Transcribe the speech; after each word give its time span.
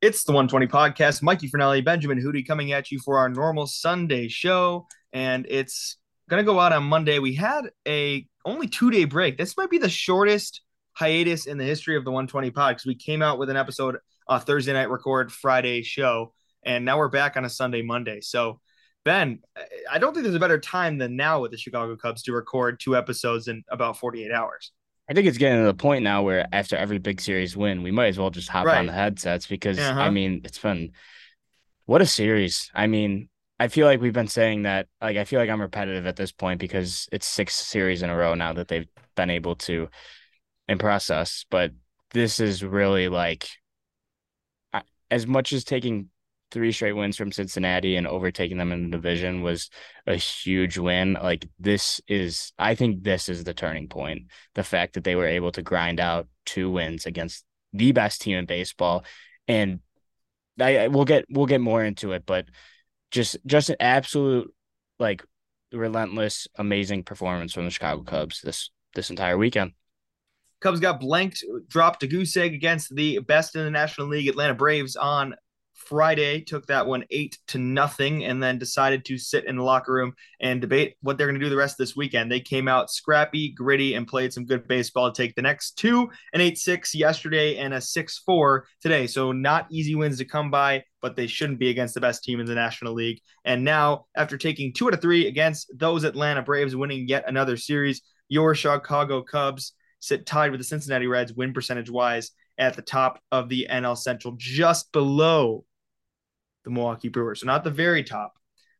It's 0.00 0.22
the 0.22 0.30
120 0.30 0.68
podcast. 0.68 1.22
Mikey 1.22 1.50
Fernelli, 1.50 1.84
Benjamin 1.84 2.22
Hootie 2.22 2.46
coming 2.46 2.70
at 2.70 2.92
you 2.92 3.00
for 3.00 3.18
our 3.18 3.28
normal 3.28 3.66
Sunday 3.66 4.28
show. 4.28 4.86
And 5.12 5.44
it's 5.48 5.96
going 6.30 6.40
to 6.40 6.46
go 6.46 6.60
out 6.60 6.72
on 6.72 6.84
Monday. 6.84 7.18
We 7.18 7.34
had 7.34 7.70
a 7.86 8.24
only 8.44 8.68
two 8.68 8.92
day 8.92 9.06
break. 9.06 9.36
This 9.36 9.56
might 9.56 9.70
be 9.70 9.78
the 9.78 9.88
shortest 9.88 10.60
hiatus 10.92 11.46
in 11.46 11.58
the 11.58 11.64
history 11.64 11.96
of 11.96 12.04
the 12.04 12.12
120 12.12 12.52
pod 12.52 12.76
because 12.76 12.86
we 12.86 12.94
came 12.94 13.22
out 13.22 13.40
with 13.40 13.50
an 13.50 13.56
episode 13.56 13.96
uh, 14.28 14.38
Thursday 14.38 14.72
night 14.72 14.88
record 14.88 15.32
Friday 15.32 15.82
show. 15.82 16.32
And 16.62 16.84
now 16.84 16.98
we're 16.98 17.08
back 17.08 17.36
on 17.36 17.44
a 17.44 17.50
Sunday, 17.50 17.82
Monday. 17.82 18.20
So, 18.20 18.60
Ben, 19.04 19.40
I 19.90 19.98
don't 19.98 20.14
think 20.14 20.22
there's 20.22 20.36
a 20.36 20.40
better 20.40 20.60
time 20.60 20.98
than 20.98 21.16
now 21.16 21.40
with 21.40 21.50
the 21.50 21.56
Chicago 21.56 21.96
Cubs 21.96 22.22
to 22.24 22.32
record 22.32 22.78
two 22.78 22.96
episodes 22.96 23.48
in 23.48 23.64
about 23.68 23.98
48 23.98 24.30
hours. 24.30 24.70
I 25.08 25.14
think 25.14 25.26
it's 25.26 25.38
getting 25.38 25.60
to 25.60 25.64
the 25.64 25.74
point 25.74 26.04
now 26.04 26.22
where 26.22 26.46
after 26.52 26.76
every 26.76 26.98
big 26.98 27.20
series 27.20 27.56
win, 27.56 27.82
we 27.82 27.90
might 27.90 28.08
as 28.08 28.18
well 28.18 28.30
just 28.30 28.48
hop 28.48 28.66
right. 28.66 28.78
on 28.78 28.86
the 28.86 28.92
headsets 28.92 29.46
because 29.46 29.78
uh-huh. 29.78 29.98
I 29.98 30.10
mean, 30.10 30.42
it's 30.44 30.58
been 30.58 30.92
what 31.86 32.02
a 32.02 32.06
series. 32.06 32.70
I 32.74 32.86
mean, 32.86 33.30
I 33.58 33.68
feel 33.68 33.86
like 33.86 34.00
we've 34.00 34.12
been 34.12 34.28
saying 34.28 34.62
that 34.62 34.86
like 35.00 35.16
I 35.16 35.24
feel 35.24 35.40
like 35.40 35.48
I'm 35.48 35.62
repetitive 35.62 36.06
at 36.06 36.16
this 36.16 36.30
point 36.30 36.60
because 36.60 37.08
it's 37.10 37.26
six 37.26 37.54
series 37.54 38.02
in 38.02 38.10
a 38.10 38.16
row 38.16 38.34
now 38.34 38.52
that 38.52 38.68
they've 38.68 38.88
been 39.16 39.30
able 39.30 39.56
to 39.56 39.88
impress 40.68 41.08
us, 41.08 41.46
but 41.50 41.72
this 42.12 42.40
is 42.40 42.62
really 42.62 43.08
like 43.08 43.48
as 45.10 45.26
much 45.26 45.52
as 45.52 45.64
taking 45.64 46.10
three 46.50 46.72
straight 46.72 46.92
wins 46.92 47.16
from 47.16 47.32
Cincinnati 47.32 47.96
and 47.96 48.06
overtaking 48.06 48.58
them 48.58 48.72
in 48.72 48.84
the 48.84 48.96
division 48.96 49.42
was 49.42 49.70
a 50.06 50.16
huge 50.16 50.78
win. 50.78 51.14
Like 51.14 51.46
this 51.58 52.00
is, 52.08 52.52
I 52.58 52.74
think 52.74 53.02
this 53.02 53.28
is 53.28 53.44
the 53.44 53.54
turning 53.54 53.88
point. 53.88 54.28
The 54.54 54.64
fact 54.64 54.94
that 54.94 55.04
they 55.04 55.14
were 55.14 55.26
able 55.26 55.52
to 55.52 55.62
grind 55.62 56.00
out 56.00 56.28
two 56.46 56.70
wins 56.70 57.06
against 57.06 57.44
the 57.72 57.92
best 57.92 58.22
team 58.22 58.38
in 58.38 58.46
baseball, 58.46 59.04
and 59.46 59.80
I 60.60 60.88
we'll 60.88 61.04
get 61.04 61.26
we'll 61.28 61.46
get 61.46 61.60
more 61.60 61.84
into 61.84 62.12
it, 62.12 62.24
but 62.26 62.46
just 63.10 63.36
just 63.46 63.70
an 63.70 63.76
absolute 63.80 64.52
like 64.98 65.22
relentless, 65.72 66.48
amazing 66.56 67.04
performance 67.04 67.52
from 67.52 67.64
the 67.64 67.70
Chicago 67.70 68.02
Cubs 68.02 68.40
this 68.40 68.70
this 68.94 69.10
entire 69.10 69.36
weekend. 69.36 69.72
Cubs 70.60 70.80
got 70.80 70.98
blanked, 70.98 71.44
dropped 71.68 72.02
a 72.02 72.06
goose 72.08 72.36
egg 72.36 72.52
against 72.52 72.94
the 72.94 73.20
best 73.20 73.54
in 73.54 73.64
the 73.64 73.70
National 73.70 74.08
League, 74.08 74.28
Atlanta 74.28 74.54
Braves, 74.54 74.96
on 74.96 75.36
Friday 75.78 76.40
took 76.40 76.66
that 76.66 76.86
one 76.86 77.04
eight 77.10 77.38
to 77.48 77.58
nothing 77.58 78.24
and 78.24 78.42
then 78.42 78.58
decided 78.58 79.04
to 79.06 79.16
sit 79.16 79.46
in 79.46 79.56
the 79.56 79.62
locker 79.62 79.92
room 79.92 80.12
and 80.40 80.60
debate 80.60 80.96
what 81.00 81.16
they're 81.16 81.26
going 81.26 81.38
to 81.38 81.44
do 81.44 81.48
the 81.48 81.56
rest 81.56 81.74
of 81.74 81.78
this 81.78 81.96
weekend. 81.96 82.30
They 82.30 82.40
came 82.40 82.68
out 82.68 82.90
scrappy, 82.90 83.52
gritty, 83.52 83.94
and 83.94 84.06
played 84.06 84.32
some 84.32 84.44
good 84.44 84.66
baseball 84.68 85.10
to 85.10 85.22
take 85.22 85.34
the 85.34 85.42
next 85.42 85.78
two 85.78 86.10
an 86.32 86.40
8 86.40 86.58
6 86.58 86.94
yesterday 86.94 87.56
and 87.56 87.72
a 87.72 87.80
6 87.80 88.18
4 88.18 88.66
today. 88.80 89.06
So, 89.06 89.32
not 89.32 89.66
easy 89.70 89.94
wins 89.94 90.18
to 90.18 90.24
come 90.24 90.50
by, 90.50 90.84
but 91.00 91.16
they 91.16 91.26
shouldn't 91.26 91.58
be 91.58 91.70
against 91.70 91.94
the 91.94 92.00
best 92.00 92.24
team 92.24 92.40
in 92.40 92.46
the 92.46 92.54
National 92.54 92.92
League. 92.92 93.20
And 93.44 93.64
now, 93.64 94.06
after 94.16 94.36
taking 94.36 94.72
two 94.72 94.88
out 94.88 94.94
of 94.94 95.00
three 95.00 95.26
against 95.26 95.70
those 95.78 96.04
Atlanta 96.04 96.42
Braves, 96.42 96.76
winning 96.76 97.08
yet 97.08 97.24
another 97.26 97.56
series, 97.56 98.02
your 98.28 98.54
Chicago 98.54 99.22
Cubs 99.22 99.72
sit 100.00 100.26
tied 100.26 100.50
with 100.50 100.60
the 100.60 100.64
Cincinnati 100.64 101.06
Reds 101.06 101.32
win 101.32 101.52
percentage 101.52 101.90
wise 101.90 102.32
at 102.58 102.74
the 102.74 102.82
top 102.82 103.20
of 103.30 103.48
the 103.48 103.68
NL 103.70 103.96
Central, 103.96 104.34
just 104.36 104.90
below 104.92 105.64
the 106.64 106.70
Milwaukee 106.70 107.08
Brewers. 107.08 107.40
So 107.40 107.46
not 107.46 107.64
the 107.64 107.70
very 107.70 108.04
top, 108.04 108.34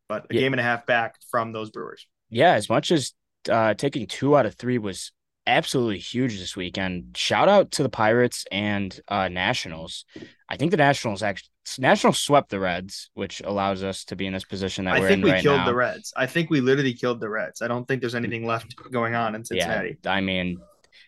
but 0.07 0.25
a 0.29 0.33
yeah. 0.33 0.41
game 0.41 0.53
and 0.53 0.59
a 0.59 0.63
half 0.63 0.85
back 0.85 1.15
from 1.31 1.51
those 1.51 1.69
Brewers. 1.69 2.07
Yeah, 2.29 2.53
as 2.53 2.69
much 2.69 2.91
as 2.91 3.13
uh, 3.49 3.73
taking 3.73 4.07
two 4.07 4.37
out 4.37 4.45
of 4.45 4.55
three 4.55 4.77
was 4.77 5.11
absolutely 5.47 5.97
huge 5.97 6.39
this 6.39 6.55
weekend. 6.55 7.15
Shout 7.17 7.49
out 7.49 7.71
to 7.71 7.83
the 7.83 7.89
Pirates 7.89 8.45
and 8.51 8.97
uh, 9.07 9.27
Nationals. 9.27 10.05
I 10.47 10.57
think 10.57 10.71
the 10.71 10.77
Nationals 10.77 11.23
actually 11.23 11.49
Nationals 11.77 12.17
swept 12.17 12.49
the 12.49 12.59
Reds, 12.59 13.11
which 13.13 13.41
allows 13.41 13.83
us 13.83 14.05
to 14.05 14.15
be 14.15 14.25
in 14.25 14.33
this 14.33 14.43
position 14.43 14.85
that 14.85 14.95
I 14.95 14.99
we're 14.99 15.07
in 15.07 15.11
I 15.11 15.15
think 15.15 15.25
we 15.25 15.31
right 15.31 15.41
killed 15.41 15.57
now. 15.57 15.65
the 15.65 15.75
Reds. 15.75 16.13
I 16.17 16.25
think 16.25 16.49
we 16.49 16.61
literally 16.61 16.93
killed 16.93 17.19
the 17.19 17.29
Reds. 17.29 17.61
I 17.61 17.67
don't 17.67 17.87
think 17.87 18.01
there's 18.01 18.15
anything 18.15 18.45
left 18.45 18.75
going 18.91 19.13
on 19.13 19.35
in 19.35 19.45
Cincinnati. 19.45 19.97
Yeah, 20.03 20.11
I 20.11 20.21
mean, 20.21 20.57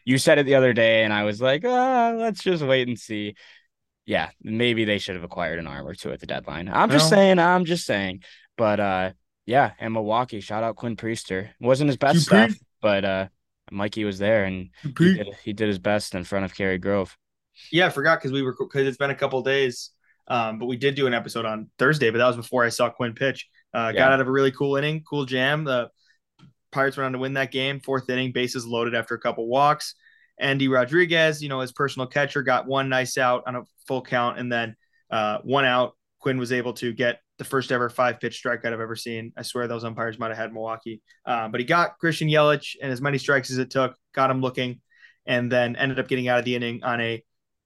you 0.05 0.19
said 0.19 0.37
it 0.37 0.45
the 0.45 0.55
other 0.55 0.73
day, 0.73 1.03
and 1.03 1.11
I 1.11 1.23
was 1.23 1.41
like, 1.41 1.63
ah, 1.65 2.13
let's 2.15 2.43
just 2.43 2.63
wait 2.63 2.87
and 2.87 2.99
see 2.99 3.35
yeah, 4.05 4.29
maybe 4.41 4.85
they 4.85 4.97
should 4.97 5.15
have 5.15 5.23
acquired 5.23 5.59
an 5.59 5.67
arm 5.67 5.87
or 5.87 5.93
two 5.93 6.11
at 6.11 6.19
the 6.19 6.25
deadline. 6.25 6.69
I'm 6.69 6.89
just 6.89 7.09
saying, 7.09 7.39
I'm 7.39 7.65
just 7.65 7.85
saying. 7.85 8.23
But 8.57 8.79
uh 8.79 9.11
yeah, 9.45 9.71
and 9.79 9.93
Milwaukee, 9.93 10.41
shout 10.41 10.63
out 10.63 10.75
Quinn 10.75 10.95
Priester. 10.95 11.49
Wasn't 11.59 11.87
his 11.87 11.97
best 11.97 12.21
stuff, 12.21 12.53
but 12.81 13.05
uh 13.05 13.27
Mikey 13.71 14.03
was 14.03 14.19
there 14.19 14.45
and 14.45 14.69
he 14.83 14.91
did, 14.91 15.27
he 15.43 15.53
did 15.53 15.67
his 15.67 15.79
best 15.79 16.13
in 16.13 16.23
front 16.23 16.45
of 16.45 16.53
Cary 16.53 16.77
Grove. 16.77 17.17
Yeah, 17.71 17.87
I 17.87 17.89
forgot 17.89 18.19
because 18.19 18.31
we 18.31 18.41
were 18.41 18.55
because 18.57 18.87
it's 18.87 18.97
been 18.97 19.11
a 19.11 19.15
couple 19.15 19.41
days. 19.41 19.91
Um, 20.27 20.59
but 20.59 20.67
we 20.67 20.77
did 20.77 20.95
do 20.95 21.07
an 21.07 21.13
episode 21.13 21.45
on 21.45 21.69
Thursday, 21.77 22.09
but 22.09 22.19
that 22.19 22.27
was 22.27 22.37
before 22.37 22.63
I 22.63 22.69
saw 22.69 22.89
Quinn 22.89 23.13
pitch. 23.13 23.49
Uh, 23.73 23.91
yeah. 23.93 23.99
got 23.99 24.11
out 24.13 24.21
of 24.21 24.27
a 24.27 24.31
really 24.31 24.51
cool 24.51 24.77
inning, 24.77 25.03
cool 25.07 25.25
jam. 25.25 25.63
The 25.63 25.89
Pirates 26.71 26.95
went 26.95 27.07
on 27.07 27.11
to 27.13 27.17
win 27.19 27.33
that 27.33 27.51
game, 27.51 27.79
fourth 27.81 28.09
inning, 28.09 28.31
bases 28.31 28.65
loaded 28.65 28.95
after 28.95 29.13
a 29.13 29.19
couple 29.19 29.47
walks. 29.47 29.95
Endy 30.39 30.67
Rodriguez, 30.67 31.41
you 31.41 31.49
know, 31.49 31.59
his 31.59 31.71
personal 31.71 32.07
catcher, 32.07 32.41
got 32.43 32.67
one 32.67 32.89
nice 32.89 33.17
out 33.17 33.43
on 33.45 33.55
a 33.55 33.63
full 33.87 34.01
count, 34.01 34.39
and 34.39 34.51
then 34.51 34.75
uh, 35.09 35.39
one 35.43 35.65
out. 35.65 35.95
Quinn 36.19 36.37
was 36.37 36.51
able 36.51 36.73
to 36.73 36.93
get 36.93 37.19
the 37.39 37.43
first 37.43 37.71
ever 37.71 37.89
five 37.89 38.19
pitch 38.19 38.41
strikeout 38.43 38.71
I've 38.71 38.79
ever 38.79 38.95
seen. 38.95 39.33
I 39.35 39.41
swear 39.41 39.67
those 39.67 39.83
umpires 39.83 40.19
might 40.19 40.27
have 40.27 40.37
had 40.37 40.53
Milwaukee, 40.53 41.01
uh, 41.25 41.47
but 41.47 41.59
he 41.59 41.65
got 41.65 41.97
Christian 41.97 42.27
Yelich 42.27 42.75
and 42.81 42.91
as 42.91 43.01
many 43.01 43.17
strikes 43.17 43.49
as 43.49 43.57
it 43.57 43.71
took, 43.71 43.95
got 44.13 44.29
him 44.29 44.41
looking, 44.41 44.81
and 45.25 45.51
then 45.51 45.75
ended 45.75 45.99
up 45.99 46.07
getting 46.07 46.27
out 46.27 46.39
of 46.39 46.45
the 46.45 46.55
inning 46.55 46.83
on 46.83 47.01
a 47.01 47.23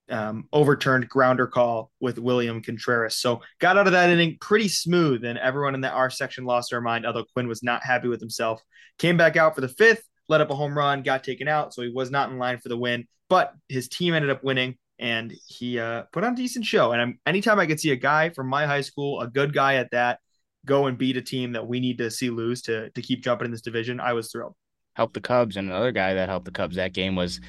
um, 0.08 0.48
overturned 0.52 1.08
grounder 1.08 1.46
call 1.46 1.90
with 2.00 2.18
William 2.18 2.62
Contreras. 2.62 3.16
So 3.16 3.42
got 3.58 3.76
out 3.76 3.86
of 3.86 3.92
that 3.92 4.10
inning 4.10 4.38
pretty 4.40 4.68
smooth, 4.68 5.24
and 5.24 5.38
everyone 5.38 5.74
in 5.74 5.80
the 5.80 5.90
R 5.90 6.10
section 6.10 6.44
lost 6.44 6.70
their 6.70 6.80
mind. 6.80 7.06
Although 7.06 7.24
Quinn 7.32 7.48
was 7.48 7.62
not 7.62 7.82
happy 7.82 8.08
with 8.08 8.20
himself, 8.20 8.62
came 8.98 9.16
back 9.16 9.36
out 9.36 9.54
for 9.54 9.60
the 9.60 9.68
fifth, 9.68 10.04
let 10.28 10.40
up 10.40 10.50
a 10.50 10.54
home 10.54 10.76
run, 10.76 11.02
got 11.02 11.24
taken 11.24 11.48
out, 11.48 11.74
so 11.74 11.82
he 11.82 11.88
was 11.88 12.10
not 12.10 12.30
in 12.30 12.38
line 12.38 12.58
for 12.58 12.68
the 12.68 12.76
win. 12.76 13.06
But 13.28 13.54
his 13.68 13.88
team 13.88 14.14
ended 14.14 14.30
up 14.30 14.44
winning, 14.44 14.76
and 14.98 15.32
he 15.46 15.78
uh, 15.78 16.02
put 16.12 16.24
on 16.24 16.34
a 16.34 16.36
decent 16.36 16.64
show. 16.64 16.92
And 16.92 17.00
I'm, 17.00 17.20
anytime 17.26 17.58
I 17.58 17.66
could 17.66 17.80
see 17.80 17.90
a 17.90 17.96
guy 17.96 18.30
from 18.30 18.48
my 18.48 18.66
high 18.66 18.80
school, 18.80 19.20
a 19.20 19.26
good 19.26 19.52
guy 19.52 19.76
at 19.76 19.90
that, 19.90 20.20
go 20.64 20.86
and 20.86 20.98
beat 20.98 21.16
a 21.16 21.22
team 21.22 21.52
that 21.52 21.66
we 21.66 21.80
need 21.80 21.98
to 21.98 22.10
see 22.10 22.30
lose 22.30 22.62
to 22.62 22.90
to 22.90 23.02
keep 23.02 23.22
jumping 23.22 23.46
in 23.46 23.52
this 23.52 23.62
division, 23.62 24.00
I 24.00 24.12
was 24.12 24.30
thrilled. 24.30 24.54
Helped 24.94 25.14
the 25.14 25.20
Cubs, 25.20 25.56
and 25.56 25.68
another 25.68 25.92
guy 25.92 26.14
that 26.14 26.28
helped 26.28 26.46
the 26.46 26.52
Cubs 26.52 26.76
that 26.76 26.92
game 26.92 27.16
was 27.16 27.40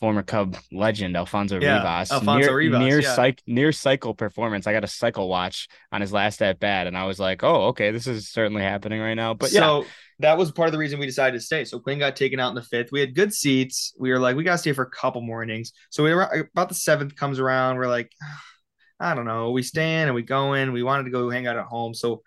former 0.00 0.22
Cub 0.22 0.56
legend 0.72 1.16
Alfonso 1.16 1.60
yeah, 1.60 1.76
Rivas. 1.76 2.10
Alfonso 2.10 2.48
near, 2.48 2.56
Rivas, 2.56 2.80
near, 2.80 3.00
yeah. 3.00 3.14
cycle, 3.14 3.42
near 3.46 3.70
cycle 3.70 4.14
performance. 4.14 4.66
I 4.66 4.72
got 4.72 4.82
a 4.82 4.88
cycle 4.88 5.28
watch 5.28 5.68
on 5.92 6.00
his 6.00 6.12
last 6.12 6.42
at 6.42 6.58
bat, 6.58 6.86
and 6.86 6.96
I 6.96 7.04
was 7.04 7.20
like, 7.20 7.44
"Oh, 7.44 7.68
okay, 7.68 7.90
this 7.90 8.06
is 8.06 8.28
certainly 8.28 8.62
happening 8.62 9.00
right 9.00 9.14
now." 9.14 9.34
But 9.34 9.50
so 9.50 9.82
yeah. 9.82 9.88
That 10.20 10.36
was 10.36 10.52
part 10.52 10.68
of 10.68 10.72
the 10.72 10.78
reason 10.78 10.98
we 10.98 11.06
decided 11.06 11.38
to 11.38 11.44
stay. 11.44 11.64
So 11.64 11.80
Quinn 11.80 11.98
got 11.98 12.14
taken 12.14 12.40
out 12.40 12.50
in 12.50 12.54
the 12.54 12.62
fifth. 12.62 12.92
We 12.92 13.00
had 13.00 13.14
good 13.14 13.32
seats. 13.32 13.94
We 13.98 14.10
were 14.10 14.18
like, 14.18 14.36
we 14.36 14.44
got 14.44 14.52
to 14.52 14.58
stay 14.58 14.72
for 14.72 14.82
a 14.82 14.90
couple 14.90 15.22
more 15.22 15.42
innings. 15.42 15.72
So 15.90 16.04
we 16.04 16.14
were 16.14 16.48
about 16.52 16.68
the 16.68 16.74
seventh 16.74 17.16
comes 17.16 17.38
around. 17.38 17.76
We're 17.76 17.88
like, 17.88 18.10
I 19.00 19.14
don't 19.14 19.24
know. 19.24 19.50
We 19.50 19.62
stand 19.62 20.08
and 20.08 20.14
we 20.14 20.22
go 20.22 20.52
in. 20.54 20.72
We 20.72 20.82
wanted 20.82 21.04
to 21.04 21.10
go 21.10 21.30
hang 21.30 21.46
out 21.46 21.56
at 21.56 21.64
home. 21.64 21.94
So 21.94 22.22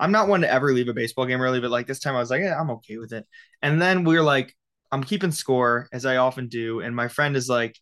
I'm 0.00 0.10
not 0.10 0.28
one 0.28 0.40
to 0.40 0.52
ever 0.52 0.72
leave 0.72 0.88
a 0.88 0.94
baseball 0.94 1.26
game 1.26 1.40
early, 1.40 1.60
but 1.60 1.70
like 1.70 1.86
this 1.86 2.00
time 2.00 2.16
I 2.16 2.20
was 2.20 2.30
like, 2.30 2.40
yeah, 2.40 2.60
I'm 2.60 2.70
okay 2.70 2.98
with 2.98 3.12
it. 3.12 3.24
And 3.62 3.80
then 3.80 4.02
we 4.02 4.16
are 4.16 4.22
like, 4.22 4.54
I'm 4.90 5.04
keeping 5.04 5.30
score 5.30 5.88
as 5.92 6.06
I 6.06 6.16
often 6.16 6.48
do. 6.48 6.80
And 6.80 6.94
my 6.96 7.08
friend 7.08 7.36
is 7.36 7.48
like, 7.48 7.78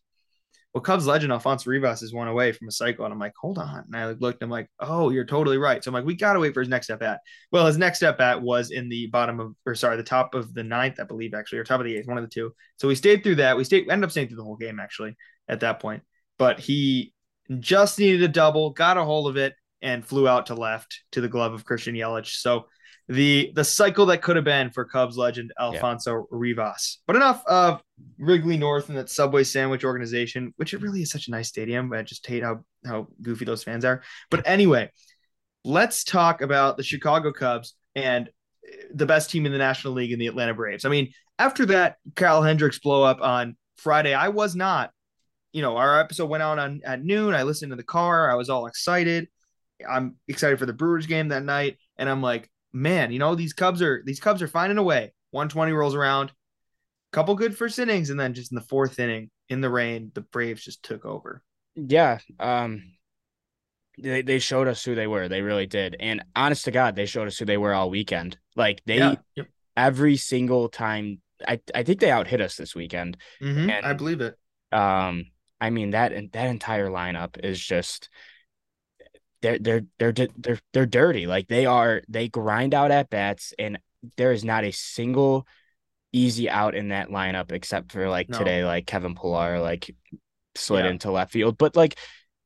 well, 0.77 0.83
Cubs 0.83 1.07
legend 1.07 1.33
Alfonso 1.33 1.71
Rivas 1.71 2.03
is 2.03 2.13
one 2.13 2.27
away 2.27 2.51
from 2.51 2.67
a 2.67 2.71
cycle. 2.71 3.03
And 3.03 3.11
I'm 3.11 3.19
like, 3.19 3.33
hold 3.35 3.57
on. 3.57 3.85
And 3.87 3.95
I 3.95 4.11
looked, 4.11 4.43
I'm 4.43 4.49
like, 4.51 4.69
oh, 4.79 5.09
you're 5.09 5.25
totally 5.25 5.57
right. 5.57 5.83
So 5.83 5.89
I'm 5.89 5.93
like, 5.93 6.05
we 6.05 6.13
got 6.13 6.33
to 6.33 6.39
wait 6.39 6.53
for 6.53 6.59
his 6.59 6.69
next 6.69 6.85
step 6.85 7.01
at. 7.01 7.21
Well, 7.51 7.65
his 7.65 7.79
next 7.79 7.97
step 7.97 8.21
at 8.21 8.43
was 8.43 8.69
in 8.69 8.87
the 8.87 9.07
bottom 9.07 9.39
of, 9.39 9.55
or 9.65 9.73
sorry, 9.73 9.97
the 9.97 10.03
top 10.03 10.35
of 10.35 10.53
the 10.53 10.63
ninth, 10.63 10.99
I 10.99 11.05
believe, 11.05 11.33
actually, 11.33 11.57
or 11.57 11.63
top 11.63 11.79
of 11.79 11.87
the 11.87 11.97
eighth, 11.97 12.07
one 12.07 12.19
of 12.19 12.23
the 12.23 12.29
two. 12.29 12.53
So 12.75 12.87
we 12.87 12.93
stayed 12.93 13.23
through 13.23 13.37
that. 13.37 13.57
We 13.57 13.63
stayed, 13.63 13.89
ended 13.89 14.03
up 14.03 14.11
staying 14.11 14.27
through 14.27 14.37
the 14.37 14.43
whole 14.43 14.55
game, 14.55 14.79
actually, 14.79 15.17
at 15.47 15.61
that 15.61 15.79
point. 15.79 16.03
But 16.37 16.59
he 16.59 17.11
just 17.57 17.97
needed 17.97 18.21
a 18.21 18.27
double, 18.27 18.69
got 18.69 18.97
a 18.97 19.03
hold 19.03 19.29
of 19.29 19.35
it, 19.35 19.55
and 19.81 20.05
flew 20.05 20.27
out 20.27 20.45
to 20.47 20.53
left 20.53 21.01
to 21.13 21.21
the 21.21 21.27
glove 21.27 21.53
of 21.53 21.65
Christian 21.65 21.95
Yelich. 21.95 22.35
So 22.35 22.67
the 23.09 23.51
the 23.55 23.63
cycle 23.63 24.05
that 24.07 24.21
could 24.21 24.35
have 24.35 24.45
been 24.45 24.69
for 24.69 24.83
Cubs 24.83 25.17
legend 25.17 25.53
Alfonso 25.59 26.15
yeah. 26.15 26.23
Rivas. 26.29 26.99
But 27.07 27.15
enough 27.15 27.43
of 27.45 27.81
Wrigley 28.19 28.57
North 28.57 28.89
and 28.89 28.97
that 28.97 29.09
Subway 29.09 29.43
sandwich 29.43 29.85
organization, 29.85 30.53
which 30.57 30.73
it 30.73 30.81
really 30.81 31.01
is 31.01 31.09
such 31.09 31.27
a 31.27 31.31
nice 31.31 31.47
stadium. 31.47 31.91
I 31.93 32.03
just 32.03 32.25
hate 32.25 32.43
how 32.43 32.65
how 32.85 33.07
goofy 33.21 33.45
those 33.45 33.63
fans 33.63 33.85
are. 33.85 34.01
But 34.29 34.45
anyway, 34.45 34.91
let's 35.63 36.03
talk 36.03 36.41
about 36.41 36.75
the 36.75 36.83
Chicago 36.83 37.31
Cubs 37.31 37.75
and 37.95 38.29
the 38.93 39.05
best 39.05 39.29
team 39.29 39.45
in 39.45 39.53
the 39.53 39.57
National 39.57 39.93
League 39.93 40.11
in 40.11 40.19
the 40.19 40.27
Atlanta 40.27 40.53
Braves. 40.53 40.83
I 40.83 40.89
mean, 40.89 41.11
after 41.39 41.65
that 41.67 41.97
Kyle 42.15 42.43
Hendricks 42.43 42.79
blow 42.79 43.03
up 43.03 43.21
on 43.21 43.55
Friday, 43.77 44.13
I 44.13 44.29
was 44.29 44.55
not. 44.55 44.91
You 45.53 45.61
know, 45.61 45.77
our 45.77 45.99
episode 45.99 46.25
went 46.25 46.43
out 46.43 46.59
on 46.59 46.81
at 46.83 47.03
noon. 47.03 47.33
I 47.33 47.43
listened 47.43 47.71
to 47.71 47.77
the 47.77 47.83
car. 47.83 48.29
I 48.29 48.35
was 48.35 48.49
all 48.49 48.67
excited. 48.67 49.29
I'm 49.87 50.17
excited 50.27 50.59
for 50.59 50.65
the 50.65 50.73
Brewers 50.73 51.05
game 51.05 51.29
that 51.29 51.43
night, 51.43 51.77
and 51.97 52.09
I'm 52.09 52.21
like, 52.21 52.49
man, 52.77 53.11
you 53.11 53.19
know, 53.19 53.35
these 53.35 53.53
Cubs 53.53 53.81
are 53.81 54.01
these 54.05 54.19
Cubs 54.19 54.41
are 54.41 54.47
finding 54.47 54.77
a 54.77 54.83
way. 54.83 55.13
120 55.31 55.71
rolls 55.73 55.95
around, 55.95 56.31
couple 57.11 57.35
good 57.35 57.57
first 57.57 57.79
innings, 57.79 58.09
and 58.09 58.19
then 58.19 58.33
just 58.33 58.51
in 58.51 58.55
the 58.55 58.61
fourth 58.61 58.99
inning 58.99 59.29
in 59.49 59.61
the 59.61 59.69
rain, 59.69 60.11
the 60.13 60.21
Braves 60.21 60.63
just 60.63 60.83
took 60.83 61.05
over. 61.05 61.43
Yeah. 61.75 62.19
Um 62.39 62.83
they, 63.99 64.21
they 64.21 64.39
showed 64.39 64.67
us 64.67 64.83
who 64.83 64.93
they 64.93 65.07
were. 65.07 65.27
They 65.27 65.41
really 65.41 65.65
did. 65.65 65.95
And 65.99 66.23
honest 66.35 66.65
to 66.65 66.71
God, 66.71 66.95
they 66.95 67.07
showed 67.07 67.27
us 67.27 67.37
who 67.37 67.45
they 67.45 67.57
were 67.57 67.73
all 67.73 67.89
weekend. 67.89 68.37
Like 68.55 68.81
they 68.85 68.99
yeah. 68.99 69.15
yep. 69.35 69.47
every 69.75 70.17
single 70.17 70.69
time 70.69 71.21
I, 71.47 71.59
I 71.73 71.83
think 71.83 71.99
they 71.99 72.11
out 72.11 72.27
hit 72.27 72.41
us 72.41 72.55
this 72.55 72.75
weekend. 72.75 73.17
Mm-hmm. 73.41 73.69
And, 73.69 73.85
I 73.85 73.93
believe 73.93 74.21
it. 74.21 74.35
Um, 74.71 75.25
I 75.59 75.71
mean 75.71 75.91
that 75.91 76.11
that 76.33 76.47
entire 76.47 76.89
lineup 76.89 77.43
is 77.43 77.59
just 77.59 78.09
they're 79.41 79.59
they're 79.59 79.81
they're 79.99 80.13
they're 80.37 80.59
they're 80.73 80.85
dirty. 80.85 81.27
Like 81.27 81.47
they 81.47 81.65
are 81.65 82.01
they 82.07 82.27
grind 82.27 82.73
out 82.73 82.91
at 82.91 83.09
bats, 83.09 83.53
and 83.57 83.79
there 84.15 84.31
is 84.31 84.43
not 84.43 84.63
a 84.63 84.71
single 84.71 85.47
easy 86.13 86.49
out 86.49 86.75
in 86.75 86.89
that 86.89 87.09
lineup 87.09 87.51
except 87.51 87.91
for 87.91 88.09
like 88.09 88.29
no. 88.29 88.37
today, 88.37 88.65
like 88.65 88.87
Kevin 88.87 89.15
Pillar 89.15 89.59
like 89.59 89.93
slid 90.55 90.85
yeah. 90.85 90.91
into 90.91 91.11
left 91.11 91.31
field. 91.31 91.57
But 91.57 91.75
like 91.75 91.97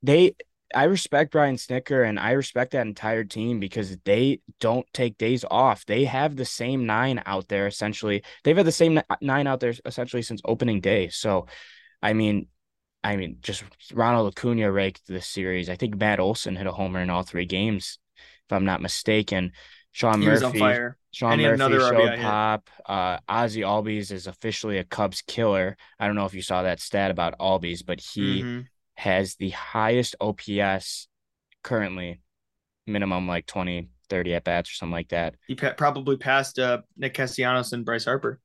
they 0.04 0.36
I 0.74 0.86
respect 0.86 1.32
Brian 1.32 1.56
Snitker 1.56 2.08
and 2.08 2.20
I 2.20 2.32
respect 2.32 2.72
that 2.72 2.88
entire 2.88 3.24
team 3.24 3.60
because 3.60 3.98
they 4.06 4.42
don't 4.60 4.86
take 4.94 5.18
days 5.18 5.46
off. 5.50 5.86
They 5.86 6.06
have 6.06 6.36
the 6.36 6.46
same 6.46 6.86
nine 6.86 7.22
out 7.26 7.48
there 7.48 7.68
essentially. 7.68 8.24
They've 8.44 8.56
had 8.58 8.66
the 8.66 8.72
same 8.72 9.02
nine 9.22 9.48
out 9.48 9.60
there 9.60 9.74
essentially 9.86 10.22
since 10.22 10.42
opening 10.46 10.82
day. 10.82 11.10
So, 11.10 11.48
I 12.02 12.14
mean, 12.14 12.48
I 13.03 13.15
mean, 13.15 13.38
just 13.42 13.63
Ronald 13.94 14.33
Acuna 14.33 14.71
raked 14.71 15.07
this 15.07 15.27
series. 15.27 15.69
I 15.69 15.75
think 15.75 15.98
Matt 15.98 16.19
Olson 16.19 16.56
hit 16.56 16.68
a 16.68 16.71
homer 16.71 17.00
in 17.00 17.09
all 17.09 17.24
three 17.24 17.45
games, 17.45 17.98
if 18.18 18.53
I'm 18.53 18.65
not 18.65 18.81
mistaken. 18.81 19.53
Sean 19.92 20.21
he 20.21 20.27
Murphy, 20.27 20.59
Sean 21.12 21.42
Murphy 21.42 21.80
showed 21.80 22.19
pop. 22.19 22.69
Uh, 22.86 23.18
Ozzy 23.27 23.63
Albies 23.65 24.12
is 24.12 24.27
officially 24.27 24.77
a 24.77 24.83
Cubs 24.83 25.21
killer. 25.21 25.75
I 26.00 26.07
don't 26.07 26.15
know 26.15 26.25
if 26.25 26.33
you 26.33 26.42
saw 26.42 26.63
that 26.63 26.80
stat 26.80 27.12
about 27.12 27.38
Albies, 27.39 27.86
but 27.86 28.00
he 28.00 28.44
mm-hmm 28.44 28.62
has 29.01 29.36
the 29.36 29.50
highest 29.50 30.15
OPS 30.21 31.07
currently, 31.63 32.21
minimum 32.86 33.27
like 33.27 33.48
20, 33.48 33.89
30 34.09 34.36
at 34.36 34.44
bats 34.44 34.69
or 34.69 34.74
something 34.74 34.94
like 34.94 35.09
that. 35.09 35.33
He 35.48 35.56
probably 35.56 36.18
passed 36.18 36.59
uh, 36.59 36.81
Nick 36.95 37.15
Castellanos 37.15 37.74
and 37.74 37.83
Bryce 37.83 38.06
Harper. 38.06 38.39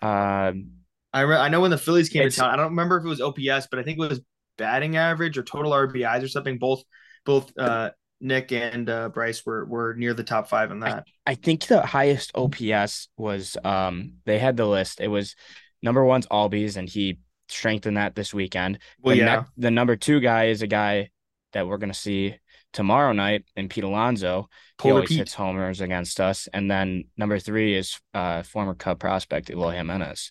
Um, 0.00 0.72
I 1.16 1.22
re- 1.22 1.36
I 1.36 1.48
know 1.48 1.62
when 1.62 1.70
the 1.70 1.78
Phillies 1.78 2.10
came 2.10 2.28
to 2.28 2.36
town. 2.36 2.50
I 2.50 2.56
don't 2.56 2.70
remember 2.70 2.98
if 2.98 3.04
it 3.04 3.08
was 3.08 3.22
OPS, 3.22 3.68
but 3.70 3.78
I 3.78 3.82
think 3.82 3.98
it 3.98 4.08
was 4.08 4.20
batting 4.58 4.96
average 4.98 5.38
or 5.38 5.42
total 5.42 5.72
RBIs 5.72 6.22
or 6.22 6.28
something. 6.28 6.58
Both 6.58 6.84
both 7.24 7.50
uh, 7.58 7.90
Nick 8.20 8.52
and 8.52 8.88
uh, 8.90 9.08
Bryce 9.08 9.44
were 9.46 9.64
were 9.64 9.94
near 9.94 10.12
the 10.12 10.24
top 10.24 10.48
five 10.48 10.70
in 10.70 10.80
that. 10.80 11.06
I, 11.26 11.32
I, 11.32 11.34
think 11.34 11.66
the 11.66 11.80
highest 11.80 12.32
OPS 12.34 13.08
was 13.16 13.56
um 13.64 14.16
they 14.26 14.38
had 14.38 14.58
the 14.58 14.66
list. 14.66 15.00
It 15.00 15.08
was 15.08 15.34
number 15.82 16.04
one's 16.04 16.26
Albies, 16.26 16.76
and 16.76 16.86
he 16.86 17.18
strengthened 17.48 17.96
that 17.96 18.14
this 18.14 18.34
weekend. 18.34 18.78
Well, 19.00 19.16
the, 19.16 19.22
yeah. 19.22 19.36
Ne- 19.36 19.46
the 19.56 19.70
number 19.70 19.96
two 19.96 20.20
guy 20.20 20.48
is 20.48 20.60
a 20.60 20.66
guy 20.66 21.08
that 21.54 21.66
we're 21.66 21.78
going 21.78 21.92
to 21.92 21.98
see 21.98 22.36
tomorrow 22.74 23.12
night 23.12 23.46
in 23.56 23.70
Pete 23.70 23.84
Alonso. 23.84 24.50
Polar 24.76 24.90
he 24.90 24.94
always 24.94 25.08
Pete. 25.08 25.18
hits 25.18 25.32
homers 25.32 25.80
against 25.80 26.20
us. 26.20 26.46
And 26.52 26.70
then 26.70 27.04
number 27.16 27.38
three 27.38 27.74
is 27.74 27.98
uh, 28.12 28.42
former 28.42 28.74
Cub 28.74 28.98
prospect 28.98 29.48
Eloy 29.48 29.72
Jimenez. 29.76 30.30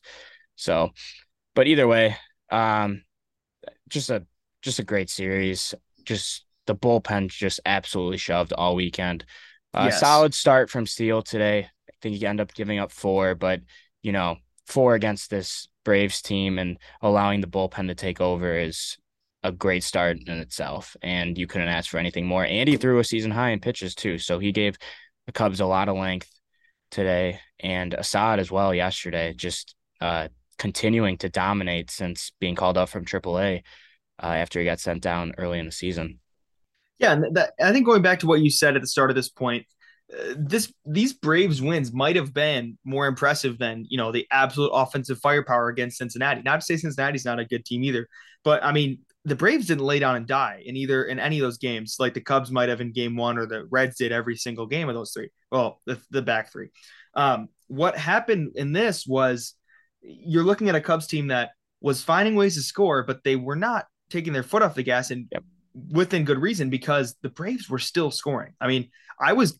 So, 0.55 0.91
but 1.53 1.67
either 1.67 1.87
way, 1.87 2.15
um, 2.49 3.03
just 3.89 4.09
a 4.09 4.25
just 4.61 4.79
a 4.79 4.83
great 4.83 5.09
series. 5.09 5.73
Just 6.03 6.45
the 6.65 6.75
bullpen 6.75 7.29
just 7.29 7.59
absolutely 7.65 8.17
shoved 8.17 8.53
all 8.53 8.75
weekend. 8.75 9.25
Uh, 9.73 9.85
yes. 9.89 9.99
Solid 9.99 10.33
start 10.33 10.69
from 10.69 10.85
Steele 10.85 11.21
today. 11.21 11.69
I 11.89 11.93
think 12.01 12.15
he 12.15 12.25
ended 12.25 12.43
up 12.43 12.53
giving 12.53 12.79
up 12.79 12.91
four, 12.91 13.35
but 13.35 13.61
you 14.01 14.11
know, 14.11 14.37
four 14.65 14.95
against 14.95 15.29
this 15.29 15.67
Braves 15.83 16.21
team 16.21 16.59
and 16.59 16.77
allowing 17.01 17.41
the 17.41 17.47
bullpen 17.47 17.87
to 17.87 17.95
take 17.95 18.19
over 18.19 18.57
is 18.57 18.97
a 19.43 19.51
great 19.51 19.83
start 19.83 20.17
in 20.25 20.39
itself. 20.39 20.97
And 21.01 21.37
you 21.37 21.45
couldn't 21.47 21.67
ask 21.67 21.89
for 21.89 21.99
anything 21.99 22.25
more. 22.25 22.43
And 22.43 22.67
he 22.67 22.77
threw 22.77 22.99
a 22.99 23.03
season 23.03 23.31
high 23.31 23.51
in 23.51 23.59
pitches 23.59 23.93
too. 23.93 24.17
So 24.17 24.39
he 24.39 24.51
gave 24.51 24.77
the 25.27 25.31
Cubs 25.31 25.59
a 25.59 25.65
lot 25.65 25.89
of 25.89 25.97
length 25.97 26.29
today 26.89 27.39
and 27.59 27.93
Assad 27.93 28.39
as 28.39 28.51
well 28.51 28.73
yesterday, 28.73 29.33
just 29.33 29.75
uh, 30.01 30.27
continuing 30.57 31.17
to 31.19 31.29
dominate 31.29 31.91
since 31.91 32.31
being 32.39 32.55
called 32.55 32.77
up 32.77 32.89
from 32.89 33.05
AAA 33.05 33.63
uh, 34.21 34.25
after 34.25 34.59
he 34.59 34.65
got 34.65 34.79
sent 34.79 35.01
down 35.01 35.33
early 35.37 35.59
in 35.59 35.65
the 35.65 35.71
season. 35.71 36.19
Yeah, 36.99 37.13
and 37.13 37.35
that, 37.35 37.53
I 37.61 37.71
think 37.73 37.85
going 37.85 38.01
back 38.01 38.19
to 38.19 38.27
what 38.27 38.41
you 38.41 38.49
said 38.49 38.75
at 38.75 38.81
the 38.81 38.87
start 38.87 39.09
of 39.09 39.15
this 39.15 39.29
point, 39.29 39.65
this 40.37 40.71
these 40.85 41.13
Braves 41.13 41.61
wins 41.61 41.91
might 41.91 42.15
have 42.15 42.33
been 42.33 42.77
more 42.85 43.07
impressive 43.07 43.57
than 43.57 43.85
you 43.89 43.97
know 43.97 44.11
the 44.11 44.27
absolute 44.31 44.69
offensive 44.69 45.19
firepower 45.19 45.69
against 45.69 45.97
Cincinnati. 45.97 46.41
Not 46.43 46.61
to 46.61 46.65
say 46.65 46.77
Cincinnati's 46.77 47.25
not 47.25 47.39
a 47.39 47.45
good 47.45 47.65
team 47.65 47.83
either, 47.83 48.07
but 48.43 48.63
I 48.63 48.71
mean 48.71 48.99
the 49.25 49.35
Braves 49.35 49.65
didn't 49.65 49.83
lay 49.83 49.97
down 49.97 50.15
and 50.15 50.27
die 50.27 50.61
in 50.63 50.77
either 50.77 51.03
in 51.05 51.19
any 51.19 51.39
of 51.39 51.43
those 51.43 51.57
games, 51.57 51.95
like 51.99 52.13
the 52.13 52.21
Cubs 52.21 52.51
might 52.51 52.69
have 52.69 52.81
in 52.81 52.91
Game 52.91 53.15
One 53.15 53.39
or 53.39 53.47
the 53.47 53.65
Reds 53.65 53.97
did 53.97 54.11
every 54.11 54.37
single 54.37 54.67
game 54.67 54.87
of 54.87 54.95
those 54.95 55.11
three. 55.11 55.29
Well, 55.51 55.81
the 55.85 55.99
the 56.11 56.21
back 56.21 56.51
three. 56.51 56.69
Um, 57.15 57.49
what 57.67 57.97
happened 57.97 58.53
in 58.55 58.71
this 58.71 59.07
was 59.07 59.55
you're 60.07 60.43
looking 60.43 60.69
at 60.69 60.75
a 60.75 60.81
Cubs 60.81 61.07
team 61.07 61.27
that 61.27 61.51
was 61.81 62.03
finding 62.03 62.35
ways 62.35 62.55
to 62.55 62.61
score, 62.61 63.03
but 63.03 63.23
they 63.23 63.35
were 63.35 63.55
not 63.55 63.85
taking 64.09 64.33
their 64.33 64.43
foot 64.43 64.61
off 64.61 64.75
the 64.75 64.83
gas 64.83 65.11
and 65.11 65.27
yep. 65.31 65.43
within 65.91 66.25
good 66.25 66.39
reason 66.39 66.69
because 66.69 67.15
the 67.21 67.29
Braves 67.29 67.69
were 67.69 67.79
still 67.79 68.11
scoring. 68.11 68.53
I 68.59 68.67
mean, 68.67 68.89
I 69.19 69.33
was 69.33 69.59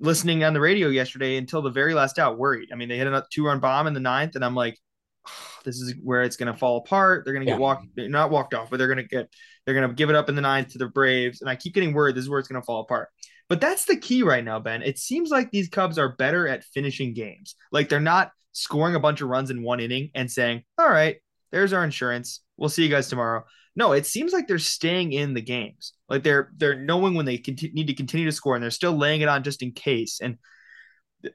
listening 0.00 0.44
on 0.44 0.52
the 0.52 0.60
radio 0.60 0.88
yesterday 0.88 1.36
until 1.36 1.62
the 1.62 1.70
very 1.70 1.94
last 1.94 2.18
out, 2.18 2.38
worried. 2.38 2.70
I 2.72 2.76
mean, 2.76 2.88
they 2.88 2.98
hit 2.98 3.06
a 3.06 3.24
two 3.32 3.46
run 3.46 3.60
bomb 3.60 3.86
in 3.86 3.94
the 3.94 4.00
ninth, 4.00 4.34
and 4.34 4.44
I'm 4.44 4.54
like, 4.54 4.78
oh, 5.26 5.30
this 5.64 5.76
is 5.76 5.94
where 6.02 6.22
it's 6.22 6.36
going 6.36 6.52
to 6.52 6.58
fall 6.58 6.78
apart. 6.78 7.24
They're 7.24 7.34
going 7.34 7.46
to 7.46 7.50
get 7.50 7.58
yeah. 7.58 7.62
walked, 7.62 7.86
not 7.96 8.30
walked 8.30 8.54
off, 8.54 8.70
but 8.70 8.78
they're 8.78 8.88
going 8.88 8.98
to 8.98 9.04
get, 9.04 9.28
they're 9.64 9.74
going 9.74 9.88
to 9.88 9.94
give 9.94 10.10
it 10.10 10.16
up 10.16 10.28
in 10.28 10.34
the 10.34 10.42
ninth 10.42 10.72
to 10.72 10.78
the 10.78 10.88
Braves. 10.88 11.40
And 11.40 11.48
I 11.48 11.56
keep 11.56 11.74
getting 11.74 11.94
worried. 11.94 12.16
this 12.16 12.24
is 12.24 12.30
where 12.30 12.38
it's 12.38 12.48
going 12.48 12.60
to 12.60 12.66
fall 12.66 12.80
apart. 12.80 13.08
But 13.48 13.60
that's 13.60 13.84
the 13.84 13.96
key 13.96 14.22
right 14.22 14.44
now, 14.44 14.58
Ben. 14.58 14.82
It 14.82 14.98
seems 14.98 15.30
like 15.30 15.50
these 15.50 15.68
Cubs 15.68 15.98
are 15.98 16.16
better 16.16 16.48
at 16.48 16.64
finishing 16.64 17.12
games. 17.14 17.56
Like 17.70 17.88
they're 17.88 18.00
not 18.00 18.30
scoring 18.52 18.94
a 18.94 19.00
bunch 19.00 19.20
of 19.20 19.28
runs 19.28 19.50
in 19.50 19.62
one 19.62 19.80
inning 19.80 20.10
and 20.14 20.30
saying, 20.30 20.62
all 20.78 20.88
right, 20.88 21.16
there's 21.52 21.72
our 21.72 21.84
insurance. 21.84 22.40
We'll 22.56 22.68
see 22.68 22.84
you 22.84 22.88
guys 22.88 23.08
tomorrow. 23.08 23.44
No, 23.76 23.92
it 23.92 24.06
seems 24.06 24.32
like 24.32 24.46
they're 24.46 24.58
staying 24.58 25.12
in 25.12 25.34
the 25.34 25.42
games. 25.42 25.94
Like 26.08 26.22
they're 26.22 26.50
they're 26.56 26.78
knowing 26.80 27.14
when 27.14 27.26
they 27.26 27.38
continue, 27.38 27.74
need 27.74 27.88
to 27.88 27.94
continue 27.94 28.26
to 28.26 28.32
score, 28.32 28.54
and 28.54 28.62
they're 28.62 28.70
still 28.70 28.96
laying 28.96 29.20
it 29.20 29.28
on 29.28 29.42
just 29.42 29.62
in 29.62 29.72
case. 29.72 30.20
And 30.22 30.38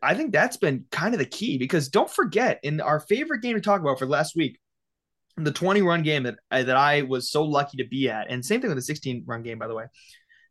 I 0.02 0.14
think 0.14 0.32
that's 0.32 0.58
been 0.58 0.86
kind 0.92 1.14
of 1.14 1.20
the 1.20 1.26
key 1.26 1.58
because 1.58 1.90
don't 1.90 2.10
forget 2.10 2.60
in 2.64 2.80
our 2.80 3.00
favorite 3.00 3.42
game 3.42 3.56
to 3.56 3.62
talk 3.62 3.82
about 3.82 4.00
for 4.00 4.06
last 4.06 4.36
week, 4.36 4.60
the 5.38 5.52
20 5.52 5.82
run 5.82 6.04
game 6.04 6.24
that 6.24 6.36
uh, 6.50 6.64
that 6.64 6.78
I 6.78 7.02
was 7.02 7.32
so 7.32 7.44
lucky 7.44 7.78
to 7.78 7.88
be 7.88 8.10
at, 8.10 8.30
and 8.30 8.44
same 8.44 8.62
thing 8.62 8.70
with 8.70 8.78
the 8.78 8.84
16 8.84 9.24
run 9.28 9.44
game 9.44 9.60
by 9.60 9.68
the 9.68 9.76
way, 9.76 9.86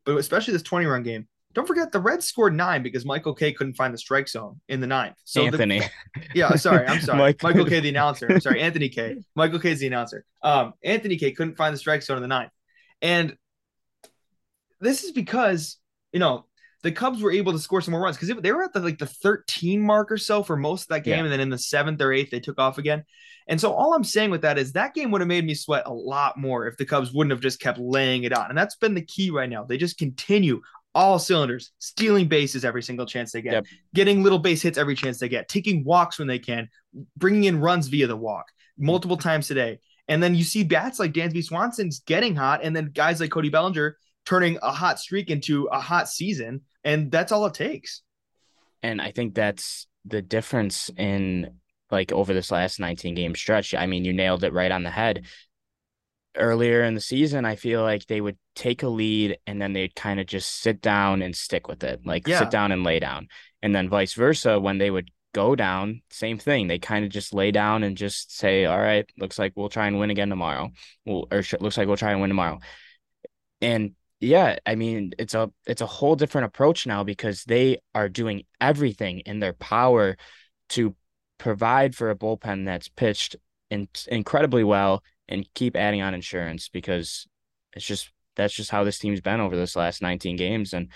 but 0.05 0.17
especially 0.17 0.53
this 0.53 0.63
20 0.63 0.87
run 0.87 1.03
game. 1.03 1.27
Don't 1.55 1.67
forget 1.67 1.93
the 1.93 2.01
Reds 2.01 2.27
scored 2.27 2.55
nine 2.55 2.83
because 2.83 3.05
Michael 3.05 3.35
Kay 3.35 3.53
couldn't 3.53 3.75
find 3.75 3.93
the 3.93 3.99
strike 3.99 4.29
zone 4.29 4.61
in 4.69 4.81
the 4.81 4.87
ninth. 4.87 5.17
So 5.25 5.45
Anthony. 5.45 5.81
The, 5.81 5.91
yeah, 6.35 6.55
sorry, 6.57 6.87
I'm 6.87 7.01
sorry. 7.01 7.19
Michael, 7.19 7.49
Michael 7.49 7.65
Kay, 7.65 7.81
the 7.81 7.89
announcer. 7.89 8.31
I'm 8.31 8.41
sorry, 8.41 8.61
Anthony 8.61 8.91
Kay. 8.91 9.17
Michael 9.35 9.59
Kay 9.59 9.73
is 9.73 9.81
the 9.81 9.87
announcer. 9.87 10.25
Um, 10.43 10.75
Anthony 10.85 11.17
Kay 11.17 11.33
couldn't 11.33 11.57
find 11.57 11.75
the 11.75 11.79
strike 11.79 12.03
zone 12.03 12.19
in 12.19 12.23
the 12.23 12.29
ninth. 12.29 12.53
And 13.01 13.37
this 14.81 15.05
is 15.05 15.13
because, 15.13 15.79
you 16.13 16.21
know, 16.21 16.45
the 16.83 16.93
Cubs 16.93 17.23
were 17.23 17.33
able 17.33 17.53
to 17.53 17.59
score 17.59 17.81
some 17.81 17.93
more 17.93 18.01
runs 18.01 18.17
because 18.17 18.41
they 18.41 18.53
were 18.53 18.63
at 18.63 18.73
the 18.73 18.81
like 18.81 18.99
the 18.99 19.07
13 19.07 19.81
mark 19.81 20.13
or 20.13 20.19
so 20.19 20.43
for 20.43 20.57
most 20.57 20.83
of 20.83 20.89
that 20.89 21.05
game. 21.05 21.19
Yeah. 21.19 21.25
And 21.25 21.33
then 21.33 21.41
in 21.41 21.51
the 21.51 21.59
seventh 21.59 22.01
or 22.01 22.13
eighth, 22.13 22.31
they 22.31 22.41
took 22.41 22.59
off 22.59 22.79
again. 22.79 23.05
And 23.49 23.61
so 23.61 23.73
all 23.73 23.95
I'm 23.95 24.05
saying 24.05 24.31
with 24.31 24.43
that 24.43 24.59
is 24.59 24.73
that 24.73 24.95
game 24.95 25.11
would 25.11 25.23
have 25.23 25.29
made 25.29 25.45
me 25.45 25.55
sweat 25.55 25.85
a 25.87 25.93
lot 25.93 26.37
more 26.37 26.67
if 26.67 26.77
the 26.77 26.85
Cubs 26.85 27.13
wouldn't 27.13 27.33
have 27.33 27.41
just 27.41 27.61
kept 27.61 27.79
laying 27.79 28.25
it 28.25 28.33
on. 28.33 28.51
And 28.51 28.59
that's 28.59 28.77
been 28.77 28.95
the 28.95 29.03
key 29.03 29.31
right 29.31 29.49
now. 29.49 29.65
They 29.65 29.79
just 29.79 29.99
continue 29.99 30.61
all 30.95 31.19
cylinders, 31.19 31.73
stealing 31.79 32.29
bases 32.29 32.65
every 32.65 32.83
single 32.83 33.07
chance 33.07 33.33
they 33.33 33.43
get, 33.43 33.53
yep. 33.53 33.65
getting 33.95 34.23
little 34.23 34.39
base 34.39 34.63
hits 34.63 34.79
every 34.79 34.95
chance 34.95 35.19
they 35.19 35.29
get, 35.29 35.49
taking 35.49 35.85
walks 35.85 36.19
when 36.19 36.29
they 36.29 36.39
can, 36.39 36.69
bringing 37.17 37.45
in 37.45 37.61
runs 37.61 37.89
via 37.89 38.07
the 38.07 38.17
walk 38.17 38.47
multiple 38.79 39.17
times 39.17 39.47
today. 39.47 39.79
And 40.09 40.23
then 40.23 40.35
you 40.35 40.45
see 40.45 40.65
bats 40.65 40.99
like 40.99 41.13
Dansby 41.13 41.45
Swanson's 41.45 42.01
getting 42.01 42.35
hot, 42.35 42.61
and 42.63 42.75
then 42.75 42.91
guys 42.95 43.21
like 43.21 43.31
Cody 43.31 43.51
Bellinger 43.51 43.97
turning 44.25 44.59
a 44.63 44.73
hot 44.73 44.99
streak 44.99 45.31
into 45.31 45.65
a 45.67 45.81
hot 45.81 46.09
season. 46.09 46.63
And 46.85 47.11
that's 47.11 47.33
all 47.33 47.47
it 47.47 47.55
takes. 47.55 48.03
And 48.83 49.01
I 49.01 49.11
think 49.11 49.35
that's 49.35 49.87
the 50.05 50.23
difference 50.23 50.91
in 50.97 51.59
like 51.91 52.13
over 52.13 52.33
this 52.33 52.51
last 52.51 52.81
19 52.81 53.15
game 53.15 53.35
stretch. 53.35 53.75
I 53.75 53.87
mean, 53.87 54.05
you 54.05 54.13
nailed 54.13 54.45
it 54.45 54.53
right 54.53 54.71
on 54.71 54.83
the 54.83 54.91
head 54.91 55.27
earlier 56.39 56.83
in 56.83 56.95
the 56.95 57.01
season, 57.01 57.45
I 57.45 57.57
feel 57.57 57.83
like 57.83 58.07
they 58.07 58.21
would 58.21 58.39
take 58.55 58.83
a 58.83 58.89
lead 58.89 59.39
and 59.47 59.61
then 59.61 59.73
they'd 59.73 59.95
kind 59.95 60.21
of 60.21 60.27
just 60.27 60.61
sit 60.61 60.81
down 60.81 61.23
and 61.23 61.35
stick 61.37 61.69
with 61.69 61.85
it, 61.85 62.01
like 62.05 62.27
yeah. 62.27 62.39
sit 62.39 62.51
down 62.51 62.73
and 62.73 62.85
lay 62.85 62.99
down. 62.99 63.29
And 63.63 63.75
then 63.75 63.89
vice 63.89 64.15
versa, 64.15 64.59
when 64.61 64.79
they 64.79 64.91
would 64.91 65.11
go 65.35 65.55
down, 65.55 66.03
same 66.11 66.39
thing. 66.39 66.69
They 66.69 66.79
kind 66.79 67.05
of 67.05 67.11
just 67.11 67.35
lay 67.35 67.51
down 67.51 67.83
and 67.83 67.97
just 67.97 68.37
say, 68.37 68.65
"All 68.65 68.79
right, 68.79 69.09
looks 69.19 69.39
like 69.39 69.53
we'll 69.57 69.69
try 69.69 69.87
and 69.87 69.99
win 69.99 70.11
again 70.11 70.31
tomorrow." 70.31 70.71
Well, 71.05 71.27
or 71.31 71.43
sh- 71.43 71.55
looks 71.61 71.77
like 71.77 71.87
we'll 71.87 71.97
try 71.97 72.13
and 72.13 72.21
win 72.21 72.31
tomorrow. 72.31 72.61
And 73.61 73.95
yeah, 74.21 74.59
I 74.67 74.75
mean, 74.75 75.13
it's 75.19 75.35
a 75.35 75.51
it's 75.67 75.83
a 75.83 75.87
whole 75.87 76.17
different 76.17 76.47
approach 76.47 76.87
now 76.87 77.05
because 77.05 77.45
they 77.45 77.79
are 77.95 78.09
doing 78.09 78.45
everything 78.61 79.21
in 79.21 79.41
their 79.41 79.53
power 79.53 80.17
to 80.71 80.95
provide 81.39 81.95
for 81.95 82.11
a 82.11 82.17
bullpen 82.17 82.65
that's 82.65 82.89
pitched 82.89 83.37
in- 83.71 83.89
incredibly 84.09 84.65
well 84.65 85.03
and 85.29 85.49
keep 85.55 85.77
adding 85.77 86.03
on 86.03 86.15
insurance 86.15 86.69
because 86.69 87.27
it's 87.75 87.87
just 87.87 88.11
that's 88.39 88.55
just 88.55 88.71
how 88.71 88.85
this 88.85 88.99
team's 88.99 89.21
been 89.21 89.41
over 89.41 89.57
this 89.57 89.77
last 89.77 90.01
19 90.01 90.37
games. 90.37 90.73
And, 90.73 90.89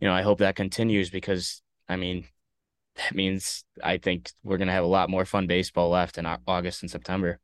you 0.00 0.06
know, 0.06 0.14
I 0.14 0.22
hope 0.22 0.38
that 0.38 0.54
continues 0.54 1.10
because, 1.10 1.62
I 1.88 1.96
mean, 1.96 2.26
that 2.96 3.14
means 3.14 3.64
I 3.82 3.96
think 3.96 4.30
we're 4.44 4.58
going 4.58 4.68
to 4.68 4.74
have 4.74 4.84
a 4.84 4.88
lot 4.88 5.10
more 5.10 5.24
fun 5.24 5.46
baseball 5.46 5.88
left 5.88 6.18
in 6.18 6.26
August 6.46 6.82
and 6.82 6.90
September. 6.90 7.40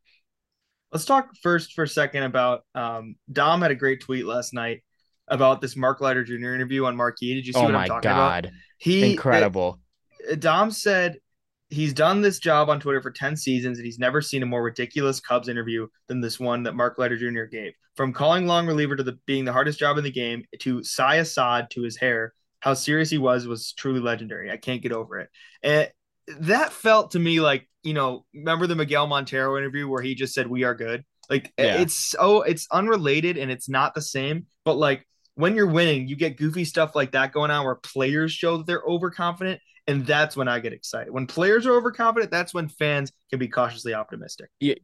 Let's 0.93 1.05
talk 1.05 1.31
first 1.43 1.73
for 1.73 1.85
a 1.85 1.89
second 1.89 2.23
about 2.23 2.63
um, 2.75 3.17
Dom 3.31 3.63
had 3.63 3.71
a 3.71 3.75
great 3.75 4.01
tweet 4.01 4.25
last 4.25 4.55
night 4.55 4.83
about 5.27 5.61
this 5.61 5.77
Mark 5.77 6.01
Leiter 6.01 6.25
Jr. 6.25 6.55
interview 6.55 6.87
on 6.87 6.97
Marquee. 6.97 7.35
Did 7.35 7.47
you 7.47 7.53
see 7.53 7.59
oh 7.59 7.65
what 7.65 7.75
I'm 7.75 7.89
talking 7.89 8.11
God. 8.11 8.45
about? 8.47 8.55
He 8.79 9.13
incredible. 9.13 9.81
It, 10.21 10.41
Dom 10.41 10.71
said 10.71 11.19
he's 11.71 11.93
done 11.93 12.21
this 12.21 12.39
job 12.39 12.71
on 12.71 12.81
Twitter 12.81 13.03
for 13.03 13.11
10 13.11 13.37
seasons 13.37 13.79
and 13.79 13.85
he's 13.85 13.99
never 13.99 14.23
seen 14.23 14.43
a 14.43 14.47
more 14.47 14.63
ridiculous 14.63 15.21
Cubs 15.21 15.49
interview 15.49 15.87
than 16.07 16.21
this 16.21 16.41
one 16.41 16.63
that 16.63 16.75
Mark 16.75 16.99
Leiter 16.99 17.17
Jr. 17.17 17.45
gave. 17.45 17.73
From 17.95 18.13
calling 18.13 18.47
long 18.47 18.67
reliever 18.67 18.97
to 18.97 19.03
the 19.03 19.19
being 19.27 19.45
the 19.45 19.53
hardest 19.53 19.79
job 19.79 19.99
in 19.99 20.05
the 20.05 20.11
game 20.11 20.45
to 20.61 20.83
Sai 20.83 21.17
Assad 21.17 21.71
to 21.71 21.83
his 21.83 21.97
hair, 21.97 22.33
how 22.61 22.75
serious 22.75 23.11
he 23.11 23.19
was 23.19 23.47
was 23.47 23.73
truly 23.73 24.01
legendary. 24.01 24.51
I 24.51 24.57
can't 24.57 24.83
get 24.83 24.93
over 24.93 25.19
it. 25.19 25.29
And 25.63 25.91
that 26.41 26.73
felt 26.73 27.13
to 27.13 27.19
me 27.19 27.41
like, 27.41 27.69
you 27.83 27.95
know, 27.95 28.25
remember 28.35 28.67
the 28.67 28.77
Miguel 28.77 29.07
Montero 29.07 29.57
interview 29.57 29.89
where 29.89 30.03
he 30.03 30.15
just 30.15 30.35
said 30.35 30.47
we 30.47 30.65
are 30.65 30.75
good? 30.75 31.05
Like 31.29 31.53
yeah. 31.59 31.81
it's 31.81 31.95
so 31.95 32.43
it's 32.43 32.67
unrelated 32.73 33.37
and 33.37 33.51
it's 33.51 33.69
not 33.69 33.95
the 33.95 34.01
same, 34.01 34.47
but 34.65 34.75
like 34.75 35.07
when 35.35 35.55
you're 35.55 35.67
winning, 35.67 36.09
you 36.09 36.17
get 36.17 36.37
goofy 36.37 36.65
stuff 36.65 36.97
like 36.97 37.13
that 37.13 37.33
going 37.33 37.51
on 37.51 37.65
where 37.65 37.77
players 37.77 38.33
show 38.33 38.57
that 38.57 38.67
they're 38.67 38.83
overconfident 38.83 39.61
and 39.89 40.07
that's 40.07 40.37
when 40.37 40.47
I 40.47 40.61
get 40.61 40.73
excited. 40.73 41.13
When 41.13 41.27
players 41.27 41.67
are 41.67 41.73
overconfident, 41.73 42.31
that's 42.31 42.55
when 42.55 42.69
fans 42.69 43.11
can 43.31 43.39
be 43.39 43.49
cautiously 43.49 43.95
optimistic. 43.95 44.51
Yeah. 44.61 44.75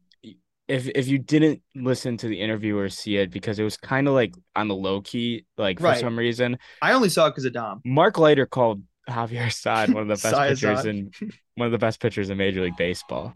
If 0.67 0.89
if 0.89 1.09
you 1.09 1.19
didn't 1.19 1.61
listen 1.75 2.17
to 2.17 2.27
the 2.27 2.41
interview 2.41 2.79
or 2.79 2.89
see 2.89 3.19
it 3.19 3.31
because 3.31 3.59
it 3.59 3.65
was 3.65 3.77
kind 3.77 4.09
of 4.09 4.15
like 4.15 4.35
on 4.57 4.67
the 4.67 4.75
low 4.75 5.03
key, 5.03 5.45
like 5.59 5.79
for 5.79 5.85
right. 5.85 6.01
some 6.01 6.19
reason. 6.19 6.59
I 6.81 6.95
only 6.95 7.11
saw 7.11 7.27
it 7.27 7.31
because 7.33 7.45
of 7.45 7.53
Dom. 7.53 7.83
Mark 7.85 8.17
Leiter 8.17 8.47
called 8.47 8.83
Javier 9.07 9.49
Assad 9.49 9.93
one 9.93 10.09
of 10.11 10.23
the 10.23 10.29
best 10.31 10.63
pitchers 10.63 10.87
in 10.87 11.11
one 11.57 11.67
of 11.67 11.73
the 11.73 11.79
best 11.79 12.01
pitchers 12.01 12.31
in 12.31 12.39
Major 12.39 12.63
League 12.63 12.79
Baseball. 12.79 13.35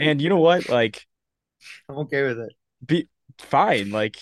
and 0.00 0.20
you 0.20 0.28
know 0.28 0.40
what? 0.40 0.68
Like 0.68 1.06
I'm 1.88 1.98
okay 1.98 2.24
with 2.24 2.40
it. 2.40 2.52
Be 2.84 3.08
fine. 3.38 3.92
Like 3.92 4.16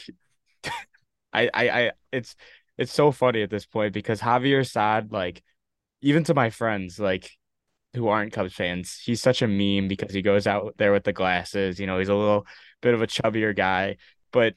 I 1.33 1.49
I 1.55 1.71
I 1.71 1.93
it's 2.13 2.37
it's 2.77 2.93
so 2.93 3.13
funny 3.13 3.41
at 3.41 3.49
this 3.49 3.65
point 3.65 3.95
because 3.95 4.21
Javier 4.21 4.61
Assad, 4.61 5.11
like 5.11 5.43
even 6.05 6.23
to 6.25 6.35
my 6.35 6.51
friends 6.51 7.01
like 7.01 7.31
who 7.95 8.09
aren't 8.09 8.33
Cubs 8.33 8.53
fans, 8.53 9.01
he's 9.03 9.23
such 9.23 9.41
a 9.41 9.49
meme 9.49 9.89
because 9.89 10.13
he 10.13 10.21
goes 10.21 10.47
out 10.47 10.75
there 10.77 10.93
with 10.93 11.05
the 11.05 11.13
glasses. 11.13 11.81
You 11.81 11.87
know, 11.87 11.99
he's 11.99 12.09
a 12.09 12.15
little 12.15 12.47
bit 12.83 12.95
of 12.95 13.01
a 13.03 13.07
chubbier 13.07 13.57
guy, 13.57 13.97
but 14.31 14.55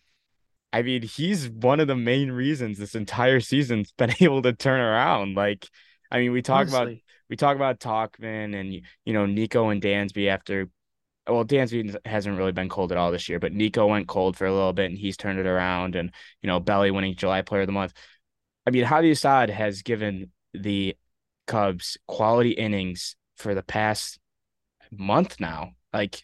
I 0.73 0.81
mean, 0.81 1.03
he's 1.03 1.49
one 1.49 1.79
of 1.79 1.87
the 1.87 1.95
main 1.95 2.31
reasons 2.31 2.77
this 2.77 2.95
entire 2.95 3.39
season's 3.39 3.91
been 3.97 4.13
able 4.19 4.41
to 4.41 4.53
turn 4.53 4.81
around. 4.81 5.35
Like, 5.35 5.67
I 6.11 6.19
mean, 6.19 6.33
we 6.33 6.41
talk 6.41 6.61
Honestly. 6.61 6.77
about 6.77 6.97
we 7.29 7.35
talk 7.37 7.55
about 7.55 7.79
Tauchman 7.79 8.53
and 8.59 8.73
you 8.73 9.13
know 9.13 9.25
Nico 9.25 9.69
and 9.69 9.81
Dansby 9.81 10.27
after. 10.27 10.69
Well, 11.29 11.45
Dansby 11.45 11.95
hasn't 12.05 12.37
really 12.37 12.53
been 12.53 12.69
cold 12.69 12.93
at 12.93 12.97
all 12.97 13.11
this 13.11 13.27
year, 13.27 13.39
but 13.39 13.51
Nico 13.51 13.85
went 13.85 14.07
cold 14.07 14.37
for 14.37 14.45
a 14.45 14.53
little 14.53 14.71
bit 14.71 14.85
and 14.85 14.97
he's 14.97 15.17
turned 15.17 15.39
it 15.39 15.45
around. 15.45 15.95
And 15.95 16.11
you 16.41 16.47
know, 16.47 16.59
Belly 16.59 16.91
winning 16.91 17.15
July 17.15 17.41
Player 17.41 17.61
of 17.61 17.67
the 17.67 17.73
Month. 17.73 17.93
I 18.65 18.71
mean, 18.71 18.83
Javi 18.83 19.11
Assad 19.11 19.49
has 19.49 19.81
given 19.81 20.31
the 20.53 20.95
Cubs 21.47 21.97
quality 22.07 22.51
innings 22.51 23.15
for 23.37 23.55
the 23.55 23.63
past 23.63 24.19
month 24.91 25.39
now. 25.39 25.71
Like 25.93 26.21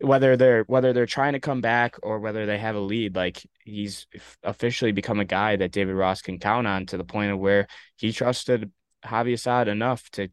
whether 0.00 0.36
they're 0.36 0.64
whether 0.64 0.92
they're 0.92 1.06
trying 1.06 1.34
to 1.34 1.40
come 1.40 1.60
back 1.60 1.96
or 2.02 2.18
whether 2.18 2.46
they 2.46 2.58
have 2.58 2.74
a 2.74 2.80
lead, 2.80 3.16
like 3.16 3.46
he's 3.64 4.06
officially 4.42 4.92
become 4.92 5.20
a 5.20 5.24
guy 5.24 5.56
that 5.56 5.72
David 5.72 5.94
Ross 5.94 6.22
can 6.22 6.38
count 6.38 6.66
on 6.66 6.86
to 6.86 6.96
the 6.96 7.04
point 7.04 7.32
of 7.32 7.38
where 7.38 7.66
he 7.96 8.12
trusted 8.12 8.70
Javi 9.04 9.34
Assad 9.34 9.68
enough 9.68 10.10
to 10.10 10.28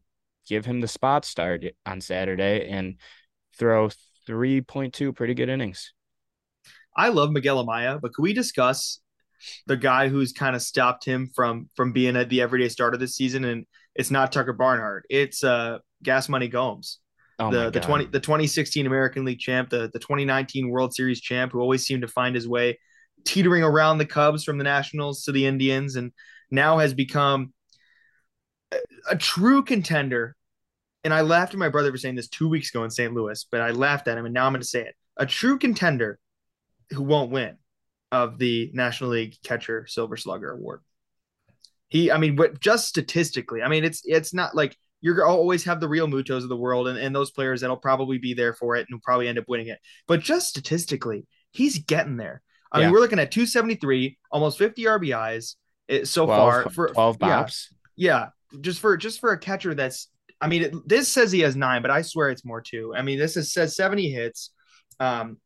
give 0.46 0.64
him 0.64 0.80
the 0.80 0.88
spot 0.88 1.24
start 1.24 1.64
on 1.84 2.00
Saturday 2.00 2.68
and 2.68 2.96
throw 3.58 3.90
3.2 4.28 5.14
pretty 5.14 5.34
good 5.34 5.48
innings. 5.48 5.92
I 6.96 7.08
love 7.08 7.30
Miguel 7.30 7.64
Amaya, 7.64 8.00
but 8.00 8.14
can 8.14 8.22
we 8.22 8.32
discuss 8.32 9.00
the 9.66 9.76
guy 9.76 10.08
who's 10.08 10.32
kind 10.32 10.56
of 10.56 10.62
stopped 10.62 11.04
him 11.04 11.30
from 11.34 11.68
from 11.76 11.92
being 11.92 12.16
at 12.16 12.28
the 12.28 12.40
everyday 12.40 12.68
starter 12.68 12.96
this 12.96 13.14
season 13.14 13.44
and 13.44 13.66
it's 13.98 14.12
not 14.12 14.32
Tucker 14.32 14.52
Barnhart. 14.54 15.04
It's 15.10 15.44
uh, 15.44 15.78
Gas 16.02 16.28
Money 16.28 16.48
Gomes. 16.48 17.00
Oh 17.40 17.50
the 17.50 17.70
the 17.70 17.80
20 17.80 18.06
the 18.06 18.20
2016 18.20 18.86
American 18.86 19.24
League 19.24 19.38
champ, 19.38 19.70
the, 19.70 19.90
the 19.92 19.98
2019 19.98 20.70
World 20.70 20.94
Series 20.94 21.20
champ, 21.20 21.52
who 21.52 21.60
always 21.60 21.84
seemed 21.84 22.02
to 22.02 22.08
find 22.08 22.34
his 22.34 22.48
way 22.48 22.78
teetering 23.24 23.62
around 23.62 23.98
the 23.98 24.06
Cubs 24.06 24.44
from 24.44 24.58
the 24.58 24.64
Nationals 24.64 25.24
to 25.24 25.32
the 25.32 25.46
Indians, 25.46 25.96
and 25.96 26.12
now 26.50 26.78
has 26.78 26.94
become 26.94 27.52
a, 28.72 28.78
a 29.10 29.16
true 29.16 29.62
contender. 29.62 30.34
And 31.04 31.14
I 31.14 31.20
laughed 31.20 31.54
at 31.54 31.58
my 31.58 31.68
brother 31.68 31.92
for 31.92 31.98
saying 31.98 32.16
this 32.16 32.28
two 32.28 32.48
weeks 32.48 32.70
ago 32.70 32.82
in 32.82 32.90
St. 32.90 33.12
Louis, 33.12 33.44
but 33.50 33.60
I 33.60 33.70
laughed 33.70 34.08
at 34.08 34.18
him, 34.18 34.24
and 34.24 34.34
now 34.34 34.46
I'm 34.46 34.52
going 34.52 34.62
to 34.62 34.66
say 34.66 34.82
it: 34.82 34.94
a 35.16 35.26
true 35.26 35.58
contender 35.58 36.18
who 36.90 37.02
won't 37.02 37.30
win 37.30 37.56
of 38.10 38.38
the 38.38 38.70
National 38.74 39.10
League 39.10 39.36
Catcher 39.44 39.86
Silver 39.86 40.16
Slugger 40.16 40.50
Award. 40.50 40.80
He, 41.88 42.10
I 42.10 42.18
mean, 42.18 42.36
but 42.36 42.60
just 42.60 42.88
statistically, 42.88 43.62
I 43.62 43.68
mean, 43.68 43.84
it's 43.84 44.02
it's 44.04 44.34
not 44.34 44.54
like 44.54 44.76
you're 45.00 45.26
always 45.26 45.64
have 45.64 45.80
the 45.80 45.88
Realmutos 45.88 46.42
of 46.42 46.48
the 46.48 46.56
world 46.56 46.88
and, 46.88 46.98
and 46.98 47.14
those 47.14 47.30
players 47.30 47.60
that'll 47.60 47.76
probably 47.76 48.18
be 48.18 48.34
there 48.34 48.52
for 48.52 48.76
it 48.76 48.86
and 48.90 49.00
probably 49.02 49.28
end 49.28 49.38
up 49.38 49.44
winning 49.48 49.68
it. 49.68 49.78
But 50.06 50.20
just 50.20 50.48
statistically, 50.48 51.26
he's 51.50 51.78
getting 51.78 52.16
there. 52.16 52.42
I 52.70 52.80
yeah. 52.80 52.86
mean, 52.86 52.92
we're 52.92 53.00
looking 53.00 53.18
at 53.18 53.30
273, 53.30 54.18
almost 54.30 54.58
50 54.58 54.84
RBIs 54.84 55.54
eh, 55.88 56.04
so 56.04 56.26
12, 56.26 56.38
far 56.38 56.70
for 56.70 56.88
12 56.88 57.18
bops. 57.18 57.66
Yeah, 57.96 58.26
yeah, 58.52 58.60
just 58.60 58.80
for 58.80 58.96
just 58.96 59.20
for 59.20 59.32
a 59.32 59.38
catcher 59.38 59.74
that's 59.74 60.08
I 60.40 60.48
mean, 60.48 60.62
it, 60.62 60.88
this 60.88 61.08
says 61.08 61.32
he 61.32 61.40
has 61.40 61.56
nine, 61.56 61.82
but 61.82 61.90
I 61.90 62.02
swear 62.02 62.30
it's 62.30 62.44
more 62.44 62.60
too. 62.60 62.94
I 62.96 63.02
mean, 63.02 63.18
this 63.18 63.36
is, 63.36 63.52
says 63.52 63.76
70 63.76 64.10
hits, 64.10 64.50
um, 65.00 65.38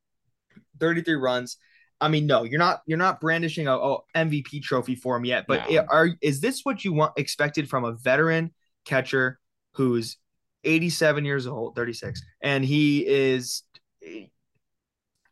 33 0.80 1.14
runs. 1.14 1.56
I 2.02 2.08
mean, 2.08 2.26
no, 2.26 2.42
you're 2.42 2.58
not 2.58 2.82
you're 2.86 2.98
not 2.98 3.20
brandishing 3.20 3.68
a, 3.68 3.72
oh, 3.72 4.04
a 4.14 4.18
MVP 4.18 4.62
trophy 4.62 4.96
for 4.96 5.16
him 5.16 5.24
yet. 5.24 5.44
But 5.46 5.70
no. 5.70 5.84
are 5.88 6.10
is 6.20 6.40
this 6.40 6.64
what 6.64 6.84
you 6.84 6.92
want 6.92 7.12
expected 7.16 7.70
from 7.70 7.84
a 7.84 7.92
veteran 7.92 8.52
catcher 8.84 9.38
who's 9.74 10.16
87 10.64 11.24
years 11.24 11.46
old, 11.46 11.76
36, 11.76 12.20
and 12.42 12.64
he 12.64 13.06
is 13.06 13.62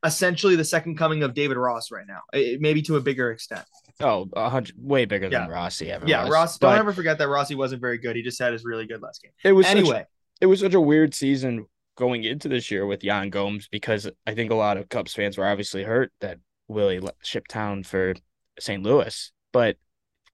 essentially 0.05 0.57
the 0.57 0.65
second 0.65 0.97
coming 0.97 1.23
of 1.23 1.35
David 1.35 1.57
Ross 1.57 1.91
right 1.91 2.07
now, 2.07 2.21
eh, 2.33 2.55
eh, 2.55 2.57
maybe 2.61 2.83
to 2.83 2.97
a 2.97 3.01
bigger 3.01 3.31
extent. 3.33 3.65
Oh, 4.01 4.29
a 4.33 4.49
hundred, 4.49 4.77
way 4.79 5.05
bigger 5.05 5.29
yeah. 5.31 5.41
than 5.41 5.51
Rossi 5.51 5.91
ever. 5.91 6.07
Yeah, 6.07 6.23
was. 6.23 6.31
Ross. 6.31 6.59
But 6.59 6.71
don't 6.71 6.79
ever 6.79 6.93
forget 6.93 7.19
that 7.19 7.29
Rossi 7.29 7.55
wasn't 7.55 7.81
very 7.81 7.99
good. 7.99 8.17
He 8.17 8.23
just 8.23 8.39
had 8.39 8.53
his 8.53 8.65
really 8.65 8.87
good 8.87 9.03
last 9.03 9.23
game. 9.23 9.33
It 9.45 9.53
was 9.53 9.67
anyway. 9.67 9.99
Such, 9.99 10.07
it 10.41 10.47
was 10.47 10.61
such 10.61 10.75
a 10.75 10.81
weird 10.81 11.15
season 11.15 11.67
going 11.97 12.25
into 12.25 12.49
this 12.49 12.71
year 12.71 12.87
with 12.87 13.05
Yan 13.05 13.29
Gomes 13.29 13.69
because 13.69 14.09
I 14.27 14.35
think 14.35 14.51
a 14.51 14.55
lot 14.55 14.79
of 14.79 14.89
Cubs 14.89 15.13
fans 15.13 15.37
were 15.37 15.47
obviously 15.47 15.83
hurt 15.83 16.13
that 16.21 16.39
Willie 16.71 17.01
shipped 17.23 17.51
town 17.51 17.83
for 17.83 18.15
St. 18.59 18.83
Louis. 18.83 19.33
But 19.53 19.77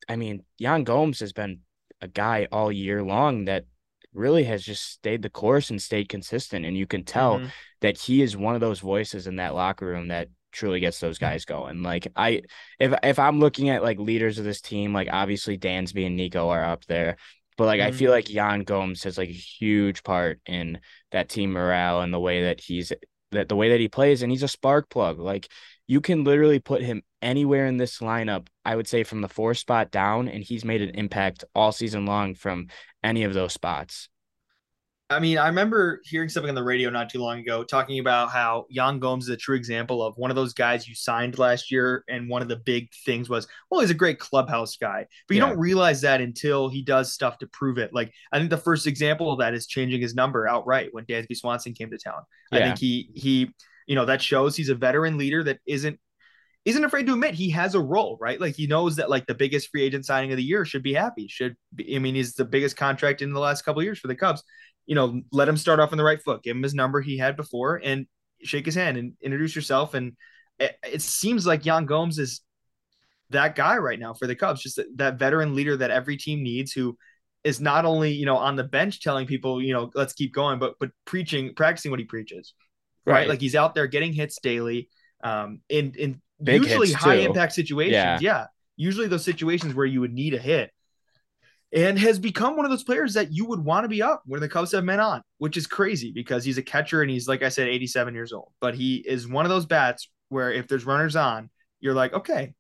I 0.09 0.17
mean, 0.17 0.45
Yan 0.59 0.85
Gomes 0.85 1.21
has 1.21 1.33
been 1.33 1.61
a 2.01 2.09
guy 2.09 2.47
all 2.53 2.71
year 2.71 3.03
long 3.03 3.47
that 3.47 3.65
really 4.13 4.45
has 4.45 4.63
just 4.63 4.85
stayed 4.85 5.23
the 5.23 5.31
course 5.31 5.71
and 5.71 5.81
stayed 5.81 6.09
consistent. 6.09 6.65
And 6.65 6.77
you 6.77 6.87
can 6.87 7.05
tell 7.05 7.39
mm-hmm. 7.39 7.49
that 7.81 7.99
he 7.99 8.23
is 8.23 8.37
one 8.37 8.55
of 8.55 8.61
those 8.61 8.81
voices 8.81 9.27
in 9.27 9.37
that 9.37 9.55
locker 9.55 9.87
room 9.87 10.09
that 10.09 10.29
truly 10.53 10.81
gets 10.81 11.01
those 11.01 11.19
guys 11.19 11.45
going. 11.45 11.83
Like 11.83 12.09
I 12.17 12.43
if 12.79 12.95
if 13.03 13.19
I'm 13.19 13.41
looking 13.41 13.69
at 13.69 13.83
like 13.83 13.99
leaders 13.99 14.39
of 14.39 14.45
this 14.45 14.61
team, 14.61 14.93
like 14.93 15.09
obviously 15.11 15.59
Dansby 15.59 16.07
and 16.07 16.17
Nico 16.17 16.49
are 16.49 16.65
up 16.65 16.85
there. 16.87 17.17
But 17.57 17.67
like 17.67 17.81
mm-hmm. 17.81 17.89
I 17.89 17.93
feel 17.93 18.09
mm-hmm. 18.09 18.17
like 18.17 18.31
Yan 18.31 18.61
Gomes 18.61 19.05
has 19.05 19.19
like 19.19 19.31
a 19.31 19.33
huge 19.33 20.03
part 20.03 20.41
in 20.47 20.81
that 21.13 21.29
team 21.29 21.53
morale 21.53 22.03
and 22.03 22.13
the 22.13 22.21
way 22.21 22.45
that 22.45 22.61
he's 22.61 22.93
that 23.33 23.49
the 23.49 23.57
way 23.57 23.71
that 23.71 23.81
he 23.81 23.89
plays 23.89 24.23
and 24.23 24.31
he's 24.31 24.43
a 24.43 24.49
spark 24.49 24.89
plug. 24.89 25.19
Like 25.19 25.49
you 25.87 26.01
can 26.01 26.25
literally 26.25 26.59
put 26.59 26.83
him 26.83 27.03
anywhere 27.23 27.67
in 27.67 27.77
this 27.77 27.99
lineup, 27.99 28.49
I 28.65 28.77
would 28.77 28.89
say 28.89 29.05
from 29.05 29.21
the 29.21 29.29
four 29.29 29.55
spot 29.55 29.91
down, 29.91 30.29
and 30.29 30.43
he's 30.43 30.65
made 30.65 30.83
an 30.83 30.91
impact 30.91 31.45
all 31.55 31.73
season 31.73 32.07
long 32.07 32.35
from 32.35 32.69
any 33.03 33.25
of 33.25 33.35
those 33.35 33.53
spots. 33.53 34.09
I 35.09 35.21
mean, 35.21 35.39
I 35.39 35.47
remember 35.47 36.01
hearing 36.05 36.29
something 36.29 36.49
on 36.49 36.57
the 36.57 36.65
radio 36.65 36.91
not 36.91 37.09
too 37.09 37.21
long 37.21 37.39
ago 37.39 37.63
talking 37.63 38.01
about 38.01 38.31
how 38.31 38.67
Yan 38.71 38.99
Gomes 38.99 39.25
is 39.25 39.31
a 39.31 39.37
true 39.37 39.55
example 39.55 40.03
of 40.03 40.17
one 40.17 40.31
of 40.31 40.35
those 40.35 40.53
guys 40.53 40.89
you 40.89 40.97
signed 40.97 41.39
last 41.39 41.71
year. 41.71 42.03
And 42.09 42.29
one 42.29 42.43
of 42.43 42.49
the 42.49 42.57
big 42.57 42.89
things 43.05 43.29
was, 43.29 43.47
well, 43.71 43.81
he's 43.81 43.91
a 43.91 43.95
great 43.95 44.19
clubhouse 44.19 44.77
guy, 44.77 45.07
but 45.29 45.37
you 45.37 45.41
yeah. 45.41 45.49
don't 45.49 45.59
realize 45.59 46.01
that 46.01 46.21
until 46.21 46.69
he 46.69 46.83
does 46.83 47.13
stuff 47.13 47.39
to 47.39 47.47
prove 47.47 47.79
it. 47.79 47.95
Like, 47.95 48.13
I 48.33 48.39
think 48.39 48.51
the 48.51 48.57
first 48.57 48.89
example 48.89 49.33
of 49.33 49.39
that 49.39 49.55
is 49.55 49.69
changing 49.69 50.01
his 50.01 50.17
number 50.17 50.49
outright 50.49 50.89
when 50.91 51.05
Dansby 51.05 51.37
Swanson 51.37 51.73
came 51.73 51.91
to 51.91 51.99
town. 51.99 52.23
Yeah. 52.51 52.59
I 52.59 52.63
think 52.63 52.79
he, 52.79 53.11
he, 53.15 53.51
you 53.87 53.95
know 53.95 54.05
that 54.05 54.21
shows 54.21 54.57
he's 54.57 54.69
a 54.69 54.75
veteran 54.75 55.17
leader 55.17 55.43
that 55.45 55.61
isn't 55.67 55.99
isn't 56.65 56.85
afraid 56.85 57.07
to 57.07 57.13
admit 57.13 57.33
he 57.33 57.49
has 57.51 57.77
a 57.77 57.81
role, 57.81 58.19
right? 58.21 58.41
Like 58.41 58.57
he 58.57 58.67
knows 58.67 58.97
that 58.97 59.09
like 59.09 59.25
the 59.27 59.35
biggest 59.35 59.71
free 59.71 59.85
agent 59.85 60.05
signing 60.05 60.33
of 60.33 60.37
the 60.37 60.43
year 60.43 60.65
should 60.65 60.83
be 60.83 60.93
happy. 60.93 61.29
Should 61.29 61.57
be, 61.75 61.95
I 61.95 62.01
mean 62.01 62.17
he's 62.17 62.35
the 62.35 62.45
biggest 62.45 62.77
contract 62.77 63.23
in 63.23 63.33
the 63.33 63.39
last 63.41 63.63
couple 63.63 63.83
years 63.83 64.01
for 64.01 64.09
the 64.09 64.17
Cubs. 64.17 64.43
You 64.87 64.95
know, 64.95 65.23
let 65.33 65.49
him 65.49 65.57
start 65.57 65.81
off 65.81 65.93
on 65.93 65.99
the 65.99 66.05
right 66.05 66.23
foot, 66.23 66.43
give 66.43 66.57
him 66.57 66.63
his 66.63 66.75
number 66.75 67.01
he 67.01 67.19
had 67.19 67.37
before, 67.37 67.81
and 67.83 68.07
shake 68.43 68.67
his 68.67 68.75
hand 68.75 68.97
and 68.97 69.15
introduce 69.21 69.55
yourself. 69.57 69.95
And 69.95 70.17
it, 70.59 70.77
it 70.83 71.03
seems 71.03 71.47
like 71.47 71.67
Yan 71.67 71.87
Gomes 71.87 72.19
is 72.19 72.41
that 73.31 73.57
guy 73.57 73.77
right 73.79 73.99
now 73.99 74.15
for 74.15 74.27
the 74.27 74.37
Cubs, 74.37 74.63
just 74.63 74.77
that, 74.77 74.97
that 74.97 75.19
veteran 75.19 75.55
leader 75.55 75.77
that 75.77 75.91
every 75.91 76.17
team 76.17 76.43
needs 76.43 76.73
who 76.73 76.97
is 77.43 77.61
not 77.61 77.85
only, 77.85 78.13
you 78.13 78.27
know, 78.27 78.37
on 78.37 78.57
the 78.57 78.65
bench 78.65 79.01
telling 79.01 79.27
people, 79.27 79.63
you 79.63 79.73
know, 79.73 79.91
let's 79.95 80.13
keep 80.13 80.33
going, 80.33 80.59
but 80.59 80.75
but 80.79 80.91
preaching, 81.05 81.55
practicing 81.55 81.91
what 81.91 82.01
he 82.01 82.07
preaches. 82.07 82.55
Right. 83.05 83.15
right? 83.15 83.29
Like 83.29 83.41
he's 83.41 83.55
out 83.55 83.75
there 83.75 83.87
getting 83.87 84.13
hits 84.13 84.39
daily. 84.41 84.89
Um 85.23 85.61
in 85.69 85.93
in 85.97 86.21
Big 86.43 86.63
usually 86.63 86.93
high 86.93 87.17
too. 87.17 87.27
impact 87.27 87.55
situations. 87.55 87.93
Yeah. 87.93 88.19
yeah. 88.21 88.47
Usually 88.77 89.09
those 89.09 89.25
situations 89.25 89.75
where 89.75 89.87
you 89.87 90.01
would 90.01 90.13
need 90.13 90.35
a 90.35 90.39
hit. 90.39 90.71
And 91.73 91.99
has 91.99 92.19
become 92.19 92.57
one 92.57 92.65
of 92.65 92.71
those 92.71 92.85
players 92.85 93.15
that 93.15 93.33
you 93.33 93.45
would 93.47 93.59
want 93.59 93.85
to 93.85 93.89
be 93.89 94.01
up 94.01 94.23
when 94.25 94.41
the 94.41 94.49
Cubs 94.49 94.73
have 94.73 94.85
men 94.85 95.01
on, 95.01 95.21
which 95.39 95.57
is 95.57 95.67
crazy 95.67 96.13
because 96.13 96.45
he's 96.45 96.59
a 96.59 96.63
catcher 96.63 97.03
and 97.03 97.11
he's, 97.11 97.27
like 97.27 97.43
I 97.43 97.49
said, 97.49 97.69
87 97.69 98.15
years 98.15 98.33
old. 98.33 98.53
But 98.61 98.77
he 98.77 98.97
is 98.97 99.27
one 99.27 99.45
of 99.45 99.51
those 99.51 99.67
bats 99.67 100.09
where 100.29 100.53
if 100.53 100.69
there's 100.69 100.87
runners 100.87 101.17
on, 101.17 101.51
you're 101.81 101.95
like, 101.95 102.13
okay, 102.13 102.55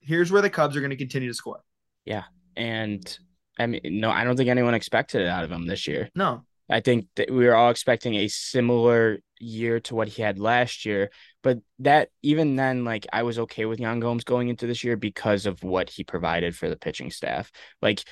here's 0.00 0.32
where 0.32 0.42
the 0.42 0.50
Cubs 0.50 0.74
are 0.74 0.80
going 0.80 0.90
to 0.90 0.96
continue 0.96 1.28
to 1.28 1.34
score. 1.34 1.60
Yeah. 2.04 2.24
And 2.56 3.18
I 3.58 3.66
mean, 3.66 3.82
no, 3.84 4.10
I 4.10 4.24
don't 4.24 4.36
think 4.36 4.48
anyone 4.48 4.74
expected 4.74 5.20
it 5.20 5.28
out 5.28 5.44
of 5.44 5.52
him 5.52 5.66
this 5.66 5.86
year. 5.86 6.08
No. 6.14 6.42
I 6.68 6.80
think 6.80 7.06
that 7.16 7.30
we 7.30 7.46
were 7.46 7.54
all 7.54 7.70
expecting 7.70 8.14
a 8.14 8.28
similar 8.28 9.18
year 9.38 9.80
to 9.80 9.94
what 9.94 10.08
he 10.08 10.22
had 10.22 10.38
last 10.38 10.84
year. 10.84 11.10
But 11.42 11.58
that 11.80 12.08
even 12.22 12.56
then, 12.56 12.84
like 12.84 13.06
I 13.12 13.22
was 13.22 13.38
okay 13.38 13.66
with 13.66 13.78
Yan 13.78 14.00
Gomes 14.00 14.24
going 14.24 14.48
into 14.48 14.66
this 14.66 14.82
year 14.82 14.96
because 14.96 15.46
of 15.46 15.62
what 15.62 15.90
he 15.90 16.02
provided 16.02 16.56
for 16.56 16.68
the 16.68 16.76
pitching 16.76 17.10
staff. 17.10 17.52
Like, 17.80 18.02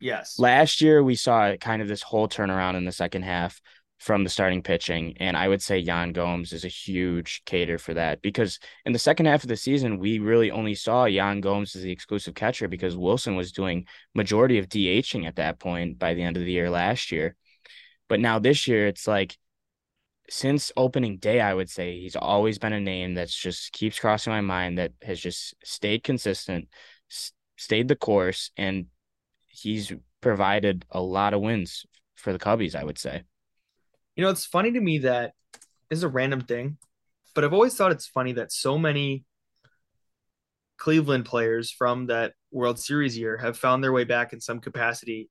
yes, 0.00 0.38
last 0.38 0.80
year 0.80 1.02
we 1.02 1.14
saw 1.14 1.54
kind 1.56 1.82
of 1.82 1.88
this 1.88 2.02
whole 2.02 2.28
turnaround 2.28 2.76
in 2.76 2.84
the 2.84 2.92
second 2.92 3.22
half 3.22 3.60
from 3.98 4.22
the 4.22 4.30
starting 4.30 4.62
pitching. 4.62 5.16
And 5.18 5.36
I 5.36 5.48
would 5.48 5.60
say 5.60 5.78
Yan 5.78 6.12
Gomes 6.12 6.52
is 6.52 6.64
a 6.64 6.68
huge 6.68 7.42
cater 7.46 7.78
for 7.78 7.94
that 7.94 8.22
because 8.22 8.58
in 8.84 8.92
the 8.92 8.98
second 8.98 9.26
half 9.26 9.42
of 9.42 9.48
the 9.48 9.56
season, 9.56 9.98
we 9.98 10.20
really 10.20 10.50
only 10.50 10.74
saw 10.74 11.04
Yan 11.04 11.40
Gomes 11.40 11.74
as 11.74 11.82
the 11.82 11.90
exclusive 11.90 12.34
catcher 12.34 12.68
because 12.68 12.96
Wilson 12.96 13.34
was 13.34 13.52
doing 13.52 13.86
majority 14.14 14.58
of 14.58 14.68
DHing 14.68 15.26
at 15.26 15.36
that 15.36 15.58
point 15.58 15.98
by 15.98 16.14
the 16.14 16.22
end 16.22 16.36
of 16.36 16.44
the 16.44 16.52
year 16.52 16.70
last 16.70 17.10
year. 17.10 17.34
But 18.08 18.20
now 18.20 18.38
this 18.38 18.68
year, 18.68 18.86
it's 18.86 19.06
like 19.08 19.36
since 20.30 20.70
opening 20.76 21.18
day, 21.18 21.40
I 21.40 21.54
would 21.54 21.70
say 21.70 21.98
he's 21.98 22.16
always 22.16 22.58
been 22.58 22.72
a 22.72 22.80
name 22.80 23.14
that's 23.14 23.34
just 23.34 23.72
keeps 23.72 23.98
crossing 23.98 24.32
my 24.32 24.42
mind 24.42 24.78
that 24.78 24.92
has 25.02 25.18
just 25.18 25.54
stayed 25.64 26.04
consistent, 26.04 26.68
stayed 27.56 27.88
the 27.88 27.96
course, 27.96 28.50
and 28.56 28.86
he's 29.60 29.92
provided 30.20 30.84
a 30.90 31.00
lot 31.00 31.34
of 31.34 31.40
wins 31.40 31.86
for 32.14 32.32
the 32.32 32.38
Cubbies, 32.38 32.74
I 32.74 32.84
would 32.84 32.98
say. 32.98 33.22
You 34.16 34.24
know, 34.24 34.30
it's 34.30 34.46
funny 34.46 34.72
to 34.72 34.80
me 34.80 34.98
that 34.98 35.32
this 35.88 35.98
is 35.98 36.02
a 36.02 36.08
random 36.08 36.40
thing, 36.40 36.78
but 37.34 37.44
I've 37.44 37.52
always 37.52 37.74
thought 37.74 37.92
it's 37.92 38.06
funny 38.06 38.32
that 38.32 38.52
so 38.52 38.78
many 38.78 39.24
Cleveland 40.76 41.24
players 41.24 41.70
from 41.70 42.06
that 42.06 42.32
World 42.50 42.78
Series 42.78 43.16
year 43.16 43.36
have 43.36 43.58
found 43.58 43.82
their 43.82 43.92
way 43.92 44.04
back 44.04 44.32
in 44.32 44.40
some 44.40 44.60
capacity 44.60 45.28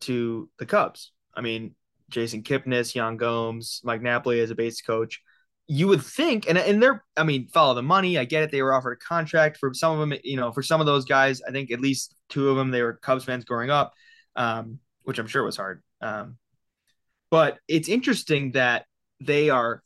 to 0.00 0.48
the 0.58 0.66
Cubs. 0.66 1.12
I 1.34 1.40
mean, 1.42 1.74
Jason 2.08 2.42
Kipnis, 2.42 2.94
Yan 2.94 3.16
Gomes, 3.16 3.80
Mike 3.84 4.02
Napoli 4.02 4.40
as 4.40 4.50
a 4.50 4.54
base 4.54 4.80
coach. 4.82 5.22
You 5.72 5.86
would 5.86 6.02
think, 6.02 6.48
and 6.48 6.58
and 6.58 6.82
they're, 6.82 7.04
I 7.16 7.22
mean, 7.22 7.46
follow 7.46 7.74
the 7.74 7.82
money. 7.82 8.18
I 8.18 8.24
get 8.24 8.42
it. 8.42 8.50
They 8.50 8.60
were 8.60 8.74
offered 8.74 8.94
a 8.94 8.96
contract 8.96 9.56
for 9.56 9.72
some 9.72 9.92
of 9.92 10.00
them. 10.00 10.18
You 10.24 10.36
know, 10.36 10.50
for 10.50 10.64
some 10.64 10.80
of 10.80 10.86
those 10.86 11.04
guys, 11.04 11.42
I 11.46 11.52
think 11.52 11.70
at 11.70 11.80
least 11.80 12.16
two 12.28 12.50
of 12.50 12.56
them 12.56 12.72
they 12.72 12.82
were 12.82 12.94
Cubs 12.94 13.22
fans 13.22 13.44
growing 13.44 13.70
up, 13.70 13.92
um, 14.34 14.80
which 15.04 15.20
I'm 15.20 15.28
sure 15.28 15.44
was 15.44 15.56
hard. 15.56 15.80
Um, 16.00 16.38
but 17.30 17.58
it's 17.68 17.88
interesting 17.88 18.50
that 18.52 18.86
they 19.20 19.48
are 19.48 19.84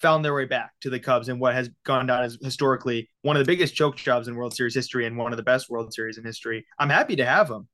found 0.00 0.24
their 0.24 0.32
way 0.32 0.46
back 0.46 0.70
to 0.80 0.88
the 0.88 0.98
Cubs 0.98 1.28
and 1.28 1.38
what 1.38 1.54
has 1.54 1.68
gone 1.84 2.06
down 2.06 2.22
as 2.22 2.38
historically 2.42 3.10
one 3.20 3.36
of 3.36 3.40
the 3.40 3.52
biggest 3.52 3.74
choke 3.74 3.96
jobs 3.96 4.26
in 4.26 4.34
World 4.34 4.54
Series 4.54 4.74
history 4.74 5.04
and 5.04 5.18
one 5.18 5.34
of 5.34 5.36
the 5.36 5.42
best 5.42 5.68
World 5.68 5.92
Series 5.92 6.16
in 6.16 6.24
history. 6.24 6.66
I'm 6.78 6.88
happy 6.88 7.16
to 7.16 7.26
have 7.26 7.48
them, 7.48 7.68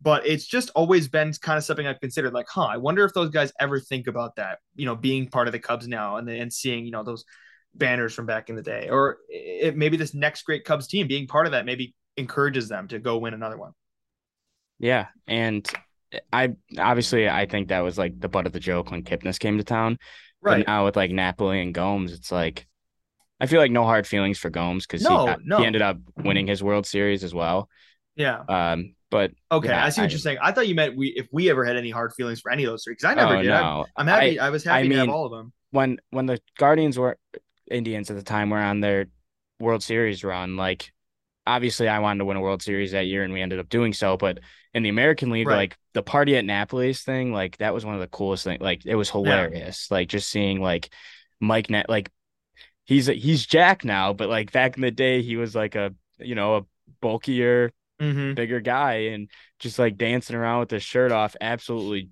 but 0.00 0.26
it's 0.26 0.46
just 0.46 0.70
always 0.74 1.08
been 1.08 1.32
kind 1.40 1.58
of 1.58 1.64
something 1.64 1.86
I've 1.86 2.00
considered 2.00 2.32
like, 2.32 2.46
huh, 2.48 2.66
I 2.66 2.76
wonder 2.76 3.04
if 3.04 3.12
those 3.14 3.30
guys 3.30 3.52
ever 3.58 3.80
think 3.80 4.06
about 4.06 4.36
that, 4.36 4.58
you 4.76 4.86
know, 4.86 4.94
being 4.94 5.28
part 5.28 5.48
of 5.48 5.52
the 5.52 5.58
Cubs 5.58 5.88
now 5.88 6.16
and 6.16 6.28
and 6.28 6.52
seeing, 6.52 6.84
you 6.84 6.92
know, 6.92 7.02
those 7.02 7.24
banners 7.74 8.14
from 8.14 8.26
back 8.26 8.48
in 8.48 8.56
the 8.56 8.62
day, 8.62 8.88
or 8.90 9.18
it, 9.28 9.76
maybe 9.76 9.96
this 9.96 10.14
next 10.14 10.42
great 10.42 10.64
Cubs 10.64 10.86
team 10.86 11.06
being 11.08 11.26
part 11.26 11.46
of 11.46 11.52
that 11.52 11.66
maybe 11.66 11.94
encourages 12.16 12.68
them 12.68 12.88
to 12.88 12.98
go 12.98 13.18
win 13.18 13.34
another 13.34 13.56
one. 13.56 13.72
Yeah, 14.78 15.06
and 15.26 15.68
I 16.32 16.54
obviously 16.78 17.28
I 17.28 17.46
think 17.46 17.68
that 17.68 17.80
was 17.80 17.98
like 17.98 18.18
the 18.18 18.28
butt 18.28 18.46
of 18.46 18.52
the 18.52 18.60
joke 18.60 18.90
when 18.90 19.02
Kipnis 19.02 19.38
came 19.38 19.58
to 19.58 19.64
town. 19.64 19.98
Right. 20.40 20.64
But 20.64 20.70
now 20.70 20.84
with 20.84 20.96
like 20.96 21.10
Napoli 21.10 21.60
and 21.60 21.74
Gomes, 21.74 22.12
it's 22.12 22.30
like 22.30 22.66
I 23.40 23.46
feel 23.46 23.60
like 23.60 23.72
no 23.72 23.84
hard 23.84 24.06
feelings 24.06 24.38
for 24.38 24.50
Gomes 24.50 24.86
because 24.86 25.02
no, 25.02 25.26
he, 25.26 25.34
no. 25.44 25.58
he 25.58 25.66
ended 25.66 25.82
up 25.82 25.98
winning 26.16 26.46
his 26.46 26.62
World 26.62 26.86
Series 26.86 27.24
as 27.24 27.34
well. 27.34 27.68
Yeah. 28.16 28.42
Um, 28.48 28.94
but 29.10 29.32
okay, 29.50 29.68
yeah, 29.68 29.84
I 29.84 29.88
see 29.88 30.02
what 30.02 30.10
I, 30.10 30.10
you're 30.10 30.18
saying. 30.18 30.38
I 30.42 30.52
thought 30.52 30.68
you 30.68 30.74
meant 30.74 30.96
we 30.96 31.08
if 31.08 31.28
we 31.32 31.50
ever 31.50 31.64
had 31.64 31.76
any 31.76 31.90
hard 31.90 32.12
feelings 32.12 32.40
for 32.40 32.50
any 32.50 32.64
of 32.64 32.70
those 32.70 32.84
three 32.84 32.92
because 32.92 33.04
I 33.04 33.14
never 33.14 33.36
oh, 33.36 33.42
did. 33.42 33.48
No. 33.48 33.86
I'm, 33.96 34.06
happy. 34.06 34.38
I, 34.38 34.48
I 34.48 34.50
was 34.50 34.64
happy 34.64 34.80
I 34.80 34.82
mean, 34.82 34.92
to 34.92 34.98
have 34.98 35.08
all 35.08 35.26
of 35.26 35.32
them. 35.32 35.52
When 35.70 35.98
when 36.10 36.26
the 36.26 36.40
Guardians 36.58 36.98
were 36.98 37.18
Indians 37.70 38.10
at 38.10 38.16
the 38.16 38.22
time 38.22 38.50
were 38.50 38.58
on 38.58 38.80
their 38.80 39.06
World 39.60 39.82
Series 39.82 40.24
run, 40.24 40.56
like 40.56 40.92
obviously 41.46 41.88
I 41.88 41.98
wanted 42.00 42.18
to 42.18 42.24
win 42.26 42.36
a 42.36 42.40
World 42.40 42.62
Series 42.62 42.92
that 42.92 43.06
year 43.06 43.24
and 43.24 43.32
we 43.32 43.40
ended 43.40 43.58
up 43.58 43.68
doing 43.68 43.92
so. 43.92 44.16
But 44.16 44.40
in 44.74 44.82
the 44.82 44.90
American 44.90 45.30
League, 45.30 45.48
right. 45.48 45.56
like 45.56 45.78
the 45.94 46.02
party 46.02 46.36
at 46.36 46.44
Napoli's 46.44 47.02
thing, 47.02 47.32
like 47.32 47.56
that 47.58 47.72
was 47.72 47.84
one 47.84 47.94
of 47.94 48.00
the 48.00 48.06
coolest 48.08 48.44
things. 48.44 48.60
Like 48.60 48.84
it 48.84 48.94
was 48.94 49.10
hilarious. 49.10 49.88
Yeah. 49.90 49.94
Like 49.96 50.08
just 50.08 50.28
seeing 50.28 50.60
like 50.60 50.90
Mike 51.40 51.70
Net, 51.70 51.88
like 51.88 52.10
he's 52.84 53.06
he's 53.06 53.46
Jack 53.46 53.84
now, 53.84 54.12
but 54.12 54.28
like 54.28 54.52
back 54.52 54.76
in 54.76 54.82
the 54.82 54.90
day, 54.90 55.22
he 55.22 55.36
was 55.36 55.54
like 55.54 55.74
a 55.74 55.94
you 56.18 56.34
know 56.34 56.56
a 56.56 56.62
bulkier, 57.00 57.72
mm-hmm. 58.00 58.34
bigger 58.34 58.60
guy, 58.60 59.10
and 59.12 59.28
just 59.58 59.78
like 59.78 59.96
dancing 59.96 60.36
around 60.36 60.60
with 60.60 60.70
his 60.70 60.82
shirt 60.82 61.12
off, 61.12 61.36
absolutely 61.40 62.10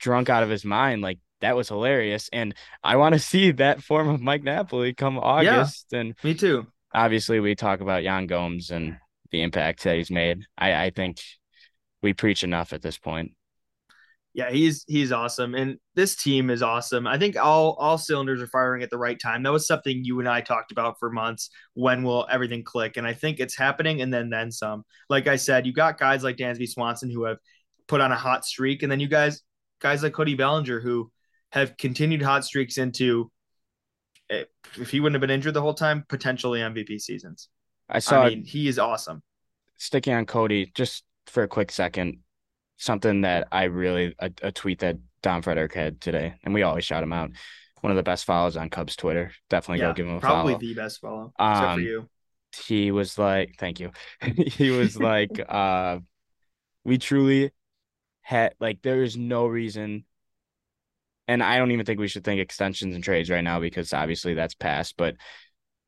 drunk 0.00 0.28
out 0.28 0.42
of 0.42 0.50
his 0.50 0.64
mind. 0.64 1.02
Like 1.02 1.18
that 1.40 1.56
was 1.56 1.68
hilarious, 1.68 2.28
and 2.32 2.54
I 2.82 2.96
want 2.96 3.14
to 3.14 3.18
see 3.18 3.52
that 3.52 3.82
form 3.82 4.08
of 4.08 4.20
Mike 4.20 4.42
Napoli 4.42 4.94
come 4.94 5.18
August. 5.18 5.86
Yeah, 5.90 6.00
and 6.00 6.14
me 6.22 6.34
too 6.34 6.66
obviously 6.94 7.40
we 7.40 7.54
talk 7.54 7.80
about 7.80 8.02
Yan 8.02 8.26
Gomes 8.26 8.70
and 8.70 8.98
the 9.30 9.42
impact 9.42 9.82
that 9.84 9.96
he's 9.96 10.10
made. 10.10 10.44
I, 10.56 10.86
I 10.86 10.90
think 10.90 11.20
we 12.02 12.12
preach 12.12 12.44
enough 12.44 12.72
at 12.72 12.82
this 12.82 12.98
point. 12.98 13.32
Yeah, 14.34 14.50
he's 14.50 14.84
he's 14.88 15.12
awesome, 15.12 15.54
and 15.54 15.78
this 15.94 16.16
team 16.16 16.48
is 16.48 16.62
awesome. 16.62 17.06
I 17.06 17.18
think 17.18 17.36
all 17.36 17.72
all 17.78 17.98
cylinders 17.98 18.40
are 18.40 18.46
firing 18.46 18.82
at 18.82 18.88
the 18.88 18.96
right 18.96 19.20
time. 19.20 19.42
That 19.42 19.52
was 19.52 19.66
something 19.66 20.04
you 20.04 20.20
and 20.20 20.28
I 20.28 20.40
talked 20.40 20.72
about 20.72 20.98
for 20.98 21.10
months. 21.10 21.50
When 21.74 22.02
will 22.02 22.26
everything 22.30 22.64
click? 22.64 22.96
And 22.96 23.06
I 23.06 23.12
think 23.12 23.40
it's 23.40 23.56
happening, 23.56 24.00
and 24.00 24.12
then 24.12 24.30
then 24.30 24.50
some. 24.50 24.84
Like 25.10 25.26
I 25.26 25.36
said, 25.36 25.66
you 25.66 25.74
got 25.74 25.98
guys 25.98 26.24
like 26.24 26.38
Dansby 26.38 26.68
Swanson 26.68 27.10
who 27.10 27.24
have 27.24 27.36
put 27.88 28.00
on 28.00 28.10
a 28.10 28.16
hot 28.16 28.46
streak, 28.46 28.82
and 28.82 28.90
then 28.90 29.00
you 29.00 29.08
guys 29.08 29.42
guys 29.80 30.02
like 30.02 30.14
Cody 30.14 30.34
Bellinger 30.34 30.80
who 30.80 31.10
have 31.50 31.76
continued 31.76 32.22
hot 32.22 32.46
streaks 32.46 32.78
into 32.78 33.30
eh, 34.30 34.44
if 34.80 34.90
he 34.90 35.00
wouldn't 35.00 35.14
have 35.14 35.20
been 35.20 35.34
injured 35.34 35.52
the 35.52 35.60
whole 35.60 35.74
time, 35.74 36.06
potentially 36.08 36.60
MVP 36.60 37.00
seasons. 37.00 37.50
I 37.88 37.98
saw. 37.98 38.22
I 38.22 38.30
mean, 38.30 38.44
he 38.44 38.66
is 38.66 38.78
awesome. 38.78 39.22
Sticking 39.76 40.14
on 40.14 40.24
Cody, 40.24 40.72
just 40.74 41.04
for 41.26 41.42
a 41.42 41.48
quick 41.48 41.70
second, 41.70 42.20
something 42.82 43.22
that 43.22 43.48
I 43.52 43.64
really 43.64 44.14
a, 44.18 44.30
a 44.42 44.52
tweet 44.52 44.80
that 44.80 44.98
Don 45.22 45.42
Frederick 45.42 45.74
had 45.74 46.00
today, 46.00 46.34
and 46.44 46.52
we 46.52 46.62
always 46.62 46.84
shout 46.84 47.02
him 47.02 47.12
out. 47.12 47.30
One 47.80 47.90
of 47.90 47.96
the 47.96 48.02
best 48.02 48.24
follows 48.24 48.56
on 48.56 48.70
Cubs 48.70 48.96
Twitter. 48.96 49.32
Definitely 49.50 49.80
yeah, 49.80 49.90
go 49.90 49.94
give 49.94 50.06
him 50.06 50.16
a 50.16 50.20
probably 50.20 50.52
follow. 50.52 50.58
Probably 50.58 50.74
the 50.74 50.80
best 50.80 51.00
follow, 51.00 51.32
um, 51.38 51.52
except 51.52 51.66
for 51.66 51.72
um, 51.72 51.82
you. 51.82 52.08
He 52.66 52.90
was 52.90 53.18
like, 53.18 53.54
"Thank 53.58 53.80
you." 53.80 53.90
he 54.22 54.70
was 54.70 54.96
like, 54.96 55.40
uh, 55.48 55.98
"We 56.84 56.98
truly 56.98 57.52
had 58.20 58.54
like 58.60 58.82
there 58.82 59.02
is 59.02 59.16
no 59.16 59.46
reason 59.46 60.04
and 61.28 61.42
I 61.42 61.58
don't 61.58 61.70
even 61.70 61.86
think 61.86 62.00
we 62.00 62.08
should 62.08 62.24
think 62.24 62.40
extensions 62.40 62.94
and 62.94 63.02
trades 63.02 63.30
right 63.30 63.44
now 63.44 63.60
because 63.60 63.92
obviously 63.92 64.34
that's 64.34 64.54
past. 64.54 64.96
But 64.96 65.16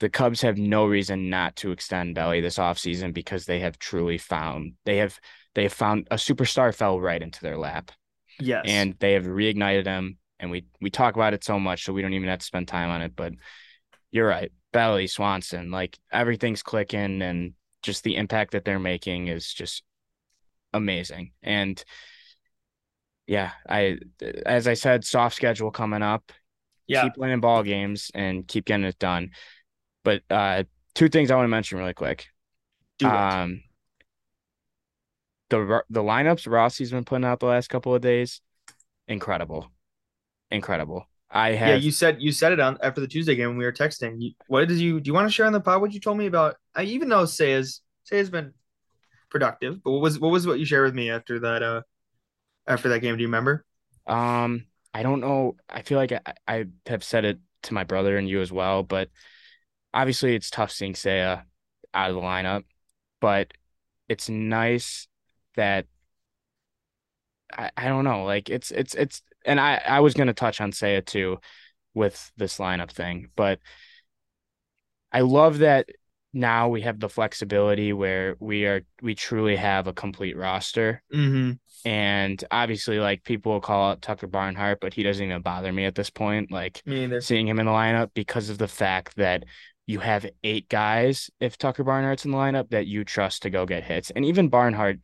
the 0.01 0.09
Cubs 0.09 0.43
have 0.43 0.59
no 0.59 0.87
reason 0.87 1.31
not 1.31 1.57
to 1.57 1.73
extend 1.73 2.15
Belly 2.15 2.41
this 2.41 2.59
offseason 2.59 3.13
because 3.13 3.45
they 3.45 3.61
have 3.61 3.79
truly 3.79 4.19
found 4.19 4.75
they 4.85 4.99
have 4.99 5.19
they 5.55 5.65
have 5.65 5.73
found 5.73 6.09
a 6.11 6.17
superstar 6.17 6.75
fell 6.75 7.01
right 7.01 7.23
into 7.23 7.41
their 7.41 7.57
lap. 7.57 7.91
Yes. 8.41 8.65
And 8.67 8.97
they 8.99 9.13
have 9.13 9.25
reignited 9.25 9.87
him. 9.87 10.19
And 10.41 10.51
we 10.51 10.67
we 10.81 10.91
talk 10.91 11.15
about 11.15 11.35
it 11.35 11.45
so 11.45 11.59
much, 11.59 11.85
so 11.85 11.93
we 11.93 12.03
don't 12.03 12.13
even 12.13 12.29
have 12.29 12.41
to 12.41 12.45
spend 12.45 12.69
time 12.69 12.91
on 12.91 13.03
it. 13.03 13.15
But 13.15 13.33
you're 14.11 14.27
right. 14.27 14.53
Belly, 14.73 15.07
Swanson, 15.07 15.71
like 15.71 15.99
everything's 16.13 16.63
clicking 16.63 17.23
and 17.23 17.55
just 17.83 18.03
the 18.03 18.17
impact 18.17 18.53
that 18.53 18.65
they're 18.65 18.79
making 18.79 19.29
is 19.29 19.53
just 19.53 19.83
amazing. 20.73 21.33
And 21.43 21.83
yeah, 23.27 23.53
I 23.69 23.99
as 24.45 24.67
I 24.67 24.75
said, 24.75 25.05
soft 25.05 25.37
schedule 25.37 25.71
coming 25.71 26.03
up. 26.03 26.33
Yeah. 26.87 27.05
Keep 27.05 27.17
winning 27.17 27.41
ball 27.41 27.63
games 27.63 28.11
and 28.15 28.47
keep 28.47 28.67
getting 28.67 28.85
it 28.85 28.99
done. 28.99 29.31
But 30.03 30.23
uh 30.31 30.65
two 30.95 31.09
things 31.09 31.31
I 31.31 31.37
want 31.37 31.45
to 31.45 31.49
mention 31.49 31.79
really 31.79 31.95
quick. 31.95 32.27
Do 32.99 33.07
um 33.07 33.63
the 35.51 35.83
the 35.91 36.03
lineups 36.03 36.51
Rossi's 36.51 36.91
been 36.91 37.05
putting 37.05 37.25
out 37.25 37.41
the 37.41 37.47
last 37.47 37.69
couple 37.69 37.95
of 37.95 38.01
days, 38.01 38.41
incredible. 39.09 39.71
Incredible. 40.51 41.07
I 41.31 41.53
have 41.53 41.69
Yeah, 41.71 41.77
you 41.77 41.91
said 41.91 42.23
you 42.23 42.33
said 42.33 42.53
it 42.53 42.61
on 42.61 42.79
after 42.83 43.01
the 43.01 43.09
Tuesday 43.09 43.35
game 43.35 43.49
when 43.49 43.59
we 43.59 43.65
were 43.65 43.73
texting. 43.73 44.17
You, 44.19 44.33
what 44.47 44.69
did 44.69 44.79
you 44.79 45.01
do 45.01 45.09
you 45.09 45.15
want 45.15 45.27
to 45.27 45.33
share 45.33 45.47
on 45.47 45.53
the 45.53 45.61
pod 45.61 45.81
what 45.81 45.93
you 45.93 46.01
told 46.01 46.19
me 46.19 46.27
about 46.27 46.57
I 46.75 46.85
even 46.85 47.09
know 47.09 47.25
Seiya's 47.25 47.81
Say 48.05 48.19
has 48.19 48.29
been 48.29 48.53
productive. 49.31 49.83
But 49.83 49.91
what 49.91 50.03
was 50.03 50.19
what 50.19 50.31
was 50.31 50.47
what 50.47 50.59
you 50.59 50.65
shared 50.65 50.85
with 50.85 50.95
me 50.95 51.11
after 51.11 51.41
that 51.41 51.63
uh 51.63 51.83
after 52.67 52.91
that 52.91 53.01
game? 53.01 53.17
Do 53.17 53.23
you 53.23 53.29
remember? 53.29 53.65
Um, 54.07 54.67
I 54.93 55.03
don't 55.03 55.21
know. 55.21 55.57
I 55.69 55.83
feel 55.83 55.99
like 55.99 56.13
I, 56.13 56.21
I 56.47 56.65
have 56.87 57.03
said 57.03 57.25
it 57.25 57.39
to 57.65 57.75
my 57.75 57.85
brother 57.85 58.17
and 58.17 58.29
you 58.29 58.41
as 58.43 58.53
well, 58.53 58.83
but 58.83 59.09
obviously 59.93 60.35
it's 60.35 60.51
tough 60.51 60.71
seeing 60.71 60.93
Seiya 60.93 61.43
out 61.95 62.11
of 62.11 62.17
the 62.17 62.23
lineup, 62.23 62.65
but 63.21 63.53
it's 64.09 64.29
nice 64.29 65.09
that 65.57 65.87
I, 67.53 67.71
I 67.77 67.89
don't 67.89 68.05
know, 68.05 68.25
like 68.25 68.51
it's 68.51 68.71
it's 68.71 68.95
it's 68.95 69.23
and 69.45 69.61
I 69.61 69.81
I 69.87 70.01
was 70.01 70.15
gonna 70.15 70.35
touch 70.35 70.61
on 70.61 70.73
Seiya 70.73 71.05
too 71.05 71.39
with 71.95 72.33
this 72.37 72.59
lineup 72.59 72.91
thing, 72.91 73.29
but 73.37 73.59
I 75.13 75.21
love 75.21 75.59
that 75.59 75.89
now 76.33 76.69
we 76.69 76.81
have 76.83 76.99
the 76.99 77.09
flexibility 77.09 77.93
where 77.93 78.37
we 78.41 78.67
are 78.67 78.83
we 79.01 79.15
truly 79.15 79.57
have 79.57 79.87
a 79.87 79.93
complete 79.93 80.37
roster. 80.37 81.03
Mm-hmm. 81.15 81.53
And 81.87 82.45
obviously, 82.51 82.99
like 82.99 83.23
people 83.25 83.53
will 83.53 83.61
call 83.61 83.93
it 83.93 84.03
Tucker 84.03 84.27
Barnhart, 84.27 84.81
but 84.81 84.95
he 84.95 85.03
doesn't 85.03 85.25
even 85.25 85.43
bother 85.43 85.73
me 85.73 85.85
at 85.85 85.95
this 85.95 86.11
point. 86.11 86.51
Like 86.51 86.83
seeing 87.21 87.47
him 87.47 87.61
in 87.61 87.67
the 87.67 87.73
lineup 87.73 88.11
because 88.15 88.49
of 88.51 88.59
the 88.59 88.69
fact 88.69 89.17
that 89.17 89.45
you 89.87 90.01
have 90.01 90.27
eight 90.43 90.69
guys, 90.69 91.31
if 91.41 91.59
Tucker 91.59 91.85
Barnhart's 91.85 92.25
in 92.25 92.31
the 92.31 92.37
lineup, 92.37 92.71
that 92.71 92.87
you 92.87 93.05
trust 93.05 93.43
to 93.43 93.51
go 93.51 93.67
get 93.67 93.85
hits. 93.85 94.11
And 94.11 94.25
even 94.25 94.49
Barnhart, 94.49 94.97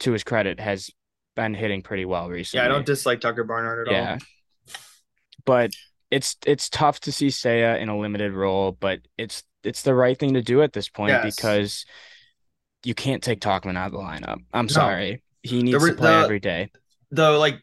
to 0.00 0.12
his 0.12 0.24
credit, 0.24 0.60
has 0.60 0.90
been 1.36 1.54
hitting 1.54 1.82
pretty 1.82 2.04
well 2.04 2.28
recently. 2.28 2.62
Yeah, 2.62 2.66
I 2.66 2.68
don't 2.68 2.86
dislike 2.86 3.20
Tucker 3.20 3.44
Barnhart 3.44 3.88
at 3.88 3.92
yeah. 3.92 4.12
all. 4.12 4.18
But 5.44 5.72
it's 6.10 6.36
it's 6.46 6.68
tough 6.68 7.00
to 7.00 7.12
see 7.12 7.28
Seiya 7.28 7.80
in 7.80 7.88
a 7.88 7.98
limited 7.98 8.32
role, 8.32 8.72
but 8.72 9.00
it's 9.16 9.42
it's 9.64 9.82
the 9.82 9.94
right 9.94 10.18
thing 10.18 10.34
to 10.34 10.42
do 10.42 10.62
at 10.62 10.72
this 10.72 10.88
point 10.88 11.10
yes. 11.10 11.36
because 11.36 11.86
you 12.84 12.94
can't 12.94 13.22
take 13.22 13.40
Tauchman 13.40 13.76
out 13.76 13.86
of 13.86 13.92
the 13.92 13.98
lineup. 13.98 14.38
I'm 14.52 14.66
no. 14.66 14.72
sorry. 14.72 15.22
He 15.42 15.62
needs 15.62 15.82
the, 15.82 15.90
to 15.90 15.96
play 15.96 16.10
the, 16.10 16.24
every 16.24 16.40
day. 16.40 16.70
The 17.10 17.30
like 17.30 17.60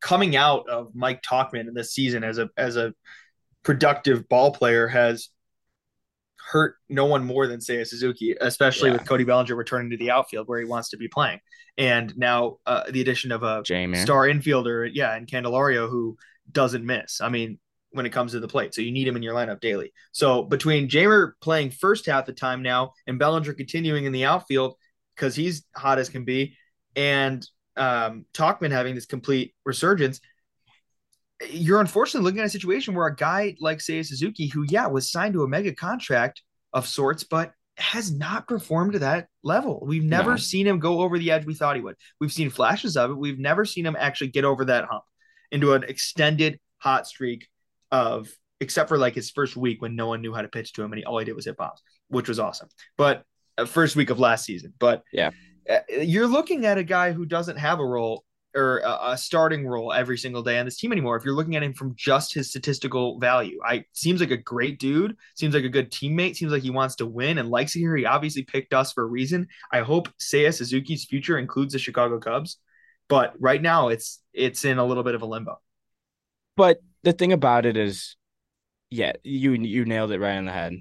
coming 0.00 0.36
out 0.36 0.68
of 0.68 0.94
Mike 0.94 1.22
Tauchman 1.22 1.68
in 1.68 1.74
this 1.74 1.92
season 1.92 2.24
as 2.24 2.38
a 2.38 2.48
as 2.56 2.76
a 2.76 2.94
productive 3.62 4.28
ball 4.28 4.52
player 4.52 4.86
has 4.86 5.28
hurt 6.46 6.76
no 6.88 7.06
one 7.06 7.24
more 7.24 7.48
than 7.48 7.58
Seiya 7.58 7.86
Suzuki, 7.86 8.36
especially 8.40 8.90
yeah. 8.90 8.96
with 8.96 9.06
Cody 9.06 9.24
Bellinger 9.24 9.56
returning 9.56 9.90
to 9.90 9.96
the 9.96 10.12
outfield 10.12 10.46
where 10.46 10.60
he 10.60 10.64
wants 10.64 10.90
to 10.90 10.96
be 10.96 11.08
playing. 11.08 11.40
And 11.76 12.16
now 12.16 12.58
uh, 12.66 12.84
the 12.88 13.00
addition 13.00 13.32
of 13.32 13.42
a 13.42 13.64
star 13.64 14.26
infielder, 14.26 14.88
yeah, 14.92 15.14
and 15.14 15.26
Candelario 15.26 15.90
who 15.90 16.16
doesn't 16.50 16.86
miss. 16.86 17.20
I 17.20 17.28
mean, 17.28 17.58
when 17.90 18.06
it 18.06 18.10
comes 18.10 18.32
to 18.32 18.40
the 18.40 18.48
plate. 18.48 18.74
So 18.74 18.82
you 18.82 18.92
need 18.92 19.08
him 19.08 19.16
in 19.16 19.22
your 19.22 19.34
lineup 19.34 19.60
daily. 19.60 19.92
So 20.12 20.42
between 20.42 20.88
Jeimer 20.88 21.32
playing 21.40 21.70
first 21.70 22.06
half 22.06 22.26
the 22.26 22.32
time 22.32 22.62
now 22.62 22.92
and 23.06 23.18
Bellinger 23.18 23.54
continuing 23.54 24.04
in 24.04 24.12
the 24.12 24.26
outfield 24.26 24.76
because 25.14 25.34
he's 25.34 25.64
hot 25.74 25.98
as 25.98 26.08
can 26.08 26.24
be, 26.24 26.56
and 26.94 27.46
um, 27.76 28.26
Tauchman 28.34 28.70
having 28.70 28.94
this 28.94 29.06
complete 29.06 29.54
resurgence, 29.64 30.20
you're 31.50 31.80
unfortunately 31.80 32.24
looking 32.24 32.40
at 32.40 32.46
a 32.46 32.50
situation 32.50 32.94
where 32.94 33.06
a 33.06 33.14
guy 33.14 33.56
like 33.60 33.78
Seiya 33.78 34.04
Suzuki, 34.04 34.46
who 34.46 34.64
yeah 34.68 34.86
was 34.86 35.10
signed 35.10 35.34
to 35.34 35.42
a 35.42 35.48
mega 35.48 35.74
contract 35.74 36.42
of 36.72 36.86
sorts, 36.86 37.24
but 37.24 37.52
has 37.78 38.10
not 38.10 38.48
performed 38.48 38.94
to 38.94 38.98
that 39.00 39.28
level. 39.42 39.82
We've 39.84 40.04
never 40.04 40.30
no. 40.32 40.36
seen 40.36 40.66
him 40.66 40.78
go 40.78 41.00
over 41.00 41.18
the 41.18 41.30
edge 41.30 41.44
we 41.44 41.54
thought 41.54 41.76
he 41.76 41.82
would. 41.82 41.96
We've 42.20 42.32
seen 42.32 42.48
flashes 42.48 42.96
of 42.96 43.10
it. 43.10 43.18
We've 43.18 43.38
never 43.38 43.64
seen 43.64 43.84
him 43.84 43.96
actually 43.98 44.28
get 44.28 44.44
over 44.44 44.64
that 44.66 44.86
hump 44.86 45.04
into 45.52 45.74
an 45.74 45.84
extended 45.84 46.58
hot 46.78 47.06
streak 47.06 47.46
of 47.90 48.28
except 48.60 48.88
for 48.88 48.96
like 48.96 49.14
his 49.14 49.30
first 49.30 49.56
week 49.56 49.82
when 49.82 49.94
no 49.94 50.06
one 50.06 50.22
knew 50.22 50.32
how 50.32 50.40
to 50.40 50.48
pitch 50.48 50.72
to 50.72 50.82
him 50.82 50.92
and 50.92 50.98
he 50.98 51.04
all 51.04 51.18
he 51.18 51.26
did 51.26 51.36
was 51.36 51.44
hit 51.44 51.56
bombs, 51.56 51.82
which 52.08 52.28
was 52.28 52.38
awesome. 52.38 52.68
But 52.96 53.24
uh, 53.58 53.66
first 53.66 53.94
week 53.94 54.10
of 54.10 54.18
last 54.18 54.44
season. 54.44 54.72
But 54.78 55.02
yeah, 55.12 55.30
uh, 55.68 55.80
you're 56.00 56.26
looking 56.26 56.64
at 56.64 56.78
a 56.78 56.84
guy 56.84 57.12
who 57.12 57.26
doesn't 57.26 57.58
have 57.58 57.78
a 57.78 57.86
role 57.86 58.24
or 58.56 58.78
a, 58.78 59.10
a, 59.10 59.18
starting 59.18 59.66
role 59.66 59.92
every 59.92 60.16
single 60.16 60.42
day 60.42 60.58
on 60.58 60.64
this 60.64 60.78
team 60.78 60.90
anymore. 60.90 61.16
If 61.16 61.24
you're 61.24 61.34
looking 61.34 61.54
at 61.56 61.62
him 61.62 61.74
from 61.74 61.94
just 61.94 62.32
his 62.32 62.48
statistical 62.48 63.18
value, 63.18 63.60
I 63.64 63.84
seems 63.92 64.20
like 64.20 64.30
a 64.30 64.36
great 64.36 64.78
dude. 64.78 65.16
Seems 65.36 65.54
like 65.54 65.64
a 65.64 65.68
good 65.68 65.92
teammate. 65.92 66.36
Seems 66.36 66.50
like 66.50 66.62
he 66.62 66.70
wants 66.70 66.96
to 66.96 67.06
win 67.06 67.38
and 67.38 67.50
likes 67.50 67.76
it 67.76 67.80
here. 67.80 67.94
He 67.96 68.06
obviously 68.06 68.42
picked 68.42 68.72
us 68.72 68.92
for 68.92 69.02
a 69.02 69.06
reason. 69.06 69.48
I 69.70 69.80
hope 69.80 70.08
Seiya 70.18 70.52
Suzuki's 70.52 71.04
future 71.04 71.38
includes 71.38 71.74
the 71.74 71.78
Chicago 71.78 72.18
Cubs, 72.18 72.58
but 73.08 73.34
right 73.38 73.60
now 73.60 73.88
it's 73.88 74.22
it's 74.32 74.64
in 74.64 74.78
a 74.78 74.84
little 74.84 75.04
bit 75.04 75.14
of 75.14 75.22
a 75.22 75.26
limbo. 75.26 75.60
But 76.56 76.80
the 77.02 77.12
thing 77.12 77.32
about 77.32 77.66
it 77.66 77.76
is, 77.76 78.16
yeah, 78.90 79.12
you 79.22 79.52
you 79.52 79.84
nailed 79.84 80.12
it 80.12 80.20
right 80.20 80.38
on 80.38 80.46
the 80.46 80.52
head. 80.52 80.74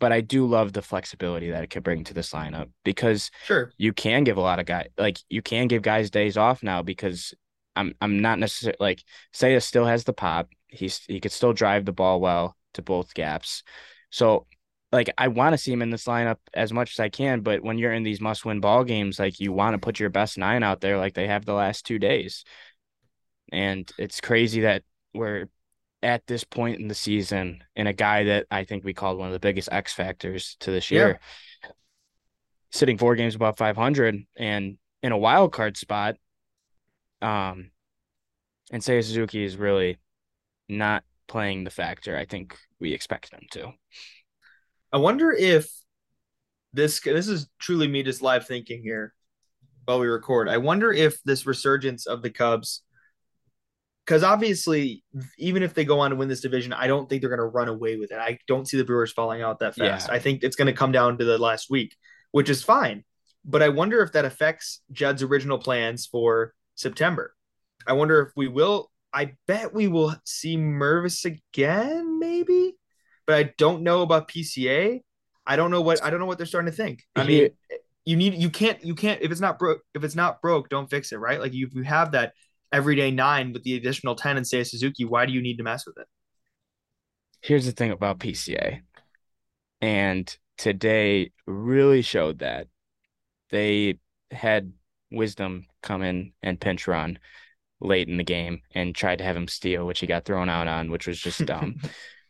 But 0.00 0.12
I 0.12 0.22
do 0.22 0.46
love 0.46 0.72
the 0.72 0.82
flexibility 0.82 1.50
that 1.50 1.62
it 1.62 1.70
could 1.70 1.84
bring 1.84 2.02
to 2.04 2.14
this 2.14 2.32
lineup 2.32 2.70
because 2.84 3.30
sure 3.44 3.72
you 3.78 3.92
can 3.92 4.24
give 4.24 4.38
a 4.38 4.40
lot 4.40 4.58
of 4.58 4.66
guys 4.66 4.88
like 4.98 5.18
you 5.28 5.42
can 5.42 5.68
give 5.68 5.82
guys 5.82 6.10
days 6.10 6.36
off 6.36 6.62
now 6.62 6.82
because 6.82 7.34
I'm 7.76 7.94
I'm 8.00 8.20
not 8.20 8.38
necessarily 8.38 8.78
like 8.80 9.04
Seiya 9.32 9.62
still 9.62 9.84
has 9.84 10.04
the 10.04 10.12
pop. 10.12 10.48
He's 10.68 10.98
he 11.06 11.20
could 11.20 11.32
still 11.32 11.52
drive 11.52 11.84
the 11.84 11.92
ball 11.92 12.20
well 12.20 12.56
to 12.74 12.82
both 12.82 13.14
gaps. 13.14 13.62
So 14.10 14.46
like 14.92 15.10
I 15.18 15.28
want 15.28 15.52
to 15.52 15.58
see 15.58 15.72
him 15.72 15.82
in 15.82 15.90
this 15.90 16.04
lineup 16.06 16.38
as 16.54 16.72
much 16.72 16.92
as 16.92 17.00
I 17.00 17.08
can, 17.08 17.42
but 17.42 17.62
when 17.62 17.78
you're 17.78 17.92
in 17.92 18.02
these 18.02 18.20
must 18.20 18.44
win 18.44 18.60
ball 18.60 18.84
games, 18.84 19.18
like 19.18 19.38
you 19.38 19.52
want 19.52 19.74
to 19.74 19.78
put 19.78 20.00
your 20.00 20.10
best 20.10 20.36
nine 20.38 20.62
out 20.62 20.80
there 20.80 20.98
like 20.98 21.14
they 21.14 21.28
have 21.28 21.44
the 21.44 21.54
last 21.54 21.86
two 21.86 21.98
days. 21.98 22.44
And 23.52 23.90
it's 23.98 24.20
crazy 24.20 24.62
that 24.62 24.82
we're 25.14 25.46
at 26.02 26.26
this 26.26 26.44
point 26.44 26.80
in 26.80 26.88
the 26.88 26.94
season 26.94 27.62
and 27.76 27.86
a 27.86 27.92
guy 27.92 28.24
that 28.24 28.46
I 28.50 28.64
think 28.64 28.84
we 28.84 28.94
called 28.94 29.18
one 29.18 29.28
of 29.28 29.32
the 29.32 29.40
biggest 29.40 29.68
X 29.70 29.92
factors 29.92 30.56
to 30.60 30.70
this 30.70 30.90
year, 30.90 31.20
yeah. 31.62 31.70
sitting 32.70 32.98
four 32.98 33.14
games 33.16 33.34
above 33.34 33.58
500 33.58 34.16
and 34.36 34.78
in 35.02 35.12
a 35.12 35.18
wild 35.18 35.52
card 35.52 35.76
spot. 35.76 36.16
Um, 37.20 37.70
and 38.72 38.82
Seiya 38.82 39.04
Suzuki 39.04 39.44
is 39.44 39.56
really 39.56 39.98
not 40.68 41.04
playing 41.26 41.64
the 41.64 41.70
factor 41.70 42.16
I 42.16 42.24
think 42.24 42.56
we 42.80 42.92
expect 42.92 43.32
him 43.32 43.46
to. 43.52 43.72
I 44.92 44.96
wonder 44.96 45.32
if 45.32 45.70
this 46.72 47.00
this 47.00 47.28
is 47.28 47.48
truly 47.58 47.86
me 47.86 48.02
just 48.02 48.22
live 48.22 48.46
thinking 48.46 48.82
here 48.82 49.12
while 49.84 50.00
we 50.00 50.06
record. 50.06 50.48
I 50.48 50.56
wonder 50.56 50.92
if 50.92 51.22
this 51.22 51.46
resurgence 51.46 52.06
of 52.06 52.22
the 52.22 52.30
Cubs 52.30 52.82
because 54.10 54.24
obviously, 54.24 55.04
even 55.38 55.62
if 55.62 55.72
they 55.72 55.84
go 55.84 56.00
on 56.00 56.10
to 56.10 56.16
win 56.16 56.28
this 56.28 56.40
division, 56.40 56.72
I 56.72 56.88
don't 56.88 57.08
think 57.08 57.22
they're 57.22 57.30
going 57.30 57.38
to 57.38 57.44
run 57.44 57.68
away 57.68 57.94
with 57.94 58.10
it. 58.10 58.18
I 58.18 58.40
don't 58.48 58.66
see 58.66 58.76
the 58.76 58.82
Brewers 58.84 59.12
falling 59.12 59.40
out 59.40 59.60
that 59.60 59.76
fast. 59.76 60.08
Yeah. 60.08 60.14
I 60.14 60.18
think 60.18 60.42
it's 60.42 60.56
going 60.56 60.66
to 60.66 60.72
come 60.72 60.90
down 60.90 61.16
to 61.18 61.24
the 61.24 61.38
last 61.38 61.70
week, 61.70 61.94
which 62.32 62.50
is 62.50 62.60
fine. 62.60 63.04
But 63.44 63.62
I 63.62 63.68
wonder 63.68 64.02
if 64.02 64.10
that 64.14 64.24
affects 64.24 64.80
Jed's 64.90 65.22
original 65.22 65.58
plans 65.58 66.06
for 66.06 66.54
September. 66.74 67.36
I 67.86 67.92
wonder 67.92 68.20
if 68.22 68.32
we 68.34 68.48
will. 68.48 68.90
I 69.14 69.34
bet 69.46 69.72
we 69.72 69.86
will 69.86 70.16
see 70.24 70.56
Mervis 70.56 71.24
again, 71.24 72.18
maybe. 72.18 72.74
But 73.28 73.36
I 73.36 73.54
don't 73.58 73.82
know 73.82 74.02
about 74.02 74.26
PCA. 74.26 75.02
I 75.46 75.54
don't 75.54 75.70
know 75.70 75.82
what 75.82 76.02
I 76.02 76.10
don't 76.10 76.18
know 76.18 76.26
what 76.26 76.36
they're 76.36 76.48
starting 76.48 76.72
to 76.72 76.76
think. 76.76 77.04
I 77.14 77.22
mean, 77.22 77.50
you 78.04 78.16
need 78.16 78.34
you 78.34 78.50
can't 78.50 78.84
you 78.84 78.96
can't 78.96 79.22
if 79.22 79.30
it's 79.30 79.40
not 79.40 79.56
broke 79.56 79.82
if 79.94 80.02
it's 80.02 80.16
not 80.16 80.42
broke, 80.42 80.68
don't 80.68 80.90
fix 80.90 81.12
it, 81.12 81.18
right? 81.18 81.38
Like 81.38 81.54
you, 81.54 81.68
you 81.72 81.82
have 81.82 82.10
that 82.10 82.32
everyday 82.72 83.10
nine 83.10 83.52
with 83.52 83.62
the 83.62 83.76
additional 83.76 84.14
10 84.14 84.36
and 84.36 84.46
Seiya 84.46 84.66
Suzuki, 84.66 85.04
why 85.04 85.26
do 85.26 85.32
you 85.32 85.42
need 85.42 85.56
to 85.56 85.62
mess 85.62 85.86
with 85.86 85.98
it? 85.98 86.06
Here's 87.42 87.66
the 87.66 87.72
thing 87.72 87.90
about 87.90 88.18
PCA. 88.18 88.80
And 89.80 90.36
today 90.58 91.32
really 91.46 92.02
showed 92.02 92.40
that 92.40 92.68
they 93.50 93.98
had 94.30 94.72
wisdom 95.10 95.66
come 95.82 96.02
in 96.02 96.32
and 96.42 96.60
pinch 96.60 96.86
run 96.86 97.18
late 97.80 98.08
in 98.08 98.18
the 98.18 98.24
game 98.24 98.60
and 98.74 98.94
tried 98.94 99.18
to 99.18 99.24
have 99.24 99.36
him 99.36 99.48
steal, 99.48 99.86
which 99.86 100.00
he 100.00 100.06
got 100.06 100.24
thrown 100.24 100.48
out 100.48 100.68
on, 100.68 100.90
which 100.90 101.06
was 101.06 101.18
just 101.18 101.44
dumb. 101.46 101.76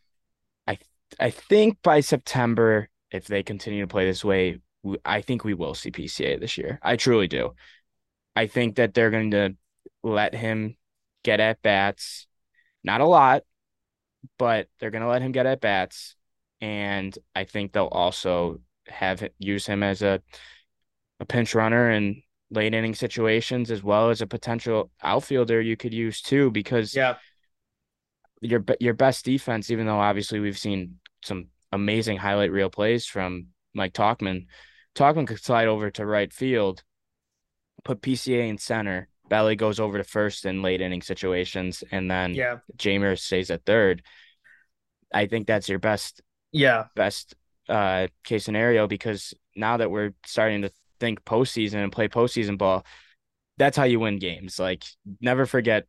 I 0.66 0.78
I 1.18 1.30
think 1.30 1.78
by 1.82 2.00
September, 2.00 2.88
if 3.10 3.26
they 3.26 3.42
continue 3.42 3.82
to 3.82 3.88
play 3.88 4.06
this 4.06 4.24
way, 4.24 4.60
I 5.04 5.20
think 5.20 5.44
we 5.44 5.54
will 5.54 5.74
see 5.74 5.90
PCA 5.90 6.38
this 6.38 6.56
year. 6.56 6.78
I 6.82 6.96
truly 6.96 7.26
do. 7.26 7.54
I 8.36 8.46
think 8.46 8.76
that 8.76 8.94
they're 8.94 9.10
going 9.10 9.32
to 9.32 9.56
let 10.02 10.34
him 10.34 10.76
get 11.24 11.40
at 11.40 11.62
bats. 11.62 12.26
Not 12.82 13.00
a 13.00 13.06
lot, 13.06 13.42
but 14.38 14.68
they're 14.78 14.90
going 14.90 15.02
to 15.02 15.08
let 15.08 15.22
him 15.22 15.32
get 15.32 15.46
at 15.46 15.60
bats. 15.60 16.16
And 16.60 17.16
I 17.34 17.44
think 17.44 17.72
they'll 17.72 17.86
also 17.86 18.60
have 18.86 19.26
use 19.38 19.66
him 19.66 19.82
as 19.82 20.02
a 20.02 20.20
a 21.20 21.24
pinch 21.24 21.54
runner 21.54 21.90
in 21.90 22.22
late 22.50 22.74
inning 22.74 22.94
situations 22.94 23.70
as 23.70 23.82
well 23.82 24.10
as 24.10 24.20
a 24.20 24.26
potential 24.26 24.90
outfielder 25.02 25.60
you 25.60 25.76
could 25.76 25.94
use 25.94 26.20
too 26.20 26.50
because 26.50 26.94
yeah 26.94 27.14
your 28.40 28.64
your 28.80 28.94
best 28.94 29.24
defense 29.24 29.70
even 29.70 29.86
though 29.86 30.00
obviously 30.00 30.40
we've 30.40 30.58
seen 30.58 30.98
some 31.22 31.46
amazing 31.72 32.16
highlight 32.16 32.50
reel 32.50 32.70
plays 32.70 33.06
from 33.06 33.46
Mike 33.74 33.92
Tauchman 33.92 34.46
Tauchman 34.94 35.26
could 35.26 35.38
slide 35.42 35.68
over 35.68 35.90
to 35.90 36.06
right 36.06 36.32
field 36.32 36.82
put 37.84 38.02
PCA 38.02 38.48
in 38.48 38.58
center 38.58 39.08
Belly 39.30 39.56
goes 39.56 39.80
over 39.80 39.96
to 39.96 40.04
first 40.04 40.44
in 40.44 40.60
late 40.60 40.82
inning 40.82 41.00
situations, 41.00 41.82
and 41.90 42.10
then 42.10 42.34
yeah, 42.34 42.58
Jeimer 42.76 43.18
stays 43.18 43.50
at 43.50 43.64
third. 43.64 44.02
I 45.14 45.26
think 45.26 45.46
that's 45.46 45.68
your 45.68 45.78
best 45.78 46.20
yeah 46.52 46.86
best 46.96 47.36
uh 47.68 48.08
case 48.24 48.44
scenario 48.44 48.88
because 48.88 49.32
now 49.54 49.76
that 49.76 49.90
we're 49.90 50.12
starting 50.26 50.62
to 50.62 50.72
think 50.98 51.24
postseason 51.24 51.76
and 51.76 51.92
play 51.92 52.08
postseason 52.08 52.58
ball, 52.58 52.84
that's 53.56 53.76
how 53.76 53.84
you 53.84 54.00
win 54.00 54.18
games. 54.18 54.58
Like 54.58 54.84
never 55.20 55.46
forget 55.46 55.86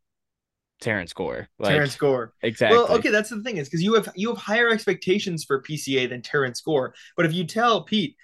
Terrence 0.80 1.13
Gore. 1.13 1.49
Like, 1.58 1.73
Terrence 1.73 1.95
Gore. 1.95 2.34
Exactly. 2.43 2.77
Well, 2.77 2.91
okay, 2.97 3.10
that's 3.10 3.30
the 3.30 3.41
thing 3.41 3.58
is 3.58 3.67
because 3.67 3.82
you 3.82 3.95
have 3.95 4.10
you 4.15 4.30
have 4.30 4.38
higher 4.38 4.69
expectations 4.69 5.43
for 5.43 5.62
PCA 5.62 6.08
than 6.08 6.21
Terrence 6.21 6.62
Gore. 6.62 6.93
But 7.17 7.25
if 7.25 7.34
you 7.34 7.43
tell 7.45 7.84
Pete, 7.84 8.15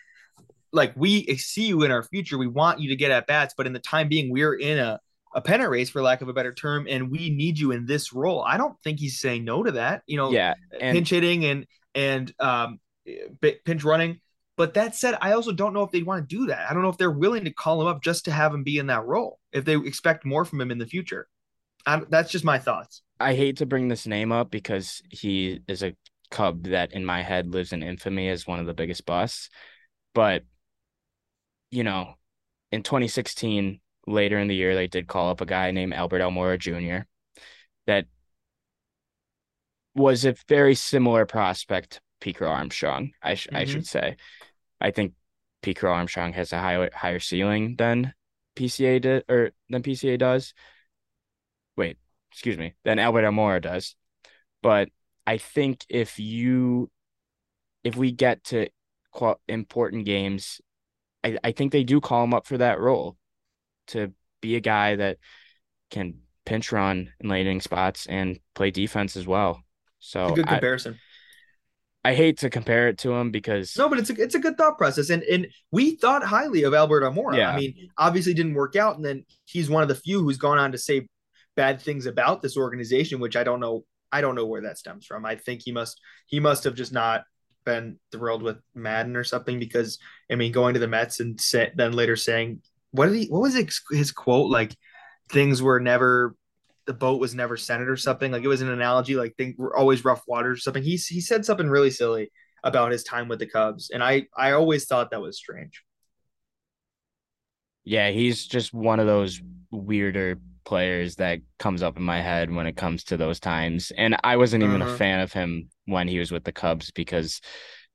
like 0.72 0.94
we 0.96 1.26
see 1.38 1.68
you 1.68 1.82
in 1.84 1.92
our 1.92 2.04
future, 2.04 2.38
we 2.38 2.48
want 2.48 2.80
you 2.80 2.90
to 2.90 2.96
get 2.96 3.12
at 3.12 3.26
bats, 3.26 3.56
but 3.58 3.66
in 3.66 3.74
the 3.74 3.80
time 3.80 4.10
being, 4.10 4.32
we're 4.32 4.54
in 4.54 4.78
a 4.78 5.00
a 5.34 5.42
pennant 5.42 5.70
race 5.70 5.90
for 5.90 6.02
lack 6.02 6.22
of 6.22 6.30
a 6.30 6.34
better 6.34 6.54
term, 6.54 6.88
and 6.90 7.12
we 7.12 7.30
need 7.30 7.60
you 7.60 7.72
in 7.72 7.86
this 7.86 8.14
role. 8.14 8.44
I 8.44 8.58
don't 8.58 8.76
think 8.84 9.00
he's 9.00 9.20
saying 9.20 9.44
no 9.44 9.64
to 9.64 9.72
that. 9.74 10.04
You 10.08 10.18
know, 10.18 10.32
yeah, 10.32 10.54
and, 10.80 10.96
pinch 10.96 11.10
hitting 11.10 11.46
and 11.46 11.66
and 11.96 12.34
um, 12.40 12.80
pinch 13.42 13.84
running. 13.84 14.20
But 14.56 14.74
that 14.74 14.96
said, 14.96 15.18
I 15.22 15.34
also 15.34 15.52
don't 15.52 15.74
know 15.74 15.84
if 15.84 15.92
they 15.92 16.02
want 16.02 16.28
to 16.28 16.36
do 16.36 16.48
that. 16.48 16.70
I 16.70 16.74
don't 16.74 16.82
know 16.82 16.90
if 16.90 16.98
they're 16.98 17.12
willing 17.12 17.46
to 17.46 17.54
call 17.54 17.80
him 17.82 17.88
up 17.88 18.02
just 18.02 18.26
to 18.26 18.32
have 18.32 18.54
him 18.54 18.64
be 18.64 18.80
in 18.80 18.88
that 18.88 19.06
role. 19.06 19.40
If 19.52 19.66
they 19.66 19.76
expect 19.76 20.26
more 20.26 20.46
from 20.46 20.60
him 20.60 20.72
in 20.72 20.80
the 20.80 20.88
future, 20.88 21.28
I'm, 21.86 22.08
that's 22.10 22.32
just 22.32 22.44
my 22.44 22.58
thoughts. 22.58 23.04
I 23.20 23.36
hate 23.36 23.58
to 23.58 23.68
bring 23.68 23.88
this 23.88 24.08
name 24.08 24.32
up 24.32 24.50
because 24.50 25.02
he 25.10 25.62
is 25.68 25.84
a 25.84 25.96
Cub 26.30 26.64
that 26.66 26.92
in 26.92 27.06
my 27.06 27.22
head 27.22 27.54
lives 27.54 27.72
in 27.72 27.82
infamy 27.82 28.28
as 28.28 28.46
one 28.46 28.60
of 28.60 28.66
the 28.66 28.74
biggest 28.74 29.06
busts. 29.06 29.50
But 30.14 30.44
you 31.72 31.84
know, 31.84 32.16
in 32.72 32.84
2016, 32.84 33.80
later 34.08 34.40
in 34.40 34.48
the 34.48 34.56
year, 34.56 34.74
they 34.74 34.88
did 34.88 35.08
call 35.08 35.30
up 35.30 35.42
a 35.42 35.46
guy 35.46 35.72
named 35.72 35.94
Albert 35.94 36.22
Almora 36.22 36.58
Jr. 36.58 37.06
that 37.86 38.06
was 39.94 40.26
a 40.26 40.36
very 40.48 40.76
similar 40.76 41.26
prospect, 41.26 42.02
Pete 42.22 42.38
Crow-Armstrong. 42.38 43.12
I 43.22 43.36
sh- 43.36 43.48
mm-hmm. 43.48 43.58
I 43.58 43.66
should 43.66 43.86
say. 43.86 44.16
I 44.80 44.92
think 44.92 45.14
Pete 45.62 45.78
Crow-Armstrong 45.78 46.34
has 46.34 46.54
a 46.54 46.60
higher 46.60 46.90
higher 46.94 47.20
ceiling 47.20 47.76
than 47.76 48.14
PCA 48.56 49.02
did 49.02 49.26
or 49.30 49.52
than 49.70 49.84
PCA 49.84 50.18
does. 50.18 50.54
Wait, 51.76 51.98
excuse 52.32 52.58
me, 52.58 52.74
than 52.86 53.00
Albert 53.00 53.24
Almora 53.24 53.62
does. 53.62 53.96
But 54.64 54.90
I 55.26 55.38
think 55.38 55.86
if 55.90 56.20
you 56.20 56.90
if 57.84 57.96
we 57.96 58.12
get 58.12 58.44
to 58.46 58.70
important 59.48 60.06
games, 60.06 60.62
I, 61.24 61.38
I 61.44 61.52
think 61.52 61.72
they 61.72 61.84
do 61.84 62.00
call 62.00 62.24
him 62.24 62.34
up 62.34 62.46
for 62.46 62.58
that 62.58 62.80
role 62.80 63.18
to 63.88 64.14
be 64.42 64.56
a 64.56 64.60
guy 64.60 64.96
that 64.96 65.18
can 65.90 66.16
pinch 66.46 66.72
run 66.72 67.12
in 67.20 67.30
landing 67.30 67.62
spots 67.62 68.06
and 68.08 68.40
play 68.56 68.72
defense 68.72 69.18
as 69.18 69.28
well. 69.28 69.62
So 70.00 70.34
good 70.34 70.48
comparison. 70.48 70.98
I, 72.06 72.12
I, 72.12 72.16
hate 72.16 72.40
to 72.40 72.50
compare 72.50 72.88
it 72.88 73.00
to 73.00 73.14
him 73.14 73.32
because 73.32 73.76
no, 73.78 73.90
but 73.90 74.00
it's 74.00 74.10
a 74.10 74.22
it's 74.22 74.36
a 74.36 74.40
good 74.40 74.58
thought 74.58 74.78
process, 74.78 75.10
and 75.10 75.24
and 75.24 75.48
we 75.72 75.96
thought 75.96 76.24
highly 76.24 76.64
of 76.64 76.74
Albert 76.74 77.04
Almora. 77.04 77.38
Yeah. 77.38 77.52
I 77.52 77.58
mean, 77.58 77.90
obviously 77.98 78.34
didn't 78.34 78.54
work 78.54 78.76
out, 78.76 78.96
and 78.96 79.04
then 79.04 79.26
he's 79.46 79.70
one 79.70 79.84
of 79.84 79.90
the 79.90 79.96
few 79.96 80.22
who's 80.22 80.38
gone 80.38 80.58
on 80.58 80.72
to 80.72 80.78
say 80.78 81.08
bad 81.56 81.82
things 81.82 82.06
about 82.06 82.42
this 82.42 82.56
organization, 82.56 83.20
which 83.20 83.36
I 83.36 83.44
don't 83.44 83.60
know. 83.60 83.84
I 84.12 84.22
don't 84.22 84.36
know 84.36 84.46
where 84.46 84.62
that 84.62 84.78
stems 84.78 85.06
from. 85.06 85.26
I 85.26 85.36
think 85.36 85.62
he 85.66 85.72
must 85.72 86.00
he 86.28 86.40
must 86.40 86.64
have 86.64 86.76
just 86.76 86.94
not 86.94 87.24
been 87.66 88.00
thrilled 88.14 88.44
with 88.44 88.58
Maddon 88.74 89.18
or 89.18 89.26
something 89.26 89.60
because 89.60 90.00
I 90.32 90.36
mean, 90.36 90.54
going 90.54 90.76
to 90.76 90.80
the 90.80 90.88
Mets 90.88 91.20
and 91.20 91.42
say, 91.42 91.72
then 91.76 91.92
later 91.92 92.16
saying 92.16 92.62
what 92.92 93.08
did 93.08 93.16
he 93.16 93.28
what 93.28 93.42
was 93.42 93.54
his, 93.54 93.82
his 93.92 94.12
quote? 94.12 94.50
Like 94.50 94.76
things 95.30 95.62
were 95.62 95.80
never 95.80 96.36
the 96.86 96.94
boat 96.94 97.20
was 97.20 97.36
never 97.36 97.58
centered 97.58 97.90
or 97.90 97.98
something. 97.98 98.32
Like 98.32 98.44
it 98.44 98.48
was 98.48 98.62
an 98.62 98.70
analogy 98.70 99.16
like 99.16 99.36
things 99.36 99.56
were 99.58 99.76
always 99.76 100.06
rough 100.06 100.24
waters 100.28 100.60
or 100.60 100.62
something. 100.62 100.84
He, 100.84 100.96
he 100.96 101.22
said 101.22 101.46
something 101.46 101.70
really 101.70 101.92
silly 101.92 102.32
about 102.64 102.92
his 102.92 103.04
time 103.04 103.28
with 103.28 103.40
the 103.40 103.46
cubs 103.46 103.92
and 103.92 104.04
i 104.04 104.26
i 104.36 104.52
always 104.52 104.86
thought 104.86 105.12
that 105.12 105.22
was 105.22 105.38
strange. 105.38 105.84
Yeah 107.84 108.10
he's 108.10 108.46
just 108.46 108.74
one 108.74 109.00
of 109.00 109.08
those 109.08 109.42
weirder 109.72 110.40
players 110.66 111.16
that 111.16 111.40
comes 111.60 111.82
up 111.82 111.98
in 111.98 112.04
my 112.04 112.20
head 112.20 112.54
when 112.54 112.68
it 112.68 112.76
comes 112.76 113.06
to 113.06 113.18
those 113.18 113.40
times. 113.40 113.92
And 113.96 114.18
i 114.24 114.38
wasn't 114.38 114.64
even 114.64 114.82
uh-huh. 114.82 114.92
a 114.92 114.98
fan 114.98 115.20
of 115.20 115.32
him 115.32 115.70
when 115.86 116.08
he 116.08 116.20
was 116.20 116.32
with 116.32 116.44
the 116.44 116.52
cubs 116.52 116.92
because 116.92 117.42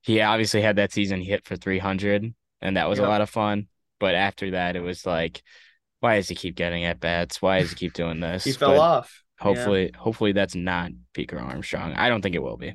he 0.01 0.21
obviously 0.21 0.61
had 0.61 0.77
that 0.77 0.91
season 0.91 1.21
he 1.21 1.29
hit 1.29 1.45
for 1.45 1.55
300 1.55 2.33
and 2.61 2.77
that 2.77 2.89
was 2.89 2.99
a 2.99 3.03
lot 3.03 3.21
of 3.21 3.29
fun 3.29 3.67
but 4.03 4.15
after 4.15 4.51
that, 4.51 4.75
it 4.75 4.81
was 4.81 5.05
like, 5.05 5.41
why 6.01 6.17
does 6.17 6.27
he 6.27 6.35
keep 6.35 6.55
getting 6.57 6.83
at 6.83 6.99
bats? 6.99 7.41
Why 7.41 7.61
does 7.61 7.69
he 7.69 7.77
keep 7.77 7.93
doing 7.93 8.19
this? 8.19 8.43
he 8.43 8.51
fell 8.51 8.71
but 8.71 8.79
off. 8.79 9.23
Hopefully, 9.39 9.91
yeah. 9.93 9.97
hopefully 9.97 10.33
that's 10.33 10.55
not 10.55 10.91
Pete 11.13 11.29
Crow-Armstrong. 11.29 11.93
I 11.93 12.09
don't 12.09 12.21
think 12.21 12.35
it 12.35 12.43
will 12.43 12.57
be. 12.57 12.73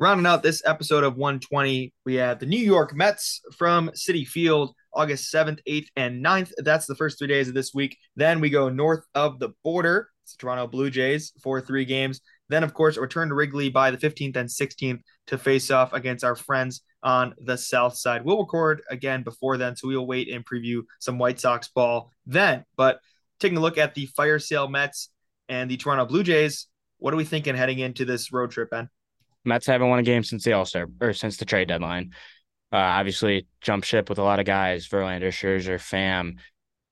Rounding 0.00 0.24
out 0.24 0.42
this 0.42 0.62
episode 0.64 1.04
of 1.04 1.18
120, 1.18 1.92
we 2.06 2.14
have 2.14 2.38
the 2.38 2.46
New 2.46 2.56
York 2.56 2.94
Mets 2.94 3.42
from 3.54 3.90
Citi 3.90 4.26
Field, 4.26 4.74
August 4.94 5.30
7th, 5.30 5.58
8th, 5.68 5.88
and 5.96 6.24
9th. 6.24 6.52
That's 6.56 6.86
the 6.86 6.96
first 6.96 7.18
three 7.18 7.28
days 7.28 7.48
of 7.48 7.54
this 7.54 7.74
week. 7.74 7.98
Then 8.16 8.40
we 8.40 8.48
go 8.48 8.70
north 8.70 9.04
of 9.14 9.38
the 9.40 9.50
border. 9.64 10.08
It's 10.22 10.34
Toronto 10.34 10.66
Blue 10.66 10.88
Jays 10.88 11.34
for 11.42 11.60
three 11.60 11.84
games. 11.84 12.22
Then, 12.48 12.64
of 12.64 12.72
course, 12.72 12.96
return 12.96 13.28
to 13.28 13.34
Wrigley 13.34 13.68
by 13.68 13.90
the 13.90 13.98
15th 13.98 14.36
and 14.36 14.48
16th 14.48 15.00
to 15.26 15.38
face 15.38 15.70
off 15.70 15.92
against 15.92 16.24
our 16.24 16.36
friends 16.36 16.82
on 17.02 17.34
the 17.38 17.56
south 17.56 17.96
side. 17.96 18.24
We'll 18.24 18.38
record 18.38 18.82
again 18.90 19.22
before 19.22 19.56
then, 19.56 19.76
so 19.76 19.88
we'll 19.88 20.06
wait 20.06 20.28
and 20.28 20.44
preview 20.44 20.82
some 20.98 21.18
White 21.18 21.40
Sox 21.40 21.68
ball 21.68 22.10
then. 22.26 22.64
But 22.76 23.00
taking 23.40 23.58
a 23.58 23.60
look 23.60 23.78
at 23.78 23.94
the 23.94 24.06
fire 24.06 24.38
sale 24.38 24.68
Mets 24.68 25.10
and 25.48 25.70
the 25.70 25.76
Toronto 25.76 26.06
Blue 26.06 26.22
Jays, 26.22 26.66
what 26.98 27.12
are 27.12 27.16
we 27.16 27.24
thinking 27.24 27.54
heading 27.54 27.78
into 27.78 28.04
this 28.04 28.32
road 28.32 28.50
trip, 28.50 28.70
Ben? 28.70 28.88
Mets 29.44 29.66
haven't 29.66 29.88
won 29.88 29.98
a 29.98 30.02
game 30.02 30.24
since 30.24 30.44
the 30.44 30.52
All 30.52 30.64
Star 30.64 30.86
or 31.00 31.12
since 31.12 31.36
the 31.36 31.44
trade 31.44 31.68
deadline. 31.68 32.12
Uh, 32.72 32.76
obviously, 32.76 33.46
jump 33.60 33.84
ship 33.84 34.08
with 34.08 34.18
a 34.18 34.22
lot 34.22 34.40
of 34.40 34.46
guys: 34.46 34.88
Verlander, 34.88 35.28
Scherzer, 35.28 35.76
Pham, 35.76 36.38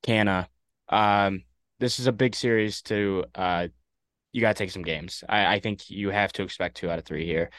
Canha. 0.07 0.47
Um, 0.89 1.45
this 1.81 1.99
is 1.99 2.07
a 2.07 2.13
big 2.13 2.35
series 2.35 2.83
to. 2.83 3.25
Uh, 3.35 3.69
you 4.33 4.41
got 4.41 4.57
to 4.57 4.63
take 4.63 4.71
some 4.71 4.83
games. 4.83 5.25
I, 5.29 5.55
I 5.55 5.61
think 5.61 5.91
you 5.91 6.11
have 6.11 6.33
to 6.35 6.43
expect 6.43 6.77
two 6.77 6.91
out 6.91 6.99
of 6.99 7.05
three 7.05 7.27
here. 7.27 7.51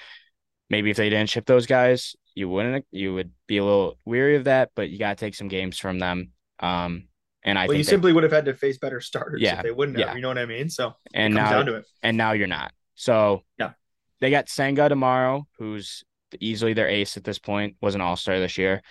Maybe 0.69 0.89
if 0.89 0.97
they 0.97 1.10
didn't 1.10 1.30
ship 1.30 1.45
those 1.45 1.65
guys, 1.65 2.15
you 2.36 2.49
wouldn't 2.49 2.86
you 2.91 3.13
would 3.13 3.32
be 3.47 3.58
a 3.58 3.63
little 3.63 3.97
weary 4.06 4.36
of 4.36 4.45
that, 4.45 4.71
but 4.76 4.89
you 4.89 4.97
got 4.97 5.17
to 5.17 5.26
take 5.26 5.36
some 5.36 5.47
games 5.47 5.78
from 5.78 5.99
them. 5.99 6.32
Um, 6.60 7.08
and 7.43 7.60
I 7.60 7.67
well, 7.67 7.78
you 7.78 7.84
they, 7.84 7.89
simply 7.89 8.13
would 8.13 8.23
have 8.23 8.32
had 8.32 8.45
to 8.45 8.54
face 8.54 8.78
better 8.78 9.02
starters 9.02 9.41
yeah, 9.41 9.58
if 9.58 9.63
they 9.63 9.71
wouldn't 9.71 9.97
have. 9.97 10.10
Yeah. 10.10 10.15
You 10.15 10.21
know 10.21 10.30
what 10.30 10.38
I 10.38 10.45
mean? 10.45 10.69
So 10.69 10.93
and 11.13 11.34
now 11.34 11.82
and 12.02 12.17
now 12.17 12.32
you're 12.32 12.47
not. 12.47 12.71
So 12.95 13.41
yeah, 13.60 13.71
they 14.21 14.32
got 14.32 14.49
Senga 14.49 14.89
tomorrow, 14.89 15.45
who's 15.60 16.04
easily 16.39 16.73
their 16.73 16.88
ace 16.88 17.17
at 17.17 17.23
this 17.23 17.39
point. 17.39 17.76
Was 17.82 17.95
an 17.95 18.02
All 18.02 18.15
Star 18.15 18.39
this 18.39 18.58
year. 18.58 18.82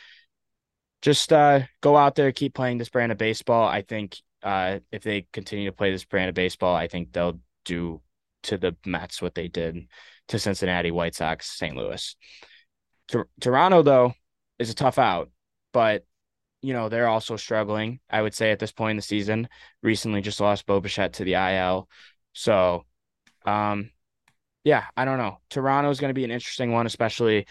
Just 1.00 1.32
uh, 1.32 1.60
go 1.80 1.96
out 1.96 2.14
there, 2.14 2.30
keep 2.30 2.54
playing 2.54 2.78
this 2.78 2.90
brand 2.90 3.10
of 3.10 3.18
baseball. 3.18 3.66
I 3.66 3.82
think 3.82 4.16
uh, 4.42 4.78
if 4.92 5.02
they 5.02 5.26
continue 5.32 5.66
to 5.66 5.76
play 5.76 5.90
this 5.90 6.04
brand 6.04 6.28
of 6.28 6.34
baseball, 6.34 6.76
I 6.76 6.86
think 6.86 7.12
they'll 7.12 7.40
do 7.64 8.00
to 8.44 8.58
the 8.58 8.76
Mets 8.84 9.22
what 9.22 9.34
they 9.34 9.48
did 9.48 9.86
to 10.32 10.38
Cincinnati, 10.38 10.90
White 10.90 11.14
Sox, 11.14 11.46
St. 11.46 11.76
Louis. 11.76 12.16
Toronto, 13.40 13.82
though, 13.82 14.14
is 14.58 14.70
a 14.70 14.74
tough 14.74 14.98
out, 14.98 15.30
but 15.72 16.04
you 16.62 16.72
know 16.72 16.88
they're 16.88 17.08
also 17.08 17.36
struggling. 17.36 18.00
I 18.08 18.22
would 18.22 18.34
say 18.34 18.50
at 18.50 18.58
this 18.58 18.72
point 18.72 18.92
in 18.92 18.96
the 18.96 19.02
season, 19.02 19.48
recently 19.82 20.22
just 20.22 20.40
lost 20.40 20.66
Bo 20.66 20.80
Bichette 20.80 21.14
to 21.14 21.24
the 21.24 21.34
IL, 21.34 21.88
so 22.32 22.84
um, 23.44 23.90
yeah, 24.64 24.84
I 24.96 25.04
don't 25.04 25.18
know. 25.18 25.38
Toronto 25.50 25.90
is 25.90 26.00
going 26.00 26.10
to 26.10 26.14
be 26.14 26.24
an 26.24 26.30
interesting 26.30 26.72
one, 26.72 26.86
especially 26.86 27.46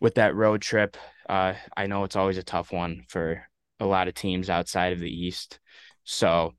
with 0.00 0.16
that 0.16 0.34
road 0.34 0.62
trip. 0.62 0.96
Uh, 1.28 1.54
I 1.76 1.86
know 1.86 2.02
it's 2.02 2.16
always 2.16 2.38
a 2.38 2.42
tough 2.42 2.72
one 2.72 3.04
for 3.08 3.46
a 3.78 3.86
lot 3.86 4.08
of 4.08 4.14
teams 4.14 4.50
outside 4.50 4.92
of 4.92 5.00
the 5.00 5.10
East, 5.10 5.60
so 6.02 6.54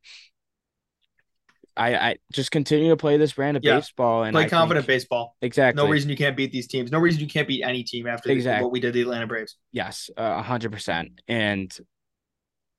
I, 1.78 1.96
I 1.96 2.16
just 2.34 2.52
continue 2.52 2.90
to 2.90 2.98
play 2.98 3.18
this 3.18 3.34
brand 3.34 3.58
of 3.58 3.63
yeah. 3.63 3.76
baseball 3.76 4.24
and 4.24 4.34
play 4.34 4.46
I 4.46 4.50
confident 4.50 4.86
think, 4.86 4.98
baseball. 4.98 5.36
Exactly. 5.42 5.82
No 5.82 5.90
reason 5.90 6.10
you 6.10 6.18
can't 6.18 6.36
beat 6.36 6.52
these 6.52 6.68
teams. 6.68 6.92
No 6.92 7.00
reason 7.00 7.22
you 7.22 7.28
can't 7.28 7.48
beat 7.48 7.63
any 7.63 7.84
team 7.84 8.08
after 8.08 8.32
exactly. 8.32 8.63
what 8.63 8.72
we 8.72 8.80
did 8.80 8.94
the 8.94 9.02
Atlanta 9.02 9.28
Braves. 9.28 9.56
Yes, 9.72 10.10
uh, 10.18 10.36
a 10.38 10.42
hundred 10.42 10.72
percent. 10.72 11.22
And 11.28 11.76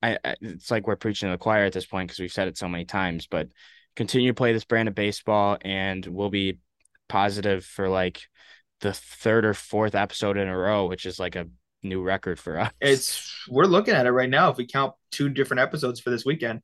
I, 0.03 0.19
I, 0.25 0.35
it's 0.41 0.71
like 0.71 0.87
we're 0.87 0.97
preaching 0.97 1.29
to 1.29 1.33
the 1.33 1.39
choir 1.39 1.65
at 1.65 1.73
this 1.73 1.87
point 1.87 2.09
because 2.09 2.19
we've 2.19 2.33
said 2.33 2.49
it 2.49 2.59
so 2.59 2.69
many 2.69 2.85
times. 2.85 3.27
But 3.27 3.49
continue 3.97 4.31
to 4.31 4.35
play 4.35 4.53
this 4.53 4.65
brand 4.65 4.89
of 4.89 4.95
baseball, 4.95 5.59
and 5.63 6.05
we'll 6.05 6.31
be 6.31 6.59
positive 7.09 7.65
for 7.65 7.89
like 7.89 8.23
the 8.81 8.93
third 8.93 9.45
or 9.45 9.55
fourth 9.55 9.95
episode 9.95 10.37
in 10.37 10.49
a 10.49 10.57
row, 10.57 10.87
which 10.87 11.07
is 11.07 11.19
like 11.19 11.37
a 11.37 11.47
new 11.83 12.03
record 12.03 12.39
for 12.39 12.59
us. 12.61 12.73
It's 12.81 13.47
we're 13.49 13.65
looking 13.65 13.95
at 13.95 14.07
it 14.07 14.13
right 14.13 14.31
now. 14.31 14.51
If 14.51 14.57
we 14.57 14.67
count 14.67 14.95
two 15.11 15.29
different 15.29 15.61
episodes 15.61 16.01
for 16.01 16.11
this 16.11 16.25
weekend. 16.25 16.63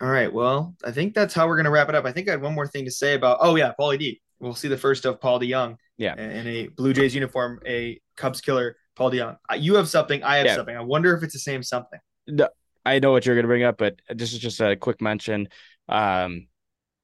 All 0.00 0.08
right. 0.08 0.32
Well, 0.32 0.74
I 0.84 0.92
think 0.92 1.14
that's 1.14 1.34
how 1.34 1.46
we're 1.46 1.56
going 1.56 1.64
to 1.64 1.70
wrap 1.70 1.88
it 1.88 1.94
up. 1.94 2.06
I 2.06 2.12
think 2.12 2.28
I 2.28 2.32
had 2.32 2.42
one 2.42 2.54
more 2.54 2.66
thing 2.66 2.86
to 2.86 2.90
say 2.90 3.14
about. 3.14 3.38
Oh 3.40 3.56
yeah, 3.56 3.72
Paulie 3.78 3.98
D. 3.98 4.20
We'll 4.38 4.54
see 4.54 4.68
the 4.68 4.78
first 4.78 5.04
of 5.04 5.20
Paul 5.20 5.38
DeJong. 5.38 5.76
Yeah. 5.98 6.14
In 6.18 6.46
a 6.46 6.68
Blue 6.68 6.94
Jays 6.94 7.14
uniform, 7.14 7.60
a 7.66 8.00
Cubs 8.16 8.40
killer, 8.40 8.76
Paul 8.96 9.10
DeJong. 9.10 9.36
You 9.58 9.74
have 9.74 9.88
something. 9.88 10.22
I 10.22 10.38
have 10.38 10.46
yeah. 10.46 10.56
something. 10.56 10.74
I 10.74 10.80
wonder 10.80 11.14
if 11.14 11.22
it's 11.22 11.34
the 11.34 11.38
same 11.38 11.62
something. 11.62 12.00
No, 12.26 12.48
I 12.84 12.98
know 13.00 13.12
what 13.12 13.26
you're 13.26 13.34
going 13.34 13.44
to 13.44 13.48
bring 13.48 13.64
up, 13.64 13.76
but 13.76 13.96
this 14.08 14.32
is 14.32 14.38
just 14.38 14.60
a 14.60 14.76
quick 14.76 15.02
mention. 15.02 15.48
Um, 15.88 16.46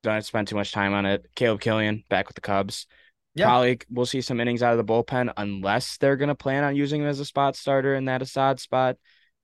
don't 0.02 0.24
spend 0.24 0.48
too 0.48 0.56
much 0.56 0.72
time 0.72 0.94
on 0.94 1.04
it. 1.04 1.26
Caleb 1.34 1.60
Kilian 1.60 2.08
back 2.08 2.28
with 2.28 2.36
the 2.36 2.40
Cubs. 2.40 2.86
Yeah. 3.34 3.46
Probably 3.46 3.80
we'll 3.90 4.06
see 4.06 4.22
some 4.22 4.40
innings 4.40 4.62
out 4.62 4.78
of 4.78 4.78
the 4.78 4.90
bullpen 4.90 5.30
unless 5.36 5.98
they're 5.98 6.16
going 6.16 6.28
to 6.28 6.34
plan 6.34 6.64
on 6.64 6.74
using 6.74 7.02
him 7.02 7.08
as 7.08 7.20
a 7.20 7.24
spot 7.26 7.54
starter 7.54 7.94
in 7.94 8.06
that 8.06 8.22
Assad 8.22 8.60
spot 8.60 8.96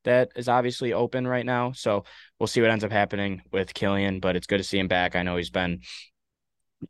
that 0.05 0.33
is 0.37 0.49
obviously 0.49 0.93
open 0.93 1.27
right 1.27 1.47
now. 1.47 1.73
So 1.73 2.05
we'll 2.39 2.47
see 2.47 2.61
what 2.61 2.71
ends 2.71 2.85
up 2.85 2.93
happening 2.93 3.43
with 3.53 3.75
Kilian, 3.75 4.21
but 4.21 4.37
it's 4.37 4.47
good 4.47 4.59
to 4.59 4.65
see 4.65 4.79
him 4.79 4.89
back. 4.89 5.17
I 5.17 5.23
know 5.23 5.37
he's 5.37 5.51
been 5.51 5.81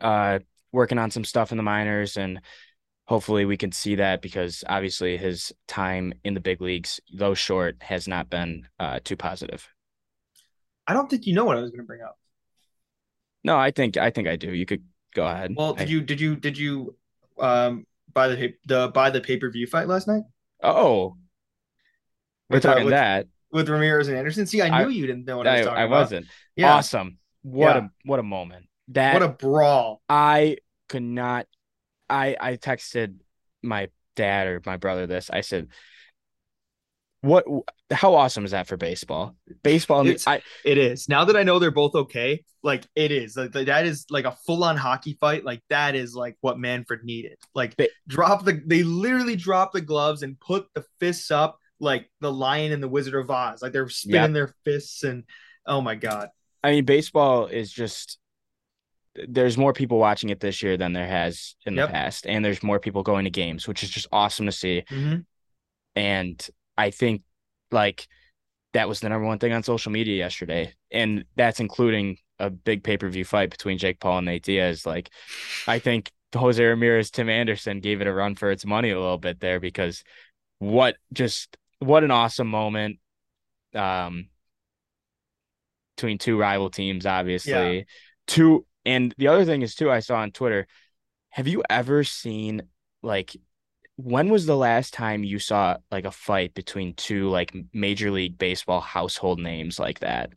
uh, 0.01 0.39
working 0.73 0.99
on 0.99 1.11
some 1.11 1.25
stuff 1.25 1.51
in 1.51 1.57
the 1.57 1.63
minors 1.63 2.17
and 2.17 2.41
hopefully 3.05 3.45
we 3.45 3.57
can 3.57 3.73
see 3.73 3.97
that 3.97 4.23
because 4.23 4.65
obviously 4.69 5.17
his 5.17 5.53
time 5.69 6.15
in 6.25 6.35
the 6.35 6.41
big 6.41 6.61
leagues, 6.61 7.01
though 7.13 7.35
short, 7.35 7.77
has 7.83 8.09
not 8.09 8.31
been 8.31 8.67
uh, 8.79 9.01
too 9.05 9.17
positive. 9.17 9.69
I 10.87 10.95
don't 10.95 11.11
think 11.11 11.27
you 11.27 11.35
know 11.35 11.45
what 11.45 11.57
I 11.57 11.61
was 11.61 11.71
going 11.71 11.81
to 11.81 11.87
bring 11.87 12.03
up. 12.03 12.19
No, 13.45 13.57
I 13.59 13.71
think 13.71 13.97
I 13.97 14.11
think 14.11 14.29
I 14.29 14.37
do. 14.37 14.53
You 14.53 14.67
could 14.67 14.85
go 15.15 15.27
ahead. 15.27 15.55
Well, 15.57 15.75
did 15.75 15.89
I, 15.89 15.91
you 15.91 16.01
did 16.01 16.21
you 16.21 16.37
did 16.37 16.57
you 16.57 16.97
um 17.39 17.87
buy 18.13 18.29
the 18.29 18.55
the 18.67 18.89
buy 18.89 19.11
the 19.11 19.21
pay 19.21 19.37
per 19.37 19.51
view 19.51 19.67
fight 19.67 19.89
last 19.89 20.07
night? 20.07 20.23
Oh, 20.63 21.17
we're 22.53 22.57
with, 22.57 22.67
uh, 22.67 22.69
talking 22.69 22.83
uh, 22.83 22.87
with, 22.87 22.93
that 22.93 23.27
with 23.53 23.69
Ramirez 23.69 24.09
and 24.09 24.17
Anderson. 24.17 24.47
See, 24.47 24.63
I 24.63 24.69
knew 24.69 24.89
I, 24.89 24.89
you 24.89 25.07
didn't 25.07 25.27
know 25.27 25.37
what 25.37 25.47
I, 25.47 25.51
I 25.51 25.57
was 25.59 25.67
talking 25.67 25.79
I 25.79 25.85
about. 25.85 25.97
I 25.97 26.01
wasn't. 26.01 26.27
Yeah. 26.57 26.75
Awesome. 26.75 27.19
What 27.43 27.77
yeah. 27.77 27.85
a 27.85 27.89
what 28.05 28.19
a 28.19 28.23
moment. 28.23 28.67
That 28.89 29.15
what 29.15 29.23
a 29.23 29.29
brawl. 29.29 30.03
I 30.09 30.57
could 30.89 31.03
not. 31.03 31.47
I 32.09 32.37
I 32.41 32.57
texted 32.57 33.17
my 33.63 33.89
dad 34.17 34.47
or 34.47 34.63
my 34.65 34.77
brother 34.77 35.07
this. 35.07 35.31
I 35.31 35.41
said, 35.43 35.69
"What? 37.21 37.45
How 37.91 38.15
awesome 38.15 38.45
is 38.45 38.53
that 38.53 38.67
for 38.67 38.77
baseball? 38.77 39.37
Baseball. 39.63 40.07
It's, 40.07 40.27
I, 40.27 40.43
it 40.65 40.79
is. 40.79 41.09
Now 41.09 41.25
that 41.27 41.37
I 41.37 41.43
know 41.43 41.59
they're 41.59 41.71
both 41.71 41.95
okay, 41.95 42.45
like 42.63 42.87
it 42.95 43.11
is. 43.11 43.37
Like 43.37 43.53
that 43.53 43.87
is 43.87 44.07
like 44.09 44.25
a 44.25 44.33
full 44.33 44.65
on 44.65 44.77
hockey 44.77 45.17
fight. 45.21 45.45
Like 45.45 45.63
that 45.69 45.95
is 45.95 46.15
like 46.15 46.37
what 46.41 46.59
Manfred 46.59 47.05
needed. 47.05 47.39
Like 47.55 47.77
they, 47.77 47.89
drop 48.09 48.45
the. 48.45 48.63
They 48.65 48.83
literally 48.83 49.37
drop 49.37 49.73
the 49.73 49.81
gloves 49.81 50.23
and 50.23 50.39
put 50.39 50.67
the 50.75 50.85
fists 51.01 51.31
up 51.31 51.59
like 51.83 52.09
the 52.21 52.33
Lion 52.33 52.73
and 52.73 52.83
the 52.83 52.89
Wizard 52.89 53.15
of 53.15 53.31
Oz. 53.31 53.61
Like 53.61 53.73
they're 53.73 53.89
spinning 53.89 54.21
yep. 54.21 54.33
their 54.33 54.55
fists 54.65 55.03
and 55.03 55.25
oh 55.67 55.81
my 55.81 55.97
god. 55.97 56.29
I 56.63 56.71
mean, 56.71 56.85
baseball 56.85 57.47
is 57.47 57.73
just 57.73 58.19
there's 59.29 59.59
more 59.59 59.75
people 59.75 59.99
watching 59.99 60.31
it 60.31 60.41
this 60.41 60.63
year 60.63 60.77
than 60.79 60.95
there 60.95 61.07
has 61.07 61.57
in 61.67 61.75
yep. 61.75 61.89
the 61.89 61.93
past, 61.93 62.27
and 62.27 62.45
there's 62.45 62.63
more 62.63 62.79
people 62.79 63.03
going 63.03 63.25
to 63.25 63.31
games, 63.31 63.69
which 63.69 63.83
is 63.83 63.91
just 63.91 64.07
awesome 64.13 64.47
to 64.47 64.53
see. 64.53 64.85
Mm-hmm. 64.89 65.21
And 65.97 66.49
I 66.79 66.91
think 66.91 67.23
like 67.71 68.07
that 68.73 68.89
was 68.89 69.01
the 69.01 69.09
number 69.09 69.27
one 69.27 69.39
thing 69.39 69.53
on 69.53 69.65
social 69.65 69.93
media 69.93 70.17
yesterday, 70.17 70.73
and 70.91 71.25
that's 71.37 71.61
including 71.61 72.17
a 72.39 72.49
big 72.49 72.85
pay 72.85 72.97
per 72.97 73.09
view 73.09 73.25
fight 73.25 73.51
between 73.51 73.77
Jake 73.77 73.99
Paul 73.99 74.19
and 74.19 74.27
Nate 74.27 74.45
Diaz. 74.45 74.87
Like, 74.87 75.11
I 75.67 75.81
think 75.81 76.13
Jose 76.35 76.65
Ramirez, 76.65 77.11
Tim 77.11 77.29
Anderson 77.29 77.81
gave 77.81 78.01
it 78.01 78.07
a 78.07 78.13
run 78.13 78.37
for 78.37 78.53
its 78.53 78.65
money 78.65 78.91
a 78.91 79.01
little 79.01 79.19
bit 79.19 79.41
there 79.41 79.59
because 79.59 80.05
what 80.61 80.97
just 81.13 81.57
what 81.83 82.05
an 82.05 82.11
awesome 82.11 82.49
moment. 82.49 82.99
Um, 83.75 84.29
between 85.97 86.19
two 86.19 86.39
rival 86.39 86.71
teams, 86.71 87.07
obviously. 87.07 87.79
Yeah. 87.79 87.83
Two 88.27 88.67
and 88.85 89.15
the 89.19 89.29
other 89.29 89.45
thing 89.45 89.63
is 89.63 89.75
too, 89.75 89.91
I 89.91 90.01
saw 90.01 90.17
on 90.17 90.33
Twitter. 90.33 90.67
Have 91.31 91.49
you 91.49 91.63
ever 91.71 92.05
seen 92.05 92.63
like 93.03 93.37
when 93.97 94.31
was 94.31 94.47
the 94.47 94.57
last 94.57 94.95
time 94.95 95.23
you 95.23 95.39
saw 95.39 95.77
like 95.91 96.05
a 96.05 96.11
fight 96.11 96.55
between 96.55 96.95
two 96.95 97.29
like 97.29 97.55
major 97.73 98.11
league 98.11 98.39
baseball 98.39 98.81
household 98.81 99.39
names 99.39 99.79
like 99.79 100.01
that? 100.01 100.33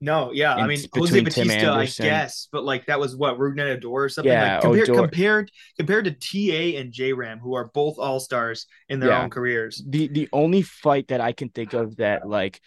No, 0.00 0.30
yeah. 0.32 0.54
I 0.54 0.66
mean 0.66 0.78
Jose 0.94 1.20
Bautista, 1.20 1.72
I 1.72 1.86
guess, 1.86 2.48
but 2.52 2.64
like 2.64 2.86
that 2.86 3.00
was 3.00 3.16
what 3.16 3.34
Odor 3.38 3.88
or 3.88 4.08
something. 4.08 4.32
Yeah, 4.32 4.54
like 4.54 4.62
compared 4.62 4.90
Odor. 4.90 5.00
compared 5.02 5.50
compared 5.76 6.04
to 6.04 6.12
TA 6.12 6.78
and 6.78 6.92
J 6.92 7.12
Ram, 7.12 7.40
who 7.40 7.54
are 7.54 7.70
both 7.74 7.98
all 7.98 8.20
stars 8.20 8.66
in 8.88 9.00
their 9.00 9.10
yeah. 9.10 9.22
own 9.22 9.30
careers. 9.30 9.82
The 9.84 10.06
the 10.08 10.28
only 10.32 10.62
fight 10.62 11.08
that 11.08 11.20
I 11.20 11.32
can 11.32 11.48
think 11.48 11.72
of 11.72 11.96
that 11.96 12.28
like 12.28 12.60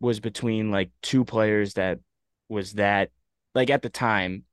was 0.00 0.20
between 0.20 0.70
like 0.70 0.90
two 1.02 1.24
players 1.26 1.74
that 1.74 1.98
was 2.48 2.72
that 2.74 3.10
like 3.54 3.68
at 3.68 3.82
the 3.82 3.90
time, 3.90 4.44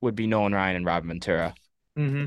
would 0.00 0.14
be 0.14 0.26
Nolan 0.26 0.54
Ryan 0.54 0.76
and 0.76 0.86
Robin 0.86 1.08
Ventura. 1.08 1.54
Mm-hmm. 1.98 2.26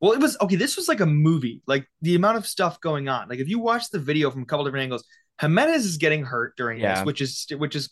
Well, 0.00 0.12
it 0.12 0.20
was 0.20 0.36
okay. 0.40 0.56
This 0.56 0.76
was 0.76 0.88
like 0.88 1.00
a 1.00 1.06
movie. 1.06 1.62
Like 1.66 1.86
the 2.02 2.14
amount 2.14 2.36
of 2.36 2.46
stuff 2.46 2.80
going 2.80 3.08
on. 3.08 3.28
Like 3.28 3.38
if 3.38 3.48
you 3.48 3.58
watch 3.58 3.90
the 3.90 3.98
video 3.98 4.30
from 4.30 4.42
a 4.42 4.44
couple 4.44 4.64
different 4.64 4.84
angles, 4.84 5.04
Jimenez 5.40 5.84
is 5.84 5.96
getting 5.96 6.24
hurt 6.24 6.56
during 6.56 6.80
yeah. 6.80 6.96
this, 6.96 7.06
which 7.06 7.20
is 7.20 7.46
which 7.56 7.76
is. 7.76 7.90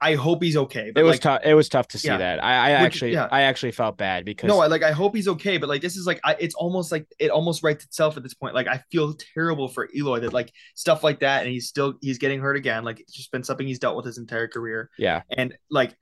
I 0.00 0.14
hope 0.14 0.42
he's 0.42 0.56
okay. 0.56 0.90
But 0.92 1.00
it 1.00 1.04
was 1.04 1.14
like, 1.14 1.20
tough. 1.20 1.40
It 1.44 1.54
was 1.54 1.68
tough 1.68 1.88
to 1.88 1.98
see 1.98 2.08
yeah. 2.08 2.18
that. 2.18 2.44
I, 2.44 2.54
I 2.54 2.82
which, 2.82 2.86
actually, 2.86 3.12
yeah. 3.12 3.28
I 3.30 3.42
actually 3.42 3.72
felt 3.72 3.96
bad 3.96 4.24
because 4.24 4.48
no, 4.48 4.60
I 4.60 4.66
like 4.66 4.82
I 4.82 4.92
hope 4.92 5.14
he's 5.14 5.28
okay. 5.28 5.58
But 5.58 5.68
like 5.68 5.80
this 5.80 5.96
is 5.96 6.06
like 6.06 6.20
I, 6.24 6.36
it's 6.38 6.54
almost 6.54 6.92
like 6.92 7.06
it 7.18 7.30
almost 7.30 7.62
writes 7.62 7.84
itself 7.84 8.16
at 8.16 8.22
this 8.22 8.34
point. 8.34 8.54
Like 8.54 8.68
I 8.68 8.82
feel 8.90 9.14
terrible 9.34 9.68
for 9.68 9.88
Eloy 9.94 10.20
that 10.20 10.32
like 10.32 10.52
stuff 10.74 11.02
like 11.02 11.20
that, 11.20 11.42
and 11.42 11.50
he's 11.50 11.68
still 11.68 11.94
he's 12.00 12.18
getting 12.18 12.40
hurt 12.40 12.56
again. 12.56 12.84
Like 12.84 13.00
it's 13.00 13.12
just 13.12 13.32
been 13.32 13.44
something 13.44 13.66
he's 13.66 13.78
dealt 13.78 13.96
with 13.96 14.06
his 14.06 14.18
entire 14.18 14.48
career. 14.48 14.90
Yeah, 14.98 15.22
and 15.30 15.56
like 15.70 15.96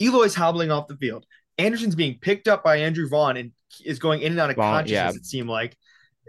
Eloy's 0.00 0.34
hobbling 0.34 0.70
off 0.70 0.88
the 0.88 0.96
field. 0.96 1.26
Anderson's 1.58 1.94
being 1.94 2.18
picked 2.18 2.48
up 2.48 2.64
by 2.64 2.76
Andrew 2.76 3.08
Vaughn 3.08 3.36
and 3.36 3.52
is 3.84 3.98
going 3.98 4.22
in 4.22 4.32
and 4.32 4.40
out 4.40 4.50
of 4.50 4.56
Vaughn, 4.56 4.74
consciousness. 4.74 5.14
Yeah. 5.14 5.18
It 5.18 5.26
seemed 5.26 5.48
like 5.48 5.76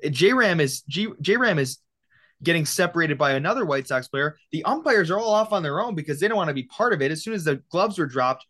J 0.10 0.34
Ram 0.34 0.60
is 0.60 0.82
J 0.82 1.38
Ram 1.38 1.60
is 1.60 1.80
getting 2.44 2.66
separated 2.66 3.18
by 3.18 3.32
another 3.32 3.66
White 3.66 3.88
Sox 3.88 4.08
player. 4.08 4.38
The 4.52 4.64
umpires 4.66 5.10
are 5.10 5.18
all 5.18 5.34
off 5.34 5.54
on 5.54 5.64
their 5.64 5.82
own 5.82 5.96
because 5.96 6.20
they 6.20 6.28
don't 6.28 6.38
want 6.38 6.50
to 6.50 6.54
be 6.54 6.64
part 6.64 6.94
of 6.94 7.02
it. 7.02 7.12
As 7.12 7.24
soon 7.24 7.34
as 7.34 7.44
the 7.44 7.62
gloves 7.70 7.98
were 7.98 8.06
dropped, 8.06 8.46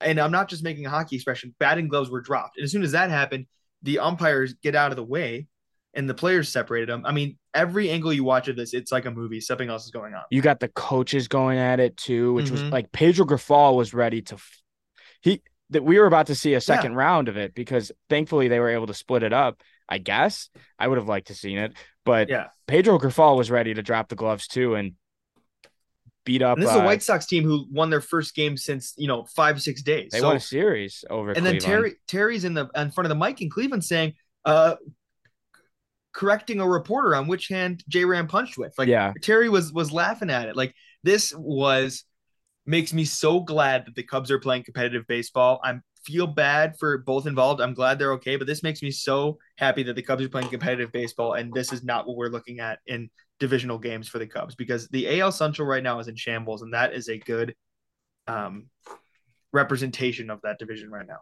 and 0.00 0.18
I'm 0.18 0.32
not 0.32 0.48
just 0.48 0.62
making 0.62 0.86
a 0.86 0.90
hockey 0.90 1.16
expression, 1.16 1.54
batting 1.58 1.88
gloves 1.88 2.10
were 2.10 2.20
dropped. 2.20 2.56
And 2.56 2.64
as 2.64 2.72
soon 2.72 2.82
as 2.82 2.92
that 2.92 3.10
happened, 3.10 3.46
the 3.82 3.98
umpires 4.00 4.54
get 4.62 4.74
out 4.74 4.90
of 4.90 4.96
the 4.96 5.04
way 5.04 5.46
and 5.94 6.08
the 6.08 6.14
players 6.14 6.48
separated 6.48 6.88
them. 6.88 7.06
I 7.06 7.12
mean, 7.12 7.38
every 7.54 7.90
angle 7.90 8.12
you 8.12 8.24
watch 8.24 8.48
of 8.48 8.56
this, 8.56 8.74
it's 8.74 8.90
like 8.90 9.06
a 9.06 9.10
movie. 9.10 9.40
Something 9.40 9.70
else 9.70 9.84
is 9.84 9.90
going 9.90 10.14
on. 10.14 10.22
You 10.30 10.42
got 10.42 10.60
the 10.60 10.68
coaches 10.68 11.28
going 11.28 11.58
at 11.58 11.80
it 11.80 11.96
too, 11.96 12.34
which 12.34 12.46
mm-hmm. 12.46 12.54
was 12.54 12.62
like 12.64 12.92
Pedro 12.92 13.26
Grifol 13.26 13.76
was 13.76 13.94
ready 13.94 14.22
to. 14.22 14.36
He 15.20 15.42
that 15.70 15.84
we 15.84 15.98
were 15.98 16.06
about 16.06 16.26
to 16.26 16.34
see 16.34 16.54
a 16.54 16.60
second 16.60 16.92
yeah. 16.92 16.98
round 16.98 17.28
of 17.28 17.36
it 17.36 17.54
because 17.54 17.90
thankfully 18.10 18.48
they 18.48 18.60
were 18.60 18.70
able 18.70 18.86
to 18.86 18.94
split 18.94 19.22
it 19.22 19.32
up. 19.32 19.62
I 19.88 19.98
guess 19.98 20.48
I 20.78 20.88
would 20.88 20.98
have 20.98 21.08
liked 21.08 21.28
to 21.28 21.34
seen 21.34 21.58
it, 21.58 21.74
but 22.04 22.28
yeah, 22.28 22.48
Pedro 22.66 22.98
Grifol 22.98 23.36
was 23.36 23.50
ready 23.50 23.74
to 23.74 23.82
drop 23.82 24.08
the 24.08 24.16
gloves 24.16 24.46
too 24.46 24.74
and 24.74 24.92
beat 26.24 26.42
up. 26.42 26.56
And 26.56 26.62
this 26.62 26.70
uh, 26.70 26.76
is 26.76 26.80
a 26.80 26.82
uh, 26.82 26.86
White 26.86 27.02
Sox 27.02 27.26
team 27.26 27.44
who 27.44 27.66
won 27.70 27.90
their 27.90 28.00
first 28.00 28.34
game 28.34 28.56
since 28.56 28.94
you 28.96 29.08
know 29.08 29.24
five 29.24 29.60
six 29.60 29.82
days. 29.82 30.10
They 30.12 30.20
so, 30.20 30.28
won 30.28 30.36
a 30.36 30.40
series 30.40 31.04
over. 31.10 31.30
And 31.30 31.38
Cleveland. 31.38 31.60
then 31.60 31.68
Terry 31.68 31.94
Terry's 32.08 32.44
in 32.44 32.54
the 32.54 32.68
in 32.74 32.90
front 32.90 33.06
of 33.06 33.08
the 33.08 33.24
mic 33.24 33.40
in 33.40 33.50
Cleveland 33.50 33.84
saying, 33.84 34.14
uh, 34.44 34.76
correcting 36.12 36.60
a 36.60 36.68
reporter 36.68 37.14
on 37.14 37.26
which 37.26 37.48
hand 37.48 37.84
J 37.88 38.04
Ram 38.04 38.26
punched 38.26 38.56
with. 38.56 38.72
Like 38.78 38.88
yeah. 38.88 39.12
Terry 39.20 39.48
was 39.48 39.72
was 39.72 39.92
laughing 39.92 40.30
at 40.30 40.48
it. 40.48 40.56
Like 40.56 40.74
this 41.02 41.34
was 41.36 42.04
makes 42.66 42.92
me 42.92 43.04
so 43.04 43.40
glad 43.40 43.86
that 43.86 43.94
the 43.94 44.02
Cubs 44.02 44.30
are 44.30 44.38
playing 44.38 44.64
competitive 44.64 45.06
baseball. 45.06 45.60
I 45.62 45.78
feel 46.04 46.26
bad 46.26 46.78
for 46.78 46.98
both 46.98 47.26
involved. 47.26 47.60
I'm 47.60 47.74
glad 47.74 47.98
they're 47.98 48.12
okay, 48.14 48.36
but 48.36 48.46
this 48.46 48.62
makes 48.62 48.82
me 48.82 48.90
so 48.90 49.38
happy 49.56 49.82
that 49.84 49.96
the 49.96 50.02
Cubs 50.02 50.24
are 50.24 50.28
playing 50.28 50.48
competitive 50.48 50.92
baseball 50.92 51.34
and 51.34 51.52
this 51.52 51.72
is 51.72 51.82
not 51.82 52.06
what 52.06 52.16
we're 52.16 52.28
looking 52.28 52.60
at 52.60 52.78
in 52.86 53.10
divisional 53.40 53.78
games 53.78 54.08
for 54.08 54.18
the 54.18 54.26
Cubs 54.26 54.54
because 54.54 54.88
the 54.88 55.20
AL 55.20 55.32
Central 55.32 55.66
right 55.66 55.82
now 55.82 55.98
is 55.98 56.08
in 56.08 56.16
shambles 56.16 56.62
and 56.62 56.72
that 56.74 56.94
is 56.94 57.08
a 57.08 57.18
good 57.18 57.54
um 58.26 58.66
representation 59.52 60.30
of 60.30 60.40
that 60.42 60.58
division 60.58 60.90
right 60.90 61.06
now. 61.06 61.18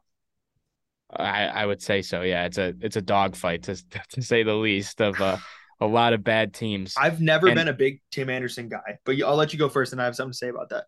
I, 1.15 1.47
I 1.47 1.67
would 1.67 1.83
say 1.83 2.03
so. 2.03 2.23
Yeah, 2.23 2.47
it's 2.47 2.59
a 2.59 2.75
it's 2.81 2.97
a 2.97 3.03
dogfight 3.03 3.65
to 3.65 3.77
to 4.11 4.23
say 4.23 4.43
the 4.43 4.55
least 4.55 5.01
of 5.01 5.21
uh, 5.21 5.37
a 5.81 5.87
lot 5.87 6.15
of 6.15 6.25
bad 6.25 6.55
teams. 6.55 6.95
I've 6.97 7.21
never 7.21 7.49
and 7.49 7.57
been 7.57 7.69
a 7.69 7.73
big 7.73 8.01
Tim 8.11 8.31
Anderson 8.31 8.69
guy, 8.69 8.99
but 9.05 9.21
I'll 9.23 9.37
let 9.37 9.53
you 9.53 9.59
go 9.59 9.69
first, 9.69 9.93
and 9.93 10.01
I 10.01 10.07
have 10.07 10.17
something 10.17 10.33
to 10.33 10.39
say 10.39 10.49
about 10.49 10.71
that. 10.71 10.85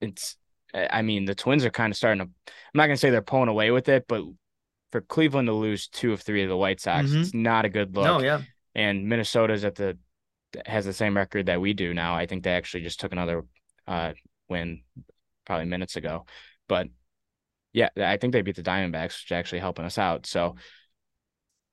It's, 0.00 0.36
I 0.74 1.02
mean, 1.02 1.24
the 1.24 1.34
Twins 1.34 1.64
are 1.64 1.70
kind 1.70 1.92
of 1.92 1.96
starting 1.96 2.18
to. 2.18 2.24
I'm 2.24 2.78
not 2.78 2.86
gonna 2.86 2.96
say 2.96 3.10
they're 3.10 3.22
pulling 3.22 3.48
away 3.48 3.70
with 3.70 3.88
it, 3.88 4.06
but 4.08 4.22
for 4.90 5.00
Cleveland 5.00 5.48
to 5.48 5.52
lose 5.52 5.88
two 5.88 6.12
of 6.12 6.20
three 6.20 6.42
of 6.42 6.48
the 6.48 6.56
White 6.56 6.80
Sox, 6.80 7.08
mm-hmm. 7.08 7.20
it's 7.20 7.34
not 7.34 7.64
a 7.64 7.68
good 7.68 7.94
look. 7.94 8.04
No, 8.04 8.20
yeah. 8.20 8.42
And 8.74 9.08
Minnesota's 9.08 9.64
at 9.64 9.76
the 9.76 9.98
has 10.66 10.84
the 10.84 10.92
same 10.92 11.16
record 11.16 11.46
that 11.46 11.60
we 11.60 11.72
do 11.74 11.94
now. 11.94 12.14
I 12.14 12.26
think 12.26 12.44
they 12.44 12.52
actually 12.52 12.82
just 12.82 13.00
took 13.00 13.12
another 13.12 13.44
uh, 13.86 14.12
win 14.48 14.82
probably 15.46 15.66
minutes 15.66 15.96
ago, 15.96 16.26
but 16.68 16.88
yeah, 17.72 17.88
I 17.96 18.16
think 18.16 18.32
they 18.32 18.42
beat 18.42 18.56
the 18.56 18.62
Diamondbacks, 18.62 19.24
which 19.24 19.32
actually 19.32 19.58
helping 19.58 19.84
us 19.84 19.98
out. 19.98 20.26
So 20.26 20.54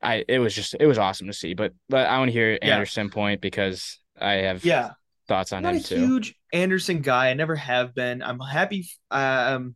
I 0.02 0.26
it 0.28 0.40
was 0.40 0.56
just 0.56 0.76
it 0.80 0.88
was 0.88 0.98
awesome 0.98 1.28
to 1.28 1.34
see. 1.34 1.54
But 1.54 1.74
but 1.90 2.08
I 2.08 2.18
want 2.18 2.30
to 2.30 2.34
hear 2.34 2.58
Anderson 2.62 3.08
yeah. 3.08 3.14
point 3.14 3.42
because 3.42 4.00
I 4.20 4.34
have 4.34 4.66
yeah 4.66 4.92
thoughts 5.32 5.54
on 5.54 5.66
I'm 5.66 5.76
him 5.76 5.78
not 5.78 5.86
a 5.86 5.88
too. 5.88 5.96
Huge 5.96 6.36
Anderson 6.52 7.02
guy. 7.02 7.30
I 7.30 7.34
never 7.34 7.56
have 7.56 7.96
been. 7.96 8.22
I'm 8.22 8.40
happy. 8.40 8.90
Um, 9.10 9.76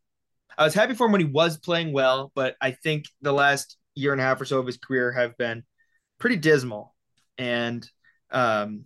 I 0.57 0.65
was 0.65 0.73
happy 0.73 0.93
for 0.93 1.05
him 1.05 1.13
when 1.13 1.21
he 1.21 1.27
was 1.27 1.57
playing 1.57 1.93
well, 1.93 2.31
but 2.35 2.55
I 2.61 2.71
think 2.71 3.05
the 3.21 3.31
last 3.31 3.77
year 3.95 4.11
and 4.11 4.19
a 4.19 4.23
half 4.23 4.41
or 4.41 4.45
so 4.45 4.59
of 4.59 4.65
his 4.65 4.77
career 4.77 5.13
have 5.13 5.37
been 5.37 5.63
pretty 6.19 6.35
dismal. 6.35 6.93
And 7.37 7.89
um, 8.31 8.85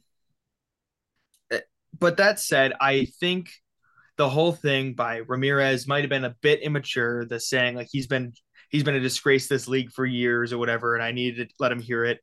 eh, 1.51 1.61
but 1.97 2.17
that 2.17 2.39
said, 2.39 2.73
I 2.79 3.05
think 3.19 3.49
the 4.17 4.29
whole 4.29 4.51
thing 4.51 4.93
by 4.93 5.17
Ramirez 5.17 5.87
might 5.87 6.01
have 6.01 6.09
been 6.09 6.25
a 6.25 6.35
bit 6.41 6.61
immature. 6.61 7.25
The 7.25 7.39
saying 7.39 7.75
like 7.75 7.87
he's 7.91 8.07
been 8.07 8.33
he's 8.69 8.83
been 8.83 8.95
a 8.95 8.99
disgrace 8.99 9.47
this 9.47 9.67
league 9.67 9.91
for 9.91 10.05
years 10.05 10.53
or 10.53 10.59
whatever, 10.59 10.93
and 10.93 11.03
I 11.03 11.13
needed 11.13 11.49
to 11.49 11.55
let 11.59 11.71
him 11.71 11.81
hear 11.81 12.05
it. 12.05 12.19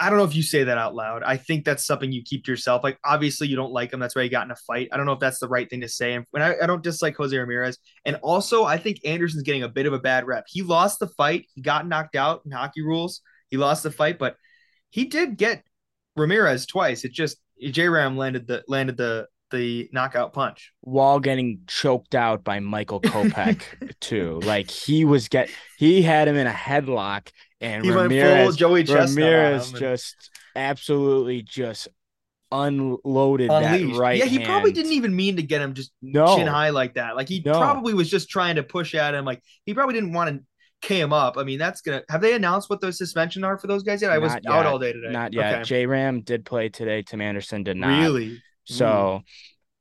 I, 0.00 0.08
don't 0.08 0.18
know 0.18 0.24
if 0.24 0.34
you 0.34 0.42
say 0.42 0.64
that 0.64 0.78
out 0.78 0.94
loud. 0.94 1.22
I 1.22 1.36
think 1.36 1.64
that's 1.64 1.86
something 1.86 2.12
you 2.12 2.22
keep 2.22 2.44
to 2.44 2.52
yourself. 2.52 2.82
Like 2.84 2.98
obviously 3.04 3.48
you 3.48 3.56
don't 3.56 3.72
like 3.72 3.92
him. 3.92 4.00
That's 4.00 4.14
why 4.14 4.22
you 4.22 4.30
got 4.30 4.46
in 4.46 4.50
a 4.50 4.56
fight. 4.56 4.88
I 4.92 4.96
don't 4.96 5.06
know 5.06 5.12
if 5.12 5.20
that's 5.20 5.38
the 5.38 5.48
right 5.48 5.68
thing 5.68 5.80
to 5.80 5.88
say. 5.88 6.14
And 6.14 6.24
I, 6.34 6.54
I 6.62 6.66
don't 6.66 6.82
dislike 6.82 7.16
Jose 7.16 7.36
Ramirez. 7.36 7.78
And 8.04 8.16
also 8.22 8.64
I 8.64 8.78
think 8.78 8.98
Anderson's 9.04 9.42
getting 9.42 9.62
a 9.62 9.68
bit 9.68 9.86
of 9.86 9.92
a 9.92 9.98
bad 9.98 10.26
rep. 10.26 10.44
He 10.48 10.62
lost 10.62 10.98
the 10.98 11.08
fight. 11.08 11.46
He 11.54 11.62
got 11.62 11.86
knocked 11.86 12.16
out 12.16 12.42
in 12.44 12.52
hockey 12.52 12.82
rules. 12.82 13.20
He 13.48 13.56
lost 13.56 13.82
the 13.82 13.90
fight, 13.90 14.18
but 14.18 14.36
he 14.90 15.06
did 15.06 15.36
get 15.36 15.62
Ramirez 16.16 16.66
twice. 16.66 17.04
It 17.04 17.12
just 17.12 17.38
J 17.60 17.88
Ram 17.88 18.16
landed 18.16 18.46
the 18.46 18.62
landed 18.68 18.96
the 18.96 19.26
the 19.50 19.88
knockout 19.92 20.32
punch 20.32 20.72
while 20.80 21.20
getting 21.20 21.60
choked 21.66 22.14
out 22.14 22.44
by 22.44 22.60
Michael 22.60 23.00
Kopech 23.00 23.62
too. 24.00 24.40
Like 24.44 24.70
he 24.70 25.04
was 25.04 25.28
get 25.28 25.50
he 25.78 26.02
had 26.02 26.28
him 26.28 26.36
in 26.36 26.46
a 26.46 26.52
headlock 26.52 27.30
and 27.60 27.84
he 27.84 27.90
Ramirez, 27.90 28.56
Joey 28.56 28.84
Ramirez 28.84 29.72
just 29.72 30.30
absolutely 30.54 31.42
just 31.42 31.88
unloaded 32.50 33.50
Unleashed. 33.50 33.94
that 33.94 34.00
right. 34.00 34.18
Yeah, 34.18 34.24
he 34.24 34.36
hand. 34.36 34.46
probably 34.46 34.72
didn't 34.72 34.92
even 34.92 35.14
mean 35.14 35.36
to 35.36 35.42
get 35.42 35.60
him 35.60 35.74
just 35.74 35.92
no. 36.00 36.36
chin 36.36 36.46
high 36.46 36.70
like 36.70 36.94
that. 36.94 37.16
Like 37.16 37.28
he 37.28 37.42
no. 37.44 37.52
probably 37.52 37.94
was 37.94 38.10
just 38.10 38.28
trying 38.28 38.56
to 38.56 38.62
push 38.62 38.94
at 38.94 39.14
him. 39.14 39.24
Like 39.24 39.42
he 39.64 39.74
probably 39.74 39.94
didn't 39.94 40.12
want 40.12 40.30
to 40.30 40.44
K 40.80 41.00
him 41.00 41.12
up. 41.12 41.36
I 41.36 41.42
mean, 41.42 41.58
that's 41.58 41.80
gonna. 41.80 42.02
Have 42.08 42.20
they 42.20 42.34
announced 42.34 42.70
what 42.70 42.80
those 42.80 42.98
suspension 42.98 43.42
are 43.42 43.58
for 43.58 43.66
those 43.66 43.82
guys 43.82 44.00
yet? 44.00 44.12
I 44.12 44.18
was 44.18 44.32
out 44.46 44.64
all 44.64 44.78
day 44.78 44.92
today. 44.92 45.10
Not 45.10 45.32
yet. 45.32 45.54
Okay. 45.54 45.62
J 45.64 45.86
Ram 45.86 46.20
did 46.20 46.44
play 46.44 46.68
today. 46.68 47.02
Tim 47.02 47.20
Anderson 47.20 47.64
did 47.64 47.76
not. 47.76 48.00
Really? 48.00 48.40
So, 48.68 49.22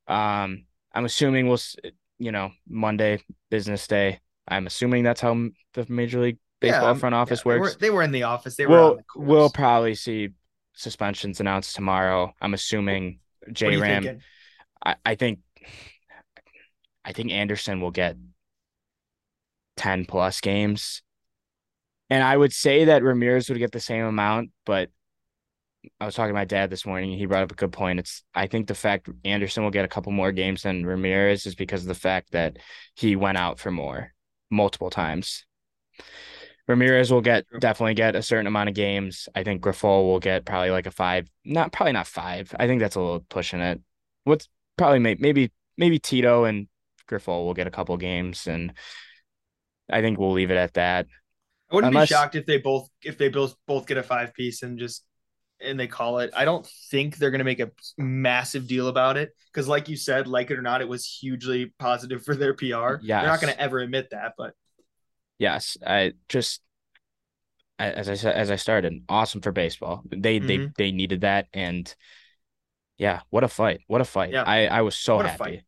um, 0.08 0.66
I'm 0.94 1.06
assuming 1.06 1.48
we'll, 1.48 1.60
you 2.20 2.32
know, 2.32 2.52
Monday 2.68 3.22
business 3.50 3.88
day. 3.88 4.20
I'm 4.48 4.68
assuming 4.68 5.04
that's 5.04 5.22
how 5.22 5.50
the 5.74 5.86
Major 5.90 6.22
League 6.22 6.38
Baseball 6.60 6.94
yeah, 6.94 7.00
front 7.00 7.14
office 7.14 7.44
yeah, 7.46 7.60
works. 7.60 7.76
They 7.76 7.90
were, 7.90 7.92
they 7.92 7.96
were, 7.98 8.02
in 8.04 8.12
the 8.12 8.24
office. 8.24 8.56
They 8.56 8.66
were. 8.66 8.72
We'll, 8.76 8.96
the 8.96 9.04
we'll 9.16 9.50
probably 9.50 9.94
see 9.94 10.30
suspensions 10.74 11.40
announced 11.40 11.76
tomorrow. 11.76 12.34
I'm 12.42 12.54
assuming 12.54 13.20
J 13.52 13.78
Ram. 13.78 14.20
I, 14.84 14.96
I 15.06 15.16
think. 15.16 15.40
I 17.06 17.14
think 17.14 17.32
Anderson 17.32 17.80
will 17.80 17.92
get 17.92 18.18
10 19.78 20.06
plus 20.06 20.42
games. 20.42 21.02
And 22.10 22.24
I 22.24 22.36
would 22.36 22.52
say 22.52 22.86
that 22.86 23.04
Ramirez 23.04 23.50
would 23.50 23.60
get 23.60 23.72
the 23.72 23.80
same 23.80 24.04
amount, 24.04 24.52
but 24.66 24.90
I 26.00 26.06
was 26.06 26.16
talking 26.16 26.30
to 26.30 26.34
my 26.34 26.46
dad 26.46 26.70
this 26.70 26.86
morning. 26.86 27.12
And 27.12 27.20
he 27.20 27.26
brought 27.26 27.44
up 27.44 27.52
a 27.52 27.56
good 27.56 27.72
point. 27.72 28.00
It's 28.00 28.24
I 28.34 28.48
think 28.48 28.68
the 28.68 28.76
fact 28.76 29.10
Anderson 29.26 29.64
will 29.64 29.72
get 29.72 29.86
a 29.86 29.90
couple 29.90 30.12
more 30.12 30.32
games 30.32 30.64
than 30.64 30.86
Ramirez 30.86 31.46
is 31.46 31.56
because 31.56 31.82
of 31.82 31.88
the 31.88 31.96
fact 31.96 32.32
that 32.32 32.58
he 32.96 33.16
went 33.16 33.38
out 33.38 33.60
for 33.60 33.72
more 33.72 34.14
multiple 34.50 34.90
times. 34.90 35.46
Ramirez 36.68 37.12
will 37.12 37.22
get 37.22 37.46
definitely 37.60 37.94
get 37.94 38.16
a 38.16 38.22
certain 38.22 38.48
amount 38.48 38.70
of 38.70 38.76
games. 38.76 39.30
I 39.34 39.44
think 39.44 39.62
Grifol 39.62 40.04
will 40.04 40.20
get 40.20 40.46
probably 40.46 40.70
like 40.70 40.86
a 40.86 40.92
five, 40.92 41.30
not 41.46 41.72
probably 41.72 41.94
not 41.94 42.08
five. 42.08 42.54
I 42.60 42.68
think 42.68 42.82
that's 42.82 42.96
a 42.96 43.00
little 43.00 43.26
pushing 43.30 43.62
it. 43.62 43.82
What's 44.26 44.50
probably 44.78 45.00
maybe 45.00 45.52
maybe 45.78 46.00
Tito 46.00 46.44
and 46.44 46.68
Grifol 47.10 47.46
will 47.46 47.54
get 47.54 47.68
a 47.68 47.72
couple 47.72 47.96
games, 47.96 48.48
and 48.48 48.74
I 49.90 50.02
think 50.02 50.20
we'll 50.20 50.34
leave 50.34 50.52
it 50.52 50.58
at 50.58 50.74
that. 50.74 51.08
I 51.72 51.76
wouldn't 51.76 51.94
Unless, 51.94 52.10
be 52.10 52.16
shocked 52.16 52.36
if 52.36 52.46
they 52.46 52.58
both 52.58 52.90
if 53.02 53.18
they 53.18 53.30
both 53.30 53.56
both 53.66 53.88
get 53.88 53.98
a 53.98 54.04
five 54.04 54.34
piece 54.34 54.62
and 54.62 54.78
just 54.78 55.06
and 55.62 55.80
they 55.80 55.88
call 55.88 56.20
it. 56.20 56.32
I 56.36 56.45
don't 56.45 56.66
think 56.89 57.18
they're 57.18 57.32
going 57.32 57.39
to 57.39 57.45
make 57.45 57.60
a 57.60 57.72
massive 57.97 58.68
deal 58.68 58.88
about 58.88 59.18
it 59.18 59.36
because, 59.51 59.68
like 59.68 59.89
you 59.89 59.95
said, 59.95 60.28
like 60.28 60.51
it 60.51 60.58
or 60.58 60.62
not, 60.62 60.82
it 60.82 60.88
was 60.88 61.05
hugely 61.05 61.74
positive 61.80 62.24
for 62.24 62.36
their 62.36 62.53
PR. 62.53 62.66
Yeah, 63.01 63.22
they're 63.22 63.30
not 63.30 63.41
going 63.41 63.53
to 63.53 63.60
ever 63.60 63.80
admit 63.80 64.10
that, 64.12 64.34
but 64.38 64.53
yes, 65.39 65.78
I 65.86 66.14
just 66.30 66.62
as 67.80 68.10
I 68.10 68.16
said 68.16 68.36
as 68.36 68.51
I 68.51 68.55
started, 68.55 69.03
awesome 69.10 69.41
for 69.41 69.51
baseball. 69.51 70.03
They 70.10 70.39
mm-hmm. 70.39 70.47
they 70.47 70.70
they 70.78 70.91
needed 70.91 71.22
that, 71.22 71.47
and 71.53 71.93
yeah, 72.97 73.22
what 73.30 73.43
a 73.43 73.47
fight! 73.47 73.82
What 73.88 74.01
a 74.01 74.05
fight! 74.05 74.32
Yeah. 74.32 74.43
I 74.43 74.68
I 74.68 74.82
was 74.82 74.95
so 74.97 75.20
happy 75.20 75.64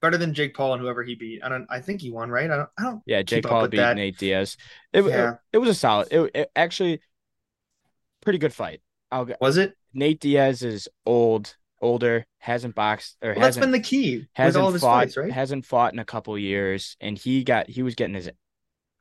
better 0.00 0.16
than 0.16 0.34
Jake 0.34 0.54
Paul 0.54 0.74
and 0.74 0.82
whoever 0.82 1.02
he 1.02 1.14
beat. 1.14 1.42
I 1.44 1.48
don't. 1.48 1.66
I 1.70 1.80
think 1.80 2.00
he 2.00 2.10
won, 2.10 2.30
right? 2.30 2.50
I 2.50 2.56
don't. 2.56 2.68
I 2.78 2.82
don't. 2.82 3.02
Yeah, 3.06 3.22
Jake 3.22 3.44
Paul 3.44 3.68
beat 3.68 3.78
that. 3.78 3.96
Nate 3.96 4.18
Diaz. 4.18 4.56
It, 4.92 5.04
yeah. 5.04 5.32
it, 5.32 5.38
it 5.54 5.58
was 5.58 5.68
a 5.68 5.74
solid. 5.74 6.08
It, 6.10 6.30
it, 6.34 6.50
actually 6.56 7.00
pretty 8.22 8.38
good 8.38 8.52
fight. 8.52 8.80
I'll 9.10 9.28
was 9.40 9.56
it? 9.56 9.76
Nate 9.92 10.20
Diaz 10.20 10.62
is 10.62 10.88
old, 11.04 11.56
older, 11.80 12.26
hasn't 12.38 12.74
boxed 12.74 13.16
or 13.22 13.30
well, 13.30 13.40
hasn't. 13.40 13.62
That's 13.62 13.66
been 13.66 13.72
the 13.72 13.80
key. 13.80 14.26
Hasn't 14.32 14.64
all 14.64 14.72
fought. 14.72 14.80
Fights, 14.80 15.16
right? 15.16 15.32
Hasn't 15.32 15.66
fought 15.66 15.92
in 15.92 15.98
a 15.98 16.04
couple 16.04 16.36
years, 16.38 16.96
and 17.00 17.18
he 17.18 17.44
got. 17.44 17.68
He 17.68 17.82
was 17.82 17.94
getting 17.94 18.14
his. 18.14 18.30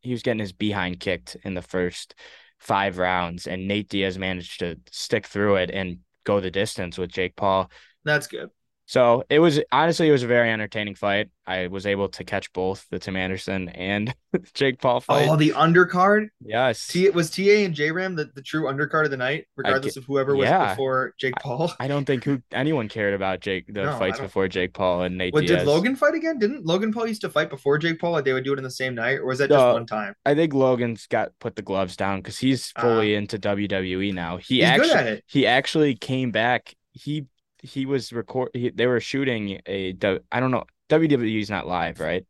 He 0.02 0.12
was 0.12 0.24
getting 0.24 0.40
his 0.40 0.54
behind 0.54 1.00
kicked 1.00 1.36
in 1.44 1.54
the 1.54 1.62
first 1.62 2.16
five 2.60 2.98
rounds, 2.98 3.48
and 3.48 3.68
Nate 3.68 3.90
Diaz 3.90 4.18
managed 4.18 4.60
to 4.60 4.78
stick 4.92 5.28
through 5.28 5.58
it 5.58 5.72
and 5.72 6.00
go 6.24 6.40
the 6.40 6.52
distance 6.52 6.98
with 6.98 7.12
Jake 7.12 7.36
Paul. 7.36 7.70
That's 8.04 8.28
good. 8.28 8.50
So 8.90 9.24
it 9.30 9.38
was 9.38 9.60
honestly 9.72 10.10
it 10.10 10.12
was 10.12 10.24
a 10.24 10.28
very 10.28 10.50
entertaining 10.50 10.96
fight. 10.96 11.30
I 11.46 11.68
was 11.68 11.86
able 11.86 12.10
to 12.10 12.24
catch 12.24 12.52
both 12.54 12.88
the 12.90 12.98
Tim 12.98 13.16
Anderson 13.16 13.70
and 13.70 14.16
Jake 14.56 14.82
Paul 14.82 15.00
fight. 15.00 15.30
Oh, 15.30 15.36
the 15.36 15.52
undercard. 15.52 16.30
Yes. 16.42 16.88
T 16.88 17.08
was 17.12 17.30
TA 17.30 17.44
and 17.44 17.76
J 17.76 17.92
Ram 17.92 18.16
the, 18.16 18.32
the 18.34 18.42
true 18.42 18.64
undercard 18.64 19.06
of 19.06 19.12
the 19.12 19.18
night, 19.18 19.46
regardless 19.56 19.96
of 19.96 20.06
whoever 20.06 20.36
was 20.36 20.50
yeah. 20.50 20.72
before 20.72 21.14
Jake 21.20 21.36
Paul. 21.36 21.72
I, 21.80 21.86
I, 21.86 21.88
don't 21.88 22.06
think 22.06 22.24
who 22.24 22.42
anyone 22.52 22.90
cared 22.90 23.14
about 23.14 23.42
Jake 23.42 23.68
the 23.68 23.84
no, 23.84 24.00
fights 24.00 24.20
before 24.20 24.48
Jake 24.48 24.74
Paul 24.74 25.04
and 25.04 25.20
Nate. 25.20 25.36
What 25.36 25.46
did 25.46 25.68
Logan 25.68 25.96
fight 25.96 26.16
again? 26.16 26.40
Didn't 26.40 26.66
Logan 26.66 26.92
Paul 26.92 27.06
used 27.06 27.22
to 27.22 27.30
fight 27.30 27.52
before 27.52 27.78
Jake 27.78 28.00
Paul? 28.00 28.14
Like 28.14 28.26
they 28.26 28.34
would 28.34 28.44
do 28.44 28.54
it 28.54 28.58
in 28.58 28.64
the 28.64 28.72
same 28.72 28.96
night, 28.96 29.20
or 29.20 29.28
was 29.28 29.38
that 29.38 29.50
just 29.52 29.74
one 29.74 29.86
time? 29.86 30.16
I 30.26 30.34
think 30.34 30.56
Logan's 30.56 31.06
got 31.06 31.30
put 31.40 31.56
the 31.56 31.62
gloves 31.62 31.96
down 31.96 32.22
because 32.22 32.40
he's 32.40 32.72
fully 32.72 33.14
uh, 33.14 33.20
into 33.20 33.38
WWE 33.38 34.16
now. 34.16 34.38
He 34.38 34.64
actually 34.64 35.22
he 35.28 35.46
actually 35.46 35.94
came 35.94 36.32
back. 36.32 36.74
He 36.94 37.28
he 37.62 37.86
was 37.86 38.14
record. 38.14 38.50
He, 38.54 38.70
they 38.70 38.88
were 38.88 39.00
shooting 39.00 39.62
a. 39.68 39.96
I 40.32 40.40
don't 40.40 40.52
know. 40.52 40.66
WWE 40.90 41.42
is 41.42 41.50
not 41.50 41.68
live, 41.68 42.00
right? 42.00 42.26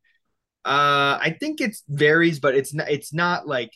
Uh, 0.65 1.17
I 1.21 1.37
think 1.39 1.61
it 1.61 1.75
varies, 1.87 2.39
but 2.39 2.55
it's 2.55 2.73
not. 2.73 2.89
It's 2.89 3.13
not 3.13 3.47
like 3.47 3.71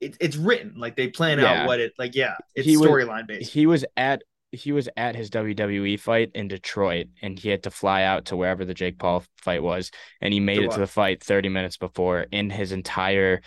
it's 0.00 0.16
it's 0.20 0.36
written. 0.36 0.74
Like 0.76 0.96
they 0.96 1.08
plan 1.08 1.38
yeah. 1.38 1.62
out 1.62 1.66
what 1.66 1.80
it 1.80 1.92
like. 1.98 2.14
Yeah, 2.14 2.36
it's 2.54 2.68
storyline 2.68 3.26
based. 3.26 3.52
He 3.52 3.66
was 3.66 3.84
at 3.96 4.22
he 4.52 4.72
was 4.72 4.88
at 4.96 5.16
his 5.16 5.30
WWE 5.30 5.98
fight 5.98 6.30
in 6.34 6.48
Detroit, 6.48 7.08
and 7.22 7.38
he 7.38 7.48
had 7.48 7.64
to 7.64 7.70
fly 7.70 8.04
out 8.04 8.26
to 8.26 8.36
wherever 8.36 8.64
the 8.64 8.74
Jake 8.74 8.98
Paul 8.98 9.24
fight 9.38 9.62
was, 9.62 9.90
and 10.20 10.32
he 10.32 10.40
made 10.40 10.62
it 10.62 10.70
to 10.72 10.80
the 10.80 10.86
fight 10.86 11.22
thirty 11.22 11.48
minutes 11.48 11.76
before 11.76 12.26
in 12.30 12.50
his 12.50 12.72
entire 12.72 13.42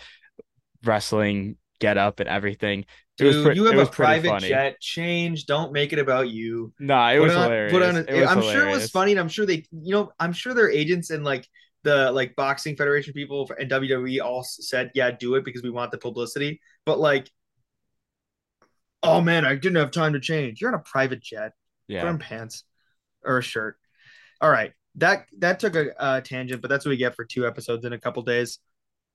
wrestling 0.84 1.56
get 1.78 1.98
up 1.98 2.20
and 2.20 2.28
everything. 2.28 2.84
Dude, 3.16 3.44
pre- 3.44 3.54
you 3.56 3.64
have 3.64 3.78
a 3.78 3.86
private 3.86 4.28
funny. 4.28 4.48
jet. 4.48 4.80
Change. 4.80 5.46
Don't 5.46 5.72
make 5.72 5.92
it 5.92 5.98
about 5.98 6.30
you. 6.30 6.72
Nah, 6.78 7.10
it 7.10 7.18
put 7.18 7.22
was 7.24 7.36
on, 7.36 7.42
hilarious. 7.44 7.72
Put 7.72 7.82
on. 7.82 7.96
A, 7.96 7.98
was 7.98 8.08
I'm 8.08 8.38
hilarious. 8.38 8.52
sure 8.52 8.68
it 8.68 8.72
was 8.72 8.90
funny, 8.90 9.10
and 9.12 9.20
I'm 9.20 9.28
sure 9.28 9.44
they, 9.44 9.64
you 9.72 9.92
know, 9.92 10.12
I'm 10.20 10.32
sure 10.32 10.54
their 10.54 10.70
agents 10.70 11.10
and 11.10 11.24
like 11.24 11.46
the 11.82 12.12
like 12.12 12.36
boxing 12.36 12.76
federation 12.76 13.12
people 13.12 13.50
and 13.58 13.70
WWE 13.70 14.22
all 14.22 14.44
said, 14.44 14.90
yeah, 14.94 15.10
do 15.10 15.34
it 15.34 15.44
because 15.44 15.62
we 15.62 15.70
want 15.70 15.90
the 15.90 15.98
publicity. 15.98 16.60
But 16.84 17.00
like, 17.00 17.30
oh 19.02 19.20
man, 19.20 19.44
I 19.44 19.54
didn't 19.54 19.76
have 19.76 19.90
time 19.90 20.12
to 20.12 20.20
change. 20.20 20.60
You're 20.60 20.72
on 20.72 20.78
a 20.78 20.82
private 20.82 21.20
jet. 21.22 21.52
Yeah. 21.86 22.02
Put 22.02 22.08
on 22.08 22.18
pants 22.18 22.64
or 23.24 23.38
a 23.38 23.42
shirt. 23.42 23.78
All 24.40 24.50
right, 24.50 24.72
that 24.96 25.26
that 25.38 25.60
took 25.60 25.74
a, 25.74 25.86
a 25.98 26.20
tangent, 26.20 26.62
but 26.62 26.68
that's 26.68 26.84
what 26.84 26.90
we 26.90 26.96
get 26.96 27.16
for 27.16 27.24
two 27.24 27.46
episodes 27.46 27.84
in 27.84 27.92
a 27.92 27.98
couple 27.98 28.22
days. 28.22 28.58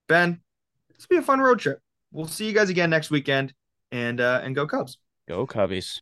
Ben, 0.08 0.42
this 0.90 1.08
will 1.08 1.18
be 1.18 1.20
a 1.20 1.26
fun 1.26 1.40
road 1.40 1.60
trip. 1.60 1.80
We'll 2.14 2.28
see 2.28 2.46
you 2.46 2.54
guys 2.54 2.70
again 2.70 2.90
next 2.92 3.10
weekend 3.10 3.54
and 3.92 4.22
uh, 4.22 4.42
and 4.44 4.56
go 4.56 4.68
Cubs. 4.68 5.00
Go 5.28 5.46
Cubbies. 5.48 6.00